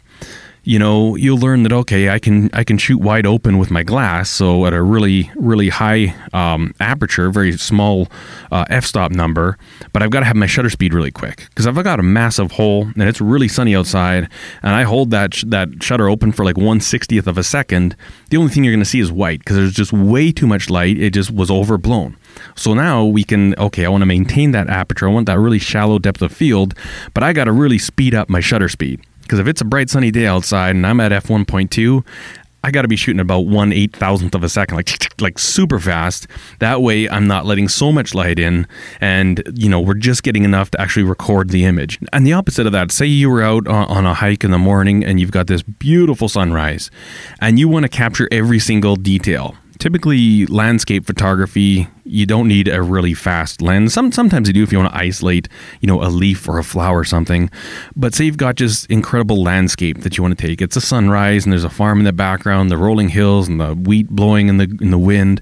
you 0.70 0.78
know 0.78 1.16
you'll 1.16 1.37
learn 1.37 1.64
that 1.64 1.72
okay 1.72 2.11
i 2.11 2.18
can 2.20 2.48
i 2.52 2.62
can 2.62 2.78
shoot 2.78 2.98
wide 2.98 3.26
open 3.26 3.59
with 3.59 3.72
my 3.72 3.83
glass 3.83 4.30
so 4.30 4.64
at 4.66 4.72
a 4.72 4.80
really 4.80 5.28
really 5.35 5.68
high 5.68 6.14
um, 6.33 6.72
aperture 6.78 7.28
very 7.28 7.50
small 7.59 8.06
uh, 8.52 8.64
f-stop 8.68 9.11
number 9.11 9.59
but 9.92 10.00
i've 10.00 10.12
got 10.12 10.20
to 10.20 10.26
have 10.26 10.37
my 10.37 10.46
shutter 10.46 10.70
speed 10.70 10.94
really 10.94 11.11
quick 11.11 11.48
because 11.48 11.66
i've 11.66 11.74
got 11.83 11.98
a 11.98 12.04
massive 12.04 12.52
hole 12.52 12.83
and 12.83 13.02
it's 13.02 13.20
really 13.20 13.48
sunny 13.48 13.74
outside 13.74 14.28
and 14.62 14.72
i 14.72 14.85
hold 14.85 15.11
that 15.11 15.35
sh- 15.35 15.42
that 15.48 15.68
shutter 15.83 16.09
open 16.09 16.30
for 16.30 16.44
like 16.44 16.56
1 16.56 16.78
60th 16.78 17.26
of 17.26 17.37
a 17.37 17.42
second 17.42 17.96
the 18.28 18.37
only 18.37 18.52
thing 18.52 18.62
you're 18.62 18.72
going 18.72 18.78
to 18.78 18.88
see 18.88 19.00
is 19.00 19.11
white 19.11 19.40
because 19.40 19.56
there's 19.56 19.72
just 19.72 19.92
way 19.92 20.30
too 20.30 20.46
much 20.46 20.70
light 20.70 20.96
it 20.96 21.11
just 21.11 21.33
was 21.33 21.50
overblown 21.50 22.16
so 22.54 22.74
now 22.74 23.04
we 23.04 23.24
can, 23.24 23.54
okay, 23.56 23.85
I 23.85 23.88
want 23.88 24.02
to 24.02 24.06
maintain 24.06 24.52
that 24.52 24.68
aperture. 24.68 25.09
I 25.09 25.12
want 25.12 25.26
that 25.26 25.38
really 25.38 25.59
shallow 25.59 25.98
depth 25.98 26.22
of 26.22 26.33
field, 26.33 26.74
but 27.12 27.22
I 27.24 27.33
got 27.33 27.44
to 27.44 27.52
really 27.52 27.78
speed 27.78 28.14
up 28.14 28.28
my 28.28 28.40
shutter 28.40 28.68
speed. 28.68 29.00
Because 29.31 29.38
if 29.38 29.47
it's 29.47 29.61
a 29.61 29.64
bright 29.64 29.88
sunny 29.88 30.11
day 30.11 30.27
outside 30.27 30.75
and 30.75 30.85
I'm 30.85 30.99
at 30.99 31.12
f1.2, 31.12 32.05
I 32.64 32.73
got 32.73 32.83
to 32.83 32.88
be 32.88 32.97
shooting 32.97 33.21
about 33.21 33.47
one 33.47 33.73
eight 33.73 33.95
thousandth 33.95 34.35
of 34.35 34.43
a 34.43 34.49
second, 34.49 34.75
like 34.75 35.21
like 35.21 35.38
super 35.38 35.79
fast. 35.79 36.27
That 36.59 36.83
way, 36.83 37.09
I'm 37.09 37.29
not 37.29 37.47
letting 37.47 37.69
so 37.69 37.93
much 37.93 38.12
light 38.12 38.40
in, 38.40 38.66
and 39.01 39.40
you 39.55 39.69
know 39.69 39.79
we're 39.79 39.95
just 39.95 40.25
getting 40.25 40.43
enough 40.43 40.73
to 40.73 40.81
actually 40.81 41.05
record 41.05 41.51
the 41.51 41.64
image. 41.64 42.01
And 42.12 42.27
the 42.27 42.33
opposite 42.33 42.66
of 42.66 42.73
that, 42.73 42.90
say 42.90 43.07
you 43.07 43.31
were 43.31 43.40
out 43.40 43.69
on 43.69 44.05
a 44.05 44.14
hike 44.14 44.43
in 44.43 44.51
the 44.51 44.59
morning 44.59 45.05
and 45.05 45.21
you've 45.21 45.31
got 45.31 45.47
this 45.47 45.62
beautiful 45.62 46.29
sunrise, 46.29 46.90
and 47.40 47.57
you 47.57 47.69
want 47.69 47.85
to 47.85 47.88
capture 47.88 48.27
every 48.33 48.59
single 48.59 48.97
detail 48.97 49.55
typically 49.81 50.47
landscape 50.47 51.07
photography 51.07 51.88
you 52.05 52.27
don't 52.27 52.49
need 52.49 52.66
a 52.66 52.83
really 52.83 53.14
fast 53.14 53.62
lens. 53.62 53.95
Some 53.95 54.11
sometimes 54.11 54.49
you 54.49 54.55
do 54.55 54.62
if 54.62 54.73
you 54.73 54.79
want 54.79 54.93
to 54.93 54.99
isolate 54.99 55.49
you 55.81 55.87
know 55.87 56.03
a 56.03 56.09
leaf 56.09 56.49
or 56.49 56.59
a 56.59 56.64
flower 56.64 56.99
or 56.99 57.05
something. 57.05 57.51
But 57.97 58.14
say 58.14 58.25
you've 58.25 58.37
got 58.37 58.57
just 58.57 58.87
incredible 58.90 59.43
landscape 59.43 60.03
that 60.03 60.16
you 60.16 60.23
want 60.23 60.37
to 60.37 60.47
take. 60.47 60.61
It's 60.61 60.77
a 60.77 60.81
sunrise 60.81 61.45
and 61.45 61.53
there's 61.53 61.64
a 61.64 61.71
farm 61.71 61.99
in 61.99 62.05
the 62.05 62.12
background 62.12 62.71
the 62.71 62.77
rolling 62.77 63.09
hills 63.09 63.49
and 63.49 63.61
the 63.61 63.75
wheat 63.75 64.09
blowing 64.09 64.49
in 64.49 64.59
the 64.59 64.77
in 64.81 64.90
the 64.90 64.99
wind 64.99 65.40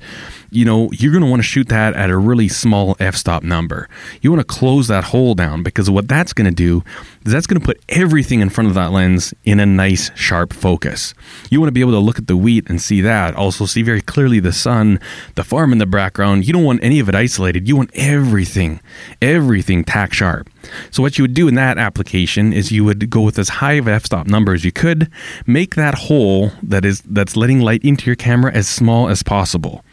you 0.50 0.64
know, 0.64 0.90
you're 0.92 1.12
going 1.12 1.24
to 1.24 1.28
want 1.28 1.40
to 1.40 1.48
shoot 1.48 1.68
that 1.68 1.94
at 1.94 2.11
a 2.11 2.16
really 2.16 2.48
small 2.48 2.96
f-stop 2.98 3.42
number. 3.42 3.88
You 4.22 4.30
want 4.30 4.40
to 4.40 4.54
close 4.54 4.88
that 4.88 5.04
hole 5.04 5.34
down 5.34 5.62
because 5.62 5.90
what 5.90 6.08
that's 6.08 6.32
going 6.32 6.48
to 6.48 6.54
do 6.54 6.82
is 7.24 7.32
that's 7.32 7.46
going 7.46 7.61
to 7.61 7.64
put 7.64 7.82
everything 7.88 8.40
in 8.40 8.48
front 8.48 8.68
of 8.68 8.74
that 8.74 8.92
lens 8.92 9.34
in 9.44 9.61
a 9.61 9.66
nice 9.66 10.11
sharp 10.16 10.52
focus. 10.52 11.14
You 11.50 11.61
want 11.61 11.68
to 11.68 11.72
be 11.72 11.80
able 11.80 11.92
to 11.92 11.98
look 11.98 12.18
at 12.18 12.26
the 12.26 12.37
wheat 12.37 12.68
and 12.68 12.80
see 12.80 13.00
that. 13.02 13.34
Also 13.34 13.66
see 13.66 13.82
very 13.82 14.00
clearly 14.00 14.40
the 14.40 14.52
sun, 14.52 15.00
the 15.34 15.44
farm 15.44 15.72
in 15.72 15.78
the 15.78 15.87
background. 15.87 16.46
You 16.46 16.52
don't 16.52 16.64
want 16.64 16.82
any 16.82 17.00
of 17.00 17.08
it 17.08 17.14
isolated. 17.14 17.68
You 17.68 17.76
want 17.76 17.90
everything, 17.94 18.80
everything 19.20 19.84
tack 19.84 20.12
sharp. 20.12 20.48
So 20.90 21.02
what 21.02 21.18
you 21.18 21.24
would 21.24 21.34
do 21.34 21.48
in 21.48 21.54
that 21.54 21.78
application 21.78 22.52
is 22.52 22.72
you 22.72 22.84
would 22.84 23.11
go 23.11 23.20
with 23.22 23.38
as 23.38 23.48
high 23.48 23.74
of 23.74 23.88
f-stop 23.88 24.26
number 24.26 24.54
as 24.54 24.64
you 24.64 24.72
could, 24.72 25.11
make 25.46 25.74
that 25.74 25.94
hole 25.94 26.52
that 26.62 26.84
is 26.84 27.02
that's 27.02 27.37
letting 27.37 27.61
light 27.61 27.84
into 27.84 28.06
your 28.06 28.16
camera 28.16 28.52
as 28.52 28.68
small 28.68 29.08
as 29.08 29.22
possible. 29.22 29.84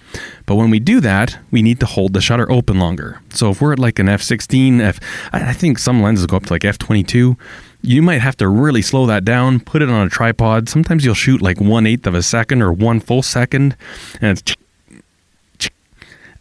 But 0.46 0.56
when 0.56 0.70
we 0.70 0.80
do 0.80 1.00
that, 1.02 1.38
we 1.52 1.62
need 1.62 1.80
to 1.80 1.86
hold 1.86 2.14
the 2.14 2.22
shutter 2.22 2.50
open 2.52 2.80
longer. 2.80 3.22
So 3.30 3.50
if 3.52 3.62
we're 3.62 3.74
at 3.74 3.80
like 3.80 4.00
an 4.00 4.08
f16, 4.08 4.80
f, 4.82 5.00
I 5.34 5.54
think 5.54 5.80
some 5.80 6.02
lenses 6.02 6.26
go 6.28 6.38
up 6.38 6.46
to 6.46 6.54
like 6.54 6.62
f22. 6.62 7.38
You 7.82 8.02
might 8.02 8.22
have 8.22 8.38
to 8.38 8.48
really 8.48 8.82
slow 8.82 9.06
that 9.06 9.26
down, 9.26 9.60
put 9.60 9.82
it 9.82 9.90
on 9.90 10.08
a 10.08 10.10
tripod. 10.10 10.70
Sometimes 10.70 11.06
you'll 11.06 11.14
shoot 11.16 11.42
like 11.42 11.62
one 11.62 11.86
eighth 11.86 12.08
of 12.08 12.16
a 12.16 12.24
second 12.24 12.62
or 12.62 12.72
one 12.72 13.00
full 13.00 13.22
second, 13.22 13.76
and 14.22 14.38
it's 14.38 14.56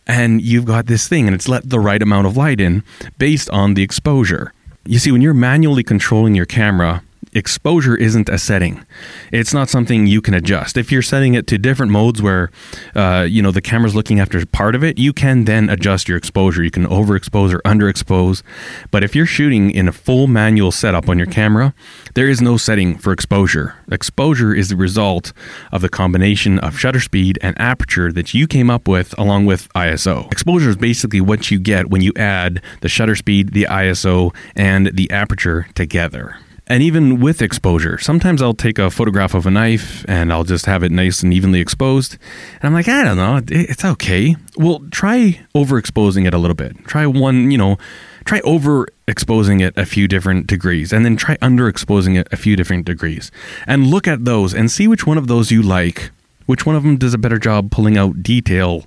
and 0.07 0.43
you've 0.43 0.67
got 0.67 0.87
this 0.87 1.09
thing 1.09 1.27
and 1.27 1.35
it's 1.35 1.49
let 1.49 1.69
the 1.69 1.81
right 1.81 2.03
amount 2.03 2.27
of 2.27 2.37
light 2.37 2.61
in 2.61 2.83
based 3.19 3.49
on 3.51 3.75
the 3.75 3.83
exposure. 3.83 4.53
You 4.85 4.99
see, 4.99 5.11
when 5.11 5.23
you're 5.23 5.33
manually 5.35 5.83
controlling 5.83 6.35
your 6.35 6.45
camera, 6.45 7.03
exposure 7.35 7.97
isn't 7.97 8.29
a 8.29 8.39
setting. 8.39 8.85
It's 9.33 9.53
not 9.53 9.69
something 9.69 10.07
you 10.07 10.21
can 10.21 10.35
adjust. 10.35 10.77
If 10.77 10.93
you're 10.93 11.03
setting 11.03 11.35
it 11.35 11.47
to 11.49 11.59
different 11.59 11.93
modes 11.93 12.23
where, 12.23 12.51
uh, 12.95 13.27
you 13.29 13.43
know, 13.43 13.51
the 13.51 13.61
camera's 13.61 13.95
looking 13.95 14.21
after 14.21 14.45
part 14.47 14.75
of 14.75 14.85
it, 14.85 14.99
you 14.99 15.13
can 15.13 15.45
then 15.45 15.69
adjust 15.69 16.09
your 16.09 16.17
exposure. 16.17 16.63
You 16.63 16.71
can 16.71 16.87
overexpose 16.87 17.53
or 17.53 17.61
underexpose. 17.61 18.43
But 18.91 19.03
if 19.03 19.15
you're 19.15 19.27
shooting 19.27 19.71
in 19.71 19.89
a 19.89 19.93
full 19.93 20.27
manual 20.27 20.71
setup 20.71 21.09
on 21.09 21.19
your 21.19 21.27
camera, 21.27 21.75
there 22.15 22.29
is 22.29 22.41
no 22.41 22.57
setting 22.57 22.97
for 22.97 23.13
exposure. 23.13 23.75
Exposure 23.91 24.55
is 24.55 24.69
the 24.69 24.77
result 24.77 25.33
of 25.73 25.83
the 25.83 25.89
combination 25.89 26.59
of 26.61 26.79
shutter 26.79 27.01
speed 27.01 27.39
and 27.43 27.61
aperture 27.61 28.13
that 28.13 28.35
you 28.35 28.47
came 28.47 28.71
up 28.71 28.87
with 28.87 29.17
along 29.19 29.47
with 29.47 29.69
ISO. 29.75 30.31
Exposure 30.31 30.71
is 30.71 30.77
basically 30.77 31.21
what 31.21 31.51
you 31.51 31.59
get 31.59 31.91
when 31.91 32.01
you 32.01 32.13
add 32.17 32.63
the 32.81 32.89
shutter 32.89 33.17
speed, 33.17 33.53
the 33.53 33.67
ISO, 33.69 34.35
and 34.55 34.89
the 34.95 35.11
aperture 35.11 35.67
together. 35.75 36.37
And 36.67 36.83
even 36.83 37.21
with 37.21 37.43
exposure, 37.43 37.99
sometimes 37.99 38.41
I'll 38.41 38.55
take 38.55 38.79
a 38.79 38.91
photograph 38.91 39.35
of 39.35 39.45
a 39.45 39.51
knife 39.51 40.03
and 40.09 40.33
I'll 40.33 40.45
just 40.45 40.65
have 40.65 40.83
it 40.83 40.91
nice 40.91 41.23
and 41.23 41.33
evenly 41.35 41.61
exposed. 41.61 42.17
And 42.55 42.65
I'm 42.65 42.73
like, 42.73 42.89
I 42.89 43.05
don't 43.05 43.19
know, 43.19 43.41
it's 43.49 43.85
okay. 43.85 44.35
Well, 44.57 44.81
try 44.91 45.41
overexposing 45.55 46.27
it 46.27 46.33
a 46.33 46.39
little 46.39 46.55
bit. 46.55 46.83
Try 46.87 47.07
one, 47.07 47.51
you 47.51 47.59
know, 47.59 47.77
try 48.25 48.41
overexposing 48.41 49.61
it 49.61 49.77
a 49.77 49.85
few 49.85 50.09
different 50.09 50.47
degrees 50.47 50.91
and 50.91 51.05
then 51.05 51.17
try 51.17 51.37
underexposing 51.37 52.19
it 52.19 52.29
a 52.33 52.37
few 52.37 52.57
different 52.57 52.87
degrees. 52.87 53.31
And 53.67 53.89
look 53.89 54.09
at 54.09 54.25
those 54.25 54.55
and 54.55 54.71
see 54.71 54.89
which 54.89 55.07
one 55.07 55.19
of 55.19 55.27
those 55.27 55.51
you 55.51 55.61
like. 55.61 56.11
Which 56.47 56.67
one 56.67 56.77
of 56.77 56.83
them 56.83 56.99
does 56.99 57.15
a 57.15 57.19
better 57.19 57.39
job 57.39 57.71
pulling 57.71 57.97
out 57.97 58.23
detail, 58.23 58.85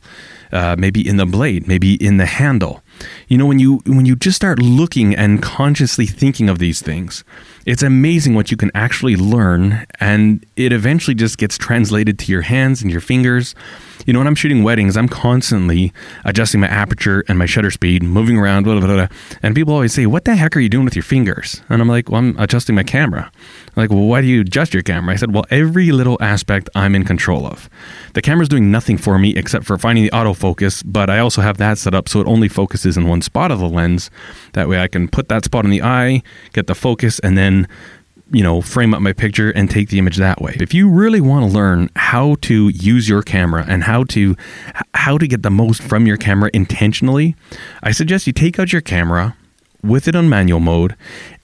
uh, 0.52 0.76
maybe 0.78 1.08
in 1.08 1.18
the 1.18 1.26
blade, 1.26 1.68
maybe 1.68 1.96
in 1.96 2.18
the 2.18 2.28
handle. 2.28 2.84
You 3.28 3.40
know, 3.40 3.48
when 3.48 3.58
you 3.58 3.82
when 3.88 4.06
you 4.06 4.16
just 4.16 4.36
start 4.36 4.60
looking 4.60 5.16
and 5.16 5.42
consciously 5.42 6.06
thinking 6.06 6.50
of 6.50 6.60
these 6.60 6.84
things, 6.84 7.24
it's 7.68 7.84
amazing 7.84 8.34
what 8.34 8.50
you 8.50 8.56
can 8.56 8.72
actually 8.74 9.18
learn, 9.18 9.86
and 10.00 10.44
it 10.56 10.72
eventually 10.72 11.14
just 11.14 11.38
gets 11.38 11.58
translated 11.58 12.18
to 12.20 12.32
your 12.32 12.44
hands 12.44 12.82
and 12.82 12.90
your 12.90 13.02
fingers. 13.02 13.54
You 14.06 14.14
know, 14.14 14.20
when 14.20 14.28
I'm 14.28 14.36
shooting 14.36 14.64
weddings, 14.64 14.96
I'm 14.96 15.10
constantly 15.10 15.92
adjusting 16.24 16.62
my 16.62 16.68
aperture 16.68 17.26
and 17.28 17.38
my 17.38 17.46
shutter 17.46 17.70
speed, 17.70 18.04
moving 18.04 18.38
around, 18.38 18.64
blah, 18.64 18.80
blah, 18.80 18.88
blah, 18.88 19.08
and 19.44 19.54
people 19.54 19.74
always 19.74 19.94
say, 19.94 20.06
What 20.06 20.24
the 20.24 20.38
heck 20.38 20.56
are 20.56 20.62
you 20.62 20.70
doing 20.70 20.86
with 20.86 20.96
your 20.96 21.04
fingers? 21.04 21.62
And 21.68 21.82
I'm 21.82 21.90
like, 21.90 22.10
Well, 22.10 22.20
I'm 22.20 22.40
adjusting 22.40 22.74
my 22.74 22.84
camera. 22.84 23.30
I'm 23.78 23.84
like, 23.84 23.90
well, 23.90 24.06
why 24.08 24.22
do 24.22 24.28
you 24.28 24.42
adjust 24.42 24.74
your 24.74 24.82
camera? 24.82 25.14
I 25.14 25.18
said, 25.18 25.34
Well, 25.34 25.46
every 25.50 25.92
little 25.92 26.18
aspect 26.22 26.70
I'm 26.74 26.96
in 26.96 27.04
control 27.04 27.46
of. 27.46 27.70
The 28.14 28.22
camera's 28.22 28.50
doing 28.50 28.72
nothing 28.72 28.98
for 28.98 29.20
me 29.20 29.36
except 29.36 29.66
for 29.66 29.78
finding 29.78 30.06
the 30.06 30.12
autofocus, 30.12 30.84
but 30.86 31.10
I 31.10 31.20
also 31.20 31.42
have 31.42 31.58
that 31.58 31.78
set 31.78 31.94
up 31.94 32.08
so 32.08 32.22
it 32.22 32.28
only 32.28 32.48
focuses 32.48 32.96
in 32.96 33.08
one 33.08 33.22
spot 33.22 33.52
of 33.52 33.60
the 33.60 33.68
lens. 33.68 34.10
That 34.54 34.70
way 34.70 34.80
I 34.80 34.88
can 34.88 35.10
put 35.10 35.28
that 35.30 35.44
spot 35.44 35.66
in 35.66 35.72
the 35.72 35.84
eye, 35.84 36.24
get 36.54 36.68
the 36.68 36.76
focus, 36.76 37.20
and 37.20 37.38
then 37.38 37.57
you 38.32 38.44
know, 38.44 38.62
frame 38.62 38.94
up 38.94 39.02
my 39.02 39.14
picture 39.14 39.52
and 39.52 39.70
take 39.70 39.90
the 39.90 40.00
image 40.00 40.18
that 40.18 40.42
way. 40.42 40.58
If 40.60 40.74
you 40.74 40.90
really 40.90 41.22
want 41.22 41.50
to 41.50 41.52
learn 41.52 41.90
how 41.96 42.36
to 42.42 42.68
use 42.70 43.08
your 43.08 43.22
camera 43.22 43.66
and 43.68 43.84
how 43.84 44.04
to 44.06 44.36
how 44.94 45.18
to 45.18 45.28
get 45.28 45.44
the 45.44 45.50
most 45.50 45.82
from 45.82 46.06
your 46.06 46.18
camera 46.18 46.50
intentionally, 46.54 47.36
I 47.82 47.92
suggest 47.92 48.28
you 48.28 48.34
take 48.34 48.60
out 48.60 48.74
your 48.74 48.82
camera 48.82 49.38
with 49.84 50.08
it 50.08 50.16
on 50.16 50.28
manual 50.28 50.60
mode 50.60 50.96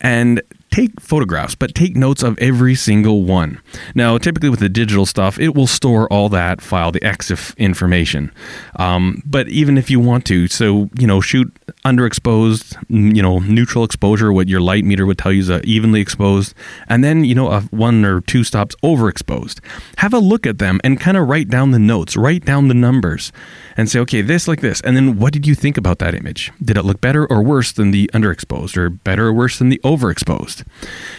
and 0.03 0.41
take 0.73 0.99
photographs, 0.99 1.53
but 1.53 1.75
take 1.75 1.95
notes 1.95 2.23
of 2.23 2.37
every 2.39 2.73
single 2.73 3.23
one. 3.23 3.61
Now, 3.93 4.17
typically 4.17 4.49
with 4.49 4.59
the 4.59 4.69
digital 4.69 5.05
stuff, 5.05 5.39
it 5.39 5.53
will 5.55 5.67
store 5.67 6.11
all 6.11 6.29
that 6.29 6.61
file, 6.61 6.91
the 6.91 6.99
EXIF 7.01 7.55
information. 7.57 8.31
Um, 8.77 9.21
but 9.23 9.47
even 9.49 9.77
if 9.77 9.91
you 9.91 9.99
want 9.99 10.25
to, 10.25 10.47
so, 10.47 10.89
you 10.97 11.05
know, 11.05 11.21
shoot 11.21 11.53
underexposed, 11.85 12.75
you 12.89 13.21
know, 13.21 13.37
neutral 13.39 13.83
exposure, 13.83 14.33
what 14.33 14.47
your 14.47 14.61
light 14.61 14.83
meter 14.83 15.05
would 15.05 15.19
tell 15.19 15.31
you 15.31 15.41
is 15.41 15.49
uh, 15.49 15.61
evenly 15.63 16.01
exposed, 16.01 16.55
and 16.89 17.03
then, 17.03 17.23
you 17.23 17.35
know, 17.35 17.51
a 17.51 17.61
one 17.69 18.03
or 18.03 18.21
two 18.21 18.43
stops 18.43 18.75
overexposed. 18.83 19.59
Have 19.97 20.13
a 20.13 20.19
look 20.19 20.47
at 20.47 20.57
them 20.57 20.81
and 20.83 20.99
kind 20.99 21.17
of 21.17 21.27
write 21.27 21.49
down 21.49 21.69
the 21.69 21.79
notes, 21.79 22.17
write 22.17 22.45
down 22.45 22.67
the 22.67 22.73
numbers 22.73 23.31
and 23.77 23.89
say, 23.89 23.99
okay, 23.99 24.21
this 24.21 24.47
like 24.47 24.61
this. 24.61 24.81
And 24.81 24.95
then 24.95 25.19
what 25.19 25.33
did 25.33 25.45
you 25.45 25.53
think 25.53 25.77
about 25.77 25.99
that 25.99 26.15
image? 26.15 26.51
Did 26.63 26.77
it 26.77 26.83
look 26.83 26.99
better 26.99 27.27
or 27.27 27.43
worse 27.43 27.71
than 27.71 27.91
the 27.91 28.09
underexposed 28.13 28.75
or 28.75 28.89
better 28.89 29.27
or 29.27 29.33
worse 29.33 29.59
than 29.59 29.69
the 29.69 29.81
overexposed? 29.95 30.65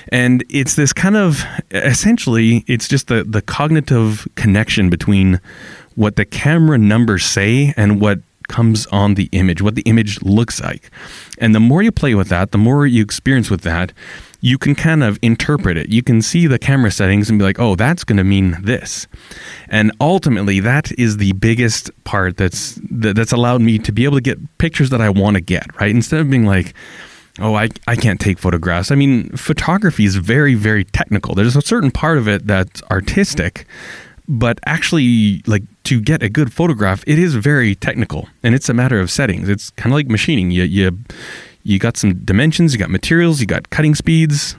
And 0.09 0.45
it's 0.49 0.77
this 0.77 0.93
kind 0.93 1.17
of 1.17 1.45
essentially, 1.71 2.65
it's 2.67 2.89
just 2.89 3.09
the, 3.09 3.25
the 3.25 3.43
cognitive 3.43 4.27
connection 4.35 4.91
between 4.91 5.41
what 5.95 6.17
the 6.17 6.25
camera 6.25 6.79
numbers 6.79 7.25
say 7.25 7.73
and 7.77 8.01
what 8.01 8.21
comes 8.49 8.87
on 8.87 9.15
the 9.15 9.29
image, 9.33 9.63
what 9.63 9.75
the 9.75 9.83
image 9.83 10.21
looks 10.23 10.61
like. 10.61 10.91
And 11.39 11.55
the 11.55 11.61
more 11.61 11.83
you 11.83 11.93
play 11.93 12.15
with 12.15 12.29
that, 12.29 12.51
the 12.51 12.59
more 12.59 12.87
you 12.87 13.03
experience 13.03 13.51
with 13.51 13.63
that, 13.63 13.93
you 14.41 14.59
can 14.59 14.75
kind 14.75 15.03
of 15.03 15.19
interpret 15.23 15.79
it. 15.79 15.89
You 15.89 16.03
can 16.03 16.21
see 16.21 16.47
the 16.47 16.59
camera 16.59 16.91
settings 16.91 17.31
and 17.31 17.39
be 17.39 17.45
like, 17.45 17.59
oh, 17.59 17.77
that's 17.77 18.05
going 18.05 18.19
to 18.19 18.25
mean 18.25 18.59
this. 18.63 19.07
And 19.69 19.91
ultimately, 20.01 20.61
that 20.61 20.93
is 20.99 21.17
the 21.17 21.33
biggest 21.33 21.91
part 22.05 22.37
that's 22.37 22.79
that's 22.91 23.33
allowed 23.33 23.63
me 23.63 23.79
to 23.79 23.93
be 23.93 24.05
able 24.05 24.19
to 24.19 24.21
get 24.21 24.59
pictures 24.59 24.91
that 24.91 25.01
I 25.01 25.09
want 25.09 25.37
to 25.37 25.41
get, 25.41 25.81
right? 25.81 25.91
Instead 25.91 26.21
of 26.21 26.29
being 26.29 26.45
like, 26.45 26.75
oh, 27.41 27.55
I, 27.55 27.69
I 27.87 27.97
can't 27.97 28.21
take 28.21 28.39
photographs. 28.39 28.91
I 28.91 28.95
mean, 28.95 29.31
photography 29.31 30.05
is 30.05 30.17
very, 30.17 30.55
very 30.55 30.85
technical. 30.85 31.35
There's 31.35 31.57
a 31.57 31.63
certain 31.63 31.91
part 31.91 32.19
of 32.19 32.29
it 32.29 32.47
that's 32.47 32.83
artistic, 32.85 33.67
but 34.29 34.59
actually, 34.67 35.43
like 35.47 35.63
to 35.85 36.01
get 36.01 36.23
a 36.23 36.29
good 36.29 36.53
photograph, 36.53 37.05
it 37.07 37.19
is 37.19 37.35
very 37.35 37.75
technical 37.75 38.29
and 38.43 38.55
it's 38.55 38.69
a 38.69 38.75
matter 38.75 39.01
of 39.01 39.11
settings. 39.11 39.49
It's 39.49 39.71
kind 39.71 39.93
of 39.93 39.97
like 39.97 40.09
machining. 40.09 40.51
You, 40.51 40.63
you, 40.65 40.99
you 41.63 41.79
got 41.79 41.97
some 41.97 42.15
dimensions, 42.25 42.73
you 42.73 42.79
got 42.79 42.91
materials, 42.91 43.41
you 43.41 43.47
got 43.47 43.71
cutting 43.71 43.95
speeds. 43.95 44.57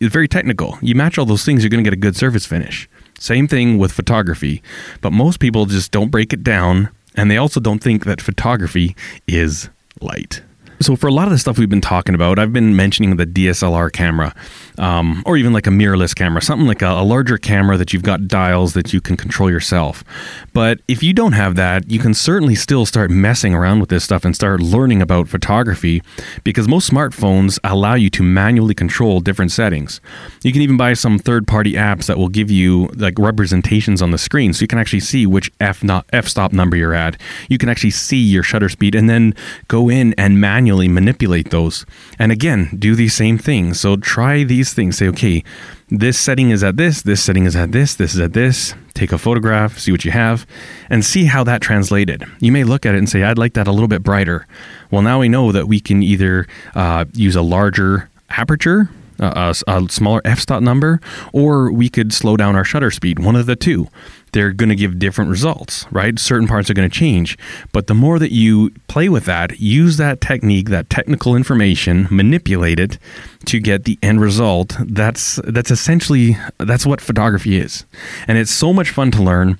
It's 0.00 0.12
very 0.12 0.28
technical. 0.28 0.78
You 0.80 0.94
match 0.94 1.18
all 1.18 1.26
those 1.26 1.44
things, 1.44 1.62
you're 1.62 1.70
going 1.70 1.82
to 1.82 1.88
get 1.88 1.96
a 1.96 2.00
good 2.00 2.16
surface 2.16 2.46
finish. 2.46 2.88
Same 3.18 3.48
thing 3.48 3.78
with 3.78 3.90
photography, 3.90 4.62
but 5.00 5.12
most 5.12 5.40
people 5.40 5.66
just 5.66 5.90
don't 5.90 6.10
break 6.10 6.32
it 6.32 6.44
down, 6.44 6.88
and 7.16 7.28
they 7.28 7.36
also 7.36 7.58
don't 7.58 7.80
think 7.80 8.04
that 8.04 8.20
photography 8.20 8.94
is 9.26 9.68
light. 10.00 10.42
So, 10.80 10.94
for 10.94 11.08
a 11.08 11.12
lot 11.12 11.26
of 11.26 11.32
the 11.32 11.38
stuff 11.38 11.58
we've 11.58 11.68
been 11.68 11.80
talking 11.80 12.14
about, 12.14 12.38
I've 12.38 12.52
been 12.52 12.76
mentioning 12.76 13.16
the 13.16 13.26
DSLR 13.26 13.92
camera, 13.92 14.32
um, 14.78 15.24
or 15.26 15.36
even 15.36 15.52
like 15.52 15.66
a 15.66 15.70
mirrorless 15.70 16.14
camera, 16.14 16.40
something 16.40 16.68
like 16.68 16.82
a, 16.82 16.86
a, 16.86 17.02
larger 17.02 17.36
camera 17.36 17.76
that 17.76 17.92
you've 17.92 18.04
got 18.04 18.28
dials 18.28 18.74
that 18.74 18.92
you 18.92 19.00
can 19.00 19.16
control 19.16 19.50
yourself. 19.50 20.04
But 20.52 20.80
if 20.86 21.02
you 21.02 21.12
don't 21.12 21.32
have 21.32 21.56
that, 21.56 21.90
you 21.90 21.98
can 21.98 22.14
certainly 22.14 22.54
still 22.54 22.86
start 22.86 23.10
messing 23.10 23.54
around 23.54 23.80
with 23.80 23.88
this 23.88 24.04
stuff 24.04 24.24
and 24.24 24.36
start 24.36 24.60
learning 24.60 25.02
about 25.02 25.28
photography 25.28 26.00
because 26.44 26.68
most 26.68 26.88
smartphones 26.88 27.58
allow 27.64 27.94
you 27.94 28.08
to 28.10 28.22
manually 28.22 28.74
control 28.74 29.18
different 29.18 29.50
settings. 29.50 30.00
You 30.44 30.52
can 30.52 30.62
even 30.62 30.76
buy 30.76 30.92
some 30.92 31.18
third 31.18 31.48
party 31.48 31.72
apps 31.72 32.06
that 32.06 32.18
will 32.18 32.28
give 32.28 32.52
you 32.52 32.86
like 32.94 33.18
representations 33.18 34.00
on 34.00 34.12
the 34.12 34.18
screen 34.18 34.52
so 34.52 34.60
you 34.60 34.68
can 34.68 34.78
actually 34.78 35.00
see 35.00 35.26
which 35.26 35.50
f 35.60 35.82
not 35.82 36.06
f 36.12 36.28
stop 36.28 36.52
number 36.52 36.76
you're 36.76 36.94
at. 36.94 37.20
You 37.48 37.58
can 37.58 37.68
actually 37.68 37.90
see 37.90 38.18
your 38.18 38.44
shutter 38.44 38.68
speed 38.68 38.94
and 38.94 39.10
then 39.10 39.34
go 39.66 39.88
in 39.88 40.14
and 40.16 40.40
manually 40.40 40.67
manually 40.68 40.88
manipulate 40.88 41.50
those. 41.50 41.86
And 42.18 42.30
again, 42.30 42.68
do 42.78 42.94
these 42.94 43.14
same 43.14 43.38
things. 43.38 43.80
So 43.80 43.96
try 43.96 44.44
these 44.44 44.74
things. 44.74 44.98
Say, 44.98 45.08
okay, 45.08 45.42
this 45.88 46.20
setting 46.20 46.50
is 46.50 46.62
at 46.62 46.76
this, 46.76 47.00
this 47.00 47.22
setting 47.22 47.46
is 47.46 47.56
at 47.56 47.72
this, 47.72 47.94
this 47.94 48.14
is 48.14 48.20
at 48.20 48.34
this. 48.34 48.74
Take 48.92 49.12
a 49.12 49.18
photograph, 49.18 49.78
see 49.78 49.92
what 49.92 50.04
you 50.04 50.10
have, 50.10 50.46
and 50.90 51.02
see 51.02 51.24
how 51.24 51.42
that 51.44 51.62
translated. 51.62 52.22
You 52.40 52.52
may 52.52 52.64
look 52.64 52.84
at 52.84 52.94
it 52.94 52.98
and 52.98 53.08
say, 53.08 53.22
I'd 53.22 53.38
like 53.38 53.54
that 53.54 53.66
a 53.66 53.72
little 53.72 53.88
bit 53.88 54.02
brighter. 54.02 54.46
Well, 54.90 55.00
now 55.00 55.20
we 55.20 55.30
know 55.30 55.52
that 55.52 55.68
we 55.68 55.80
can 55.80 56.02
either 56.02 56.46
uh, 56.74 57.06
use 57.14 57.34
a 57.34 57.42
larger 57.42 58.10
aperture 58.28 58.90
a, 59.18 59.54
a, 59.66 59.88
smaller 59.88 60.20
f-stop 60.24 60.62
number, 60.62 61.00
or 61.32 61.72
we 61.72 61.88
could 61.88 62.12
slow 62.12 62.36
down 62.36 62.56
our 62.56 62.64
shutter 62.64 62.90
speed. 62.90 63.18
One 63.18 63.36
of 63.36 63.46
the 63.46 63.56
two 63.56 63.88
they're 64.32 64.52
going 64.52 64.68
to 64.68 64.74
give 64.74 64.98
different 64.98 65.30
results, 65.30 65.86
right? 65.90 66.18
Certain 66.18 66.46
parts 66.46 66.68
are 66.68 66.74
going 66.74 66.88
to 66.88 66.94
change. 66.94 67.38
But 67.72 67.86
the 67.86 67.94
more 67.94 68.18
that 68.18 68.32
you 68.32 68.70
play 68.86 69.08
with 69.08 69.24
that, 69.24 69.58
use 69.60 69.96
that 69.96 70.20
technique, 70.20 70.68
that 70.68 70.90
technical 70.90 71.34
information, 71.36 72.08
manipulate 72.10 72.78
it 72.78 72.98
to 73.46 73.60
get 73.60 73.84
the 73.84 73.98
end 74.02 74.20
result. 74.20 74.76
That's 74.80 75.40
that's 75.44 75.70
essentially 75.70 76.36
that's 76.58 76.84
what 76.84 77.00
photography 77.00 77.58
is, 77.58 77.86
and 78.26 78.38
it's 78.38 78.50
so 78.50 78.72
much 78.72 78.90
fun 78.90 79.10
to 79.12 79.22
learn. 79.22 79.58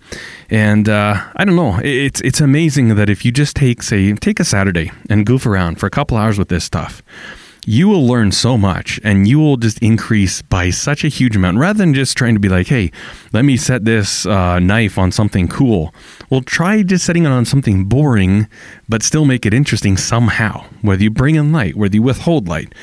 And 0.51 0.89
uh, 0.89 1.23
I 1.37 1.45
don't 1.45 1.57
know, 1.57 1.81
it's 1.83 2.21
it's 2.23 2.41
amazing 2.41 2.95
that 2.97 3.09
if 3.09 3.25
you 3.25 3.33
just 3.33 3.57
take 3.57 3.83
say 3.83 4.13
take 4.15 4.41
a 4.41 4.45
Saturday 4.45 4.91
and 5.09 5.25
goof 5.25 5.47
around 5.47 5.81
for 5.81 5.87
a 5.87 5.91
couple 5.91 6.17
hours 6.17 6.39
with 6.39 6.49
this 6.49 6.65
stuff 6.65 7.03
you 7.69 7.87
will 7.87 8.07
learn 8.07 8.33
so 8.33 8.57
much 8.57 8.99
and 9.05 9.29
you 9.29 9.39
will 9.39 9.59
just 9.59 9.79
increase 9.83 10.41
by 10.41 10.71
such 10.71 11.05
a 11.05 11.09
huge 11.09 11.37
amount 11.37 11.59
rather 11.59 11.77
than 11.77 11.93
just 11.93 12.17
trying 12.17 12.33
to 12.33 12.41
be 12.41 12.49
like, 12.49 12.67
hey, 12.67 12.91
let 13.35 13.45
me 13.45 13.59
set 13.59 13.85
this 13.85 14.25
uh, 14.25 14.59
knife 14.59 14.97
on 14.97 15.13
something 15.13 15.47
cool. 15.47 15.95
Well, 16.31 16.41
try 16.41 16.83
just 16.83 17.05
setting 17.05 17.27
it 17.27 17.29
on 17.29 17.45
something 17.45 17.85
boring, 17.85 18.49
but 18.89 19.03
still 19.03 19.27
make 19.27 19.45
it 19.45 19.53
interesting 19.53 19.99
somehow. 19.99 20.65
Whether 20.81 21.03
you 21.03 21.11
bring 21.11 21.35
in 21.35 21.53
light, 21.53 21.77
whether 21.77 21.95
you 21.95 22.03
withhold 22.03 22.49
light, 22.49 22.75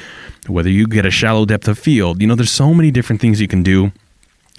whether 0.46 0.70
you 0.70 0.86
get 0.86 1.04
a 1.04 1.10
shallow 1.12 1.46
depth 1.46 1.68
of 1.68 1.80
field, 1.80 2.22
you 2.22 2.28
know, 2.28 2.36
there's 2.36 2.52
so 2.52 2.72
many 2.72 2.92
different 2.92 3.20
things 3.22 3.42
you 3.42 3.48
can 3.48 3.64
do 3.64 3.92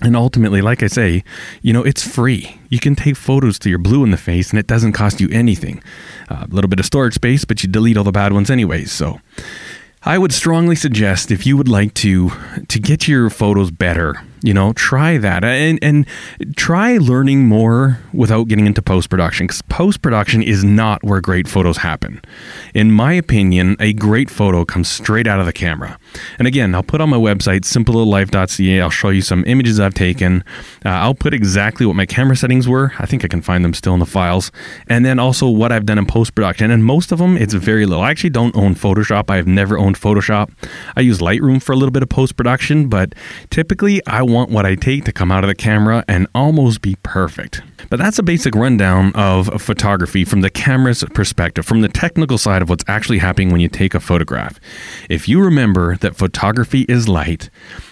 And 0.03 0.15
ultimately, 0.15 0.61
like 0.61 0.83
I 0.83 0.89
say, 0.89 1.25
you 1.63 1.73
know, 1.73 1.83
it's 1.83 2.07
free. 2.07 2.61
You 2.69 2.79
can 2.79 2.95
take 2.97 3.17
photos 3.17 3.59
to 3.61 3.71
your 3.71 3.79
blue 3.79 4.05
in 4.05 4.11
the 4.11 4.19
face 4.19 4.51
and 4.51 4.59
it 4.59 4.67
doesn't 4.67 4.93
cost 4.93 5.23
you 5.23 5.29
anything. 5.31 5.83
Uh, 6.29 6.45
a 6.51 6.55
little 6.55 6.69
bit 6.69 6.79
of 6.79 6.85
storage 6.85 7.15
space, 7.15 7.47
but 7.47 7.63
you 7.63 7.69
delete 7.71 7.97
all 7.97 8.05
the 8.05 8.13
bad 8.13 8.35
ones 8.35 8.51
anyways. 8.51 8.93
So 8.93 9.21
I 10.07 10.19
would 10.19 10.33
strongly 10.33 10.77
suggest 10.77 11.33
if 11.33 11.45
you 11.47 11.57
would 11.57 11.67
like 11.67 11.93
to 11.95 12.31
to 12.69 12.79
get 12.79 13.09
your 13.09 13.29
photos 13.29 13.73
better, 13.73 14.23
you 14.47 14.55
know, 14.55 14.73
try 14.75 15.19
that 15.19 15.43
and 15.43 15.79
and 15.83 16.07
try 16.57 16.99
learning 16.99 17.47
more 17.47 17.99
without 18.13 18.47
getting 18.47 18.65
into 18.65 18.81
post 18.81 19.11
production 19.11 19.47
because 19.47 19.61
post 19.63 20.03
production 20.03 20.41
is 20.41 20.63
not 20.63 21.03
where 21.03 21.21
great 21.21 21.49
photos 21.49 21.79
happen. 21.79 22.23
In 22.73 22.93
my 22.93 23.13
opinion, 23.13 23.77
a 23.81 23.93
great 23.93 24.31
photo 24.31 24.65
comes 24.65 24.89
straight 24.89 25.27
out 25.27 25.41
of 25.41 25.47
the 25.47 25.53
camera. 25.53 25.99
And 26.39 26.47
again, 26.47 26.77
I'll 26.77 26.85
put 26.85 27.01
on 27.01 27.11
my 27.11 27.17
website 27.17 27.63
simplelife.ca. 27.63 28.81
I'll 28.81 28.91
show 28.91 29.09
you 29.09 29.21
some 29.21 29.43
images 29.49 29.81
I've 29.81 29.95
taken. 29.95 30.45
Uh, 30.85 30.91
I'll 30.91 31.15
put 31.15 31.35
exactly 31.35 31.85
what 31.85 31.97
my 31.97 32.07
camera 32.07 32.37
settings 32.37 32.69
were. 32.69 32.93
I 33.01 33.07
think 33.07 33.25
I 33.25 33.29
can 33.29 33.43
find 33.43 33.65
them 33.65 33.75
still 33.75 33.95
in 33.95 34.01
the 34.01 34.07
files, 34.07 34.53
and 34.87 35.05
then 35.05 35.19
also 35.19 35.49
what 35.49 35.73
I've 35.73 35.87
done 35.87 35.99
in 35.99 36.07
post 36.07 36.37
production. 36.37 36.71
And 36.71 36.85
most 36.85 37.11
of 37.11 37.19
them, 37.19 37.37
it's 37.37 37.55
very 37.55 37.85
little. 37.85 38.05
I 38.05 38.11
actually 38.13 38.31
don't 38.31 38.55
own 38.55 38.77
Photoshop. 38.77 39.29
I 39.29 39.37
have 39.37 39.49
never 39.49 39.77
owned 39.77 39.97
Photoshop. 39.97 40.51
I 40.95 41.01
use 41.01 41.19
Lightroom 41.19 41.61
for 41.61 41.73
a 41.73 41.77
little 41.77 41.91
bit 41.91 42.05
of 42.05 42.09
post 42.09 42.37
production, 42.37 42.89
but 42.89 43.13
typically 43.51 44.01
I 44.07 44.23
want 44.23 44.36
what 44.45 44.67
I 44.67 44.75
take 44.75 45.05
to 45.05 45.13
come 45.13 45.33
out 45.33 45.45
of 45.45 45.49
the 45.49 45.55
camera 45.55 46.05
and 46.07 46.27
almost 46.35 46.83
be 46.83 46.97
perfect. 47.03 47.63
But 47.89 47.99
that's 47.99 48.19
a 48.19 48.23
basic 48.23 48.55
rundown 48.55 49.13
of 49.15 49.63
photography 49.63 50.25
from 50.25 50.41
the 50.41 50.51
camera's 50.51 51.05
perspective, 51.15 51.65
from 51.65 51.81
the 51.81 51.89
technical 51.89 52.37
side 52.37 52.63
of 52.63 52.69
what's 52.69 52.85
actually 52.89 53.19
happening 53.19 53.51
when 53.51 53.61
you 53.61 53.69
take 53.69 53.95
a 53.95 54.01
photograph. 54.01 54.61
If 55.09 55.29
you 55.29 55.43
remember 55.43 55.97
that 55.97 56.17
photography 56.17 56.83
is 56.89 57.09
light 57.09 57.49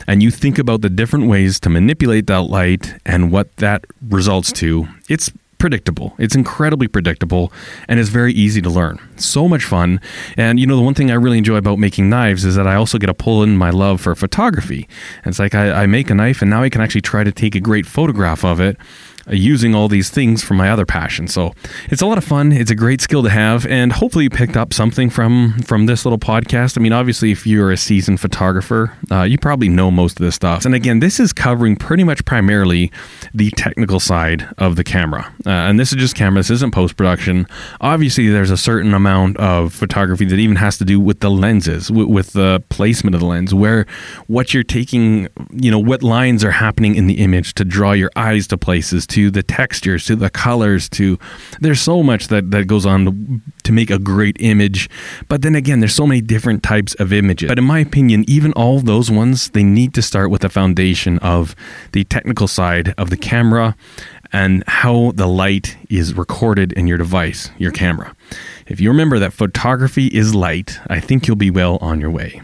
and 0.06 0.22
you 0.22 0.30
think 0.30 0.58
about 0.58 0.80
the 0.82 0.90
different 0.90 1.28
ways 1.28 1.58
to 1.60 1.70
manipulate 1.70 2.26
that 2.26 2.42
light 2.42 2.94
and 3.06 3.30
what 3.30 3.56
that 3.56 3.84
results 4.08 4.52
to, 4.52 4.88
it's 5.08 5.30
predictable. 5.58 6.14
It's 6.18 6.34
incredibly 6.34 6.88
predictable 6.88 7.52
and 7.88 8.00
it's 8.00 8.08
very 8.08 8.32
easy 8.32 8.60
to 8.62 8.70
learn. 8.70 8.98
So 9.16 9.48
much 9.48 9.64
fun. 9.64 10.00
And 10.36 10.58
you 10.58 10.66
know, 10.66 10.76
the 10.76 10.82
one 10.82 10.94
thing 10.94 11.10
I 11.10 11.14
really 11.14 11.38
enjoy 11.38 11.56
about 11.56 11.78
making 11.78 12.08
knives 12.08 12.44
is 12.44 12.54
that 12.56 12.66
I 12.66 12.74
also 12.74 12.98
get 12.98 13.06
to 13.06 13.14
pull 13.14 13.42
in 13.42 13.56
my 13.56 13.70
love 13.70 14.00
for 14.00 14.14
photography. 14.14 14.88
It's 15.24 15.38
like 15.38 15.54
I, 15.54 15.82
I 15.82 15.86
make 15.86 16.10
a 16.10 16.14
knife 16.14 16.42
and 16.42 16.50
now 16.50 16.62
I 16.62 16.68
can 16.68 16.80
actually 16.80 17.02
try 17.02 17.24
to 17.24 17.32
take 17.32 17.54
a 17.54 17.60
great 17.60 17.86
photograph 17.86 18.44
of 18.44 18.60
it 18.60 18.76
using 19.28 19.74
all 19.74 19.88
these 19.88 20.10
things 20.10 20.42
for 20.42 20.54
my 20.54 20.70
other 20.70 20.86
passion. 20.86 21.28
So 21.28 21.54
it's 21.90 22.02
a 22.02 22.06
lot 22.06 22.18
of 22.18 22.24
fun. 22.24 22.52
It's 22.52 22.70
a 22.70 22.74
great 22.74 23.00
skill 23.00 23.22
to 23.22 23.30
have, 23.30 23.66
and 23.66 23.92
hopefully 23.92 24.24
you 24.24 24.30
picked 24.30 24.56
up 24.56 24.72
something 24.72 25.10
from 25.10 25.58
from 25.62 25.86
this 25.86 26.04
little 26.04 26.18
podcast. 26.18 26.76
I 26.78 26.80
mean, 26.80 26.92
obviously, 26.92 27.32
if 27.32 27.46
you're 27.46 27.70
a 27.70 27.76
seasoned 27.76 28.20
photographer, 28.20 28.96
uh, 29.10 29.22
you 29.22 29.38
probably 29.38 29.68
know 29.68 29.90
most 29.90 30.18
of 30.20 30.24
this 30.24 30.34
stuff. 30.34 30.64
And 30.64 30.74
again, 30.74 31.00
this 31.00 31.18
is 31.18 31.32
covering 31.32 31.76
pretty 31.76 32.04
much 32.04 32.24
primarily 32.24 32.92
the 33.32 33.50
technical 33.52 34.00
side 34.00 34.48
of 34.58 34.76
the 34.76 34.84
camera, 34.84 35.32
uh, 35.46 35.50
and 35.50 35.78
this 35.78 35.92
is 35.92 35.98
just 35.98 36.14
camera. 36.14 36.40
This 36.40 36.50
isn't 36.50 36.72
post 36.72 36.96
production. 36.96 37.46
Obviously, 37.80 38.28
there's 38.28 38.50
a 38.50 38.56
certain 38.56 38.94
amount 38.94 39.36
of 39.38 39.72
photography 39.72 40.24
that 40.26 40.38
even 40.38 40.56
has 40.56 40.78
to 40.78 40.84
do 40.84 41.00
with 41.00 41.20
the 41.20 41.30
lenses, 41.30 41.90
with, 41.90 42.08
with 42.08 42.32
the 42.32 42.62
placement 42.68 43.14
of 43.14 43.20
the 43.20 43.26
lens, 43.26 43.54
where 43.54 43.86
what 44.26 44.52
you're 44.52 44.62
taking, 44.62 45.28
you 45.50 45.70
know, 45.70 45.78
what 45.78 46.02
lines 46.02 46.44
are 46.44 46.50
happening 46.50 46.94
in 46.94 47.06
the 47.06 47.14
image 47.14 47.54
to 47.54 47.64
draw 47.64 47.92
your 47.92 48.10
eyes 48.16 48.46
to 48.48 48.56
places 48.56 49.06
to 49.14 49.30
the 49.30 49.44
textures 49.44 50.06
to 50.06 50.16
the 50.16 50.28
colors 50.28 50.88
to 50.88 51.16
there's 51.60 51.80
so 51.80 52.02
much 52.02 52.26
that 52.28 52.50
that 52.50 52.66
goes 52.66 52.84
on 52.84 53.04
to, 53.04 53.40
to 53.62 53.70
make 53.70 53.88
a 53.88 53.98
great 53.98 54.36
image. 54.40 54.90
But 55.28 55.42
then 55.42 55.54
again 55.54 55.78
there's 55.78 55.94
so 55.94 56.04
many 56.04 56.20
different 56.20 56.64
types 56.64 56.94
of 56.94 57.12
images. 57.12 57.48
But 57.48 57.58
in 57.58 57.64
my 57.64 57.78
opinion 57.78 58.24
even 58.26 58.52
all 58.54 58.80
those 58.80 59.12
ones 59.12 59.50
they 59.50 59.62
need 59.62 59.94
to 59.94 60.02
start 60.02 60.30
with 60.30 60.40
the 60.40 60.48
foundation 60.48 61.20
of 61.20 61.54
the 61.92 62.02
technical 62.02 62.48
side 62.48 62.92
of 62.98 63.10
the 63.10 63.16
camera 63.16 63.76
and 64.32 64.64
how 64.66 65.12
the 65.14 65.28
light 65.28 65.76
is 65.88 66.14
recorded 66.14 66.72
in 66.72 66.88
your 66.88 66.98
device 66.98 67.50
your 67.56 67.70
camera. 67.70 68.16
If 68.66 68.80
you 68.80 68.88
remember 68.88 69.20
that 69.20 69.32
photography 69.32 70.08
is 70.08 70.34
light 70.34 70.80
i 70.88 70.98
think 70.98 71.28
you'll 71.28 71.36
be 71.36 71.52
well 71.52 71.78
on 71.80 72.00
your 72.00 72.10
way 72.10 72.42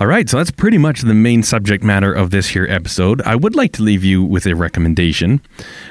all 0.00 0.08
right, 0.08 0.28
so 0.28 0.38
that's 0.38 0.50
pretty 0.50 0.76
much 0.76 1.02
the 1.02 1.14
main 1.14 1.44
subject 1.44 1.84
matter 1.84 2.12
of 2.12 2.30
this 2.30 2.48
here 2.48 2.66
episode. 2.68 3.22
I 3.22 3.36
would 3.36 3.54
like 3.54 3.70
to 3.74 3.82
leave 3.84 4.02
you 4.02 4.24
with 4.24 4.44
a 4.44 4.56
recommendation. 4.56 5.40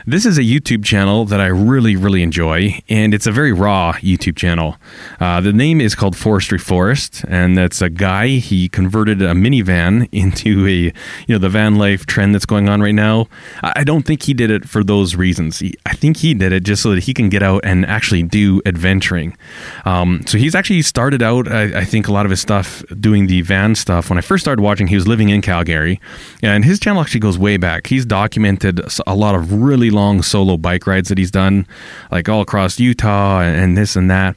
This 0.06 0.26
is 0.26 0.38
a 0.38 0.42
YouTube 0.42 0.84
channel 0.84 1.24
that 1.24 1.40
I 1.40 1.48
really, 1.48 1.96
really 1.96 2.22
enjoy, 2.22 2.82
and 2.90 3.14
it's 3.14 3.28
a 3.28 3.32
very 3.32 3.54
raw 3.54 3.94
YouTube 3.94 4.36
channel. 4.36 4.76
Uh, 5.22 5.40
the 5.40 5.54
name 5.54 5.80
is 5.80 5.96
called 5.96 6.18
Forestry 6.18 6.58
Forest, 6.58 7.24
and 7.30 7.58
that's 7.58 7.82
a 7.82 7.90
guy. 7.90 8.28
He 8.28 8.68
converted 8.68 9.22
a 9.22 9.32
minivan 9.32 10.10
into 10.12 10.68
a, 10.68 10.92
you 11.26 11.30
know, 11.30 11.38
the 11.38 11.48
van 11.48 11.76
life 11.76 12.06
trend 12.06 12.36
that's 12.36 12.46
going 12.46 12.68
on 12.68 12.82
right 12.82 12.92
now. 12.92 13.30
I 13.62 13.86
don't 13.86 14.06
think 14.06 14.24
he 14.24 14.34
did 14.34 14.52
it 14.52 14.68
for 14.68 14.84
those 14.84 15.16
reasons. 15.16 15.60
He, 15.60 15.76
I 15.86 15.94
think 15.94 16.18
he 16.18 16.34
did 16.34 16.52
it 16.52 16.64
just 16.66 16.84
so 16.84 16.94
that 16.94 17.06
he 17.06 17.14
can 17.14 17.30
get 17.30 17.42
out 17.42 17.64
and 17.64 17.86
actually 17.86 18.24
do 18.24 18.62
adventuring. 18.66 19.38
Um, 19.86 20.26
so 20.28 20.38
he's 20.38 20.56
actually 20.56 20.82
started 20.82 21.24
out, 21.24 21.50
I, 21.50 21.80
I 21.80 21.86
think, 21.86 22.10
a 22.10 22.12
lot 22.12 22.26
of 22.26 22.32
his 22.32 22.42
stuff 22.42 22.84
doing 23.00 23.28
the 23.28 23.40
van 23.44 23.76
stuff 23.76 23.93
stuff. 23.94 24.10
When 24.10 24.18
I 24.18 24.22
first 24.22 24.44
started 24.44 24.62
watching, 24.62 24.88
he 24.88 24.96
was 24.96 25.08
living 25.08 25.30
in 25.30 25.42
Calgary, 25.42 26.00
and 26.42 26.66
his 26.66 26.80
channel 26.80 27.02
actually 27.02 27.20
goes 27.20 27.38
way 27.38 27.58
back. 27.58 27.88
He's 27.88 28.06
documented 28.06 28.82
a 29.06 29.16
lot 29.16 29.36
of 29.36 29.54
really 29.54 29.92
long 29.92 30.24
solo 30.24 30.58
bike 30.58 30.88
rides 30.88 31.10
that 31.10 31.20
he's 31.20 31.30
done, 31.30 31.68
like 32.12 32.28
all 32.28 32.42
across 32.42 32.80
Utah 32.80 33.42
and, 33.42 33.78
this 33.78 33.96
and 33.96 34.10
that. 34.10 34.36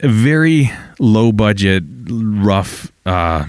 Very 0.00 0.70
low 1.00 1.32
budget, 1.32 1.82
rough. 2.08 2.92
Uh, 3.04 3.46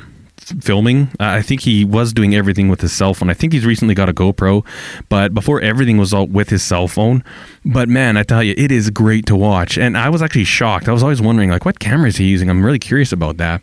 filming. 0.60 1.10
I 1.22 1.42
think 1.42 1.62
he 1.62 1.86
was 1.86 2.12
doing 2.12 2.36
everything 2.36 2.68
with 2.68 2.82
his 2.82 2.92
cell 2.92 3.14
phone. 3.14 3.30
I 3.30 3.34
think 3.34 3.54
he's 3.54 3.66
recently 3.66 3.96
got 3.96 4.10
a 4.10 4.14
GoPro, 4.14 4.66
but 5.08 5.34
before 5.34 5.62
everything 5.62 5.98
was 5.98 6.14
all 6.14 6.28
with 6.28 6.50
his 6.50 6.62
cell 6.62 6.90
phone. 6.90 7.24
But 7.66 7.88
man, 7.88 8.18
I 8.18 8.24
tell 8.24 8.44
you, 8.44 8.54
it 8.58 8.72
is 8.72 8.90
great 8.90 9.26
to 9.28 9.36
watch. 9.36 9.78
And 9.78 9.98
I 9.98 10.10
was 10.10 10.22
actually 10.22 10.44
shocked. 10.44 10.90
I 10.90 10.92
was 10.92 11.02
always 11.02 11.22
wondering, 11.22 11.50
like, 11.50 11.64
what 11.64 11.80
camera 11.80 12.10
is 12.10 12.18
he 12.18 12.26
using? 12.26 12.50
I'm 12.50 12.66
really 12.66 12.80
curious 12.80 13.12
about 13.12 13.38
that. 13.38 13.62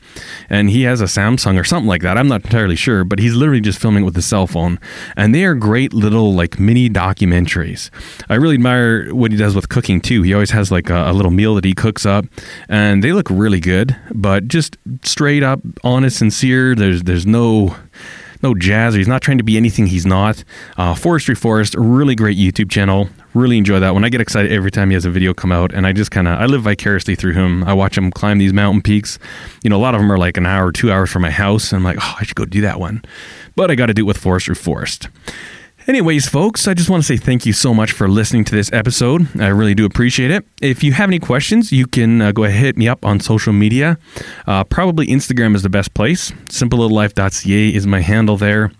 And 0.48 0.70
he 0.70 0.82
has 0.82 1.00
a 1.00 1.04
Samsung 1.04 1.60
or 1.60 1.64
something 1.64 1.88
like 1.88 2.02
that. 2.02 2.16
I'm 2.16 2.28
not 2.28 2.44
entirely 2.44 2.76
sure, 2.76 3.04
but 3.04 3.18
he's 3.18 3.34
literally 3.34 3.60
just 3.60 3.78
filming 3.78 4.04
with 4.04 4.16
his 4.16 4.24
cell 4.24 4.46
phone. 4.46 4.78
And 5.16 5.34
they 5.34 5.44
are 5.44 5.54
great 5.54 5.92
little, 5.92 6.32
like, 6.34 6.58
mini 6.58 6.88
documentaries. 6.88 7.90
I 8.28 8.36
really 8.36 8.54
admire 8.54 9.14
what 9.14 9.32
he 9.32 9.36
does 9.36 9.54
with 9.54 9.68
cooking, 9.68 10.00
too. 10.00 10.22
He 10.22 10.32
always 10.32 10.52
has, 10.52 10.70
like, 10.70 10.88
a, 10.88 11.10
a 11.10 11.12
little 11.12 11.30
meal 11.30 11.54
that 11.56 11.64
he 11.64 11.74
cooks 11.74 12.06
up, 12.06 12.24
and 12.68 13.04
they 13.04 13.12
look 13.12 13.28
really 13.30 13.60
good, 13.60 13.96
but 14.14 14.48
just 14.48 14.78
straight 15.02 15.42
up, 15.42 15.60
honest, 15.84 16.18
sincere. 16.18 16.74
There's, 16.74 17.02
there's 17.02 17.26
no 17.26 17.76
no 18.42 18.54
jazz. 18.54 18.94
He's 18.94 19.08
not 19.08 19.22
trying 19.22 19.38
to 19.38 19.44
be 19.44 19.56
anything 19.56 19.86
he's 19.86 20.06
not. 20.06 20.42
Uh, 20.76 20.94
Forestry 20.94 21.34
Forest, 21.34 21.74
really 21.76 22.14
great 22.14 22.38
YouTube 22.38 22.70
channel. 22.70 23.08
Really 23.34 23.58
enjoy 23.58 23.80
that 23.80 23.94
one. 23.94 24.04
I 24.04 24.08
get 24.08 24.20
excited 24.20 24.50
every 24.50 24.70
time 24.70 24.90
he 24.90 24.94
has 24.94 25.04
a 25.04 25.10
video 25.10 25.32
come 25.32 25.52
out, 25.52 25.72
and 25.72 25.86
I 25.86 25.92
just 25.92 26.10
kind 26.10 26.26
of 26.26 26.38
I 26.38 26.46
live 26.46 26.62
vicariously 26.62 27.14
through 27.14 27.34
him. 27.34 27.62
I 27.64 27.72
watch 27.72 27.96
him 27.96 28.10
climb 28.10 28.38
these 28.38 28.52
mountain 28.52 28.82
peaks. 28.82 29.18
You 29.62 29.70
know, 29.70 29.76
a 29.76 29.82
lot 29.82 29.94
of 29.94 30.00
them 30.00 30.10
are 30.10 30.18
like 30.18 30.36
an 30.36 30.46
hour, 30.46 30.72
two 30.72 30.90
hours 30.90 31.10
from 31.10 31.22
my 31.22 31.30
house, 31.30 31.72
and 31.72 31.78
I'm 31.78 31.84
like, 31.84 31.98
oh, 32.00 32.16
I 32.18 32.24
should 32.24 32.36
go 32.36 32.44
do 32.44 32.60
that 32.62 32.80
one. 32.80 33.02
But 33.54 33.70
I 33.70 33.74
got 33.74 33.86
to 33.86 33.94
do 33.94 34.02
it 34.02 34.06
with 34.06 34.18
Forestry 34.18 34.54
Forest. 34.54 35.08
Anyways, 35.86 36.28
folks, 36.28 36.68
I 36.68 36.74
just 36.74 36.88
want 36.88 37.02
to 37.02 37.06
say 37.06 37.16
thank 37.16 37.44
you 37.46 37.52
so 37.52 37.74
much 37.74 37.92
for 37.92 38.08
listening 38.08 38.44
to 38.44 38.54
this 38.54 38.72
episode. 38.72 39.26
I 39.40 39.48
really 39.48 39.74
do 39.74 39.84
appreciate 39.84 40.30
it. 40.30 40.46
If 40.62 40.84
you 40.84 40.92
have 40.92 41.08
any 41.10 41.18
questions, 41.18 41.72
you 41.72 41.86
can 41.86 42.22
uh, 42.22 42.32
go 42.32 42.44
ahead 42.44 42.60
hit 42.60 42.76
me 42.76 42.86
up 42.86 43.04
on 43.04 43.18
social 43.18 43.52
media. 43.52 43.98
Uh, 44.46 44.62
probably 44.64 45.06
Instagram 45.06 45.56
is 45.56 45.62
the 45.62 45.70
best 45.70 45.94
place. 45.94 46.30
SimpleLittleLife.ca 46.48 47.74
is 47.74 47.86
my 47.86 48.00
handle 48.00 48.36
there. 48.36 48.70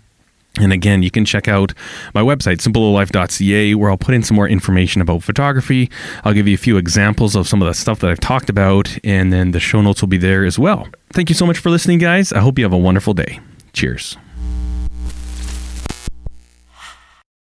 And 0.59 0.71
again, 0.73 1.01
you 1.01 1.09
can 1.09 1.25
check 1.25 1.47
out 1.47 1.73
my 2.13 2.21
website, 2.21 2.57
simplelife.ca, 2.57 3.75
where 3.75 3.89
I'll 3.89 3.97
put 3.97 4.13
in 4.13 4.21
some 4.21 4.35
more 4.35 4.47
information 4.47 5.01
about 5.01 5.23
photography. 5.23 5.89
I'll 6.23 6.33
give 6.33 6.47
you 6.47 6.53
a 6.55 6.57
few 6.57 6.77
examples 6.77 7.35
of 7.35 7.47
some 7.47 7.61
of 7.61 7.67
the 7.67 7.73
stuff 7.73 7.99
that 7.99 8.09
I've 8.09 8.19
talked 8.19 8.49
about, 8.49 8.97
and 9.03 9.31
then 9.31 9.51
the 9.51 9.59
show 9.59 9.81
notes 9.81 10.01
will 10.01 10.09
be 10.09 10.17
there 10.17 10.45
as 10.45 10.59
well. 10.59 10.87
Thank 11.13 11.29
you 11.29 11.35
so 11.35 11.45
much 11.45 11.57
for 11.57 11.69
listening, 11.69 11.99
guys. 11.99 12.33
I 12.33 12.39
hope 12.39 12.59
you 12.59 12.65
have 12.65 12.73
a 12.73 12.77
wonderful 12.77 13.13
day. 13.13 13.39
Cheers. 13.73 14.17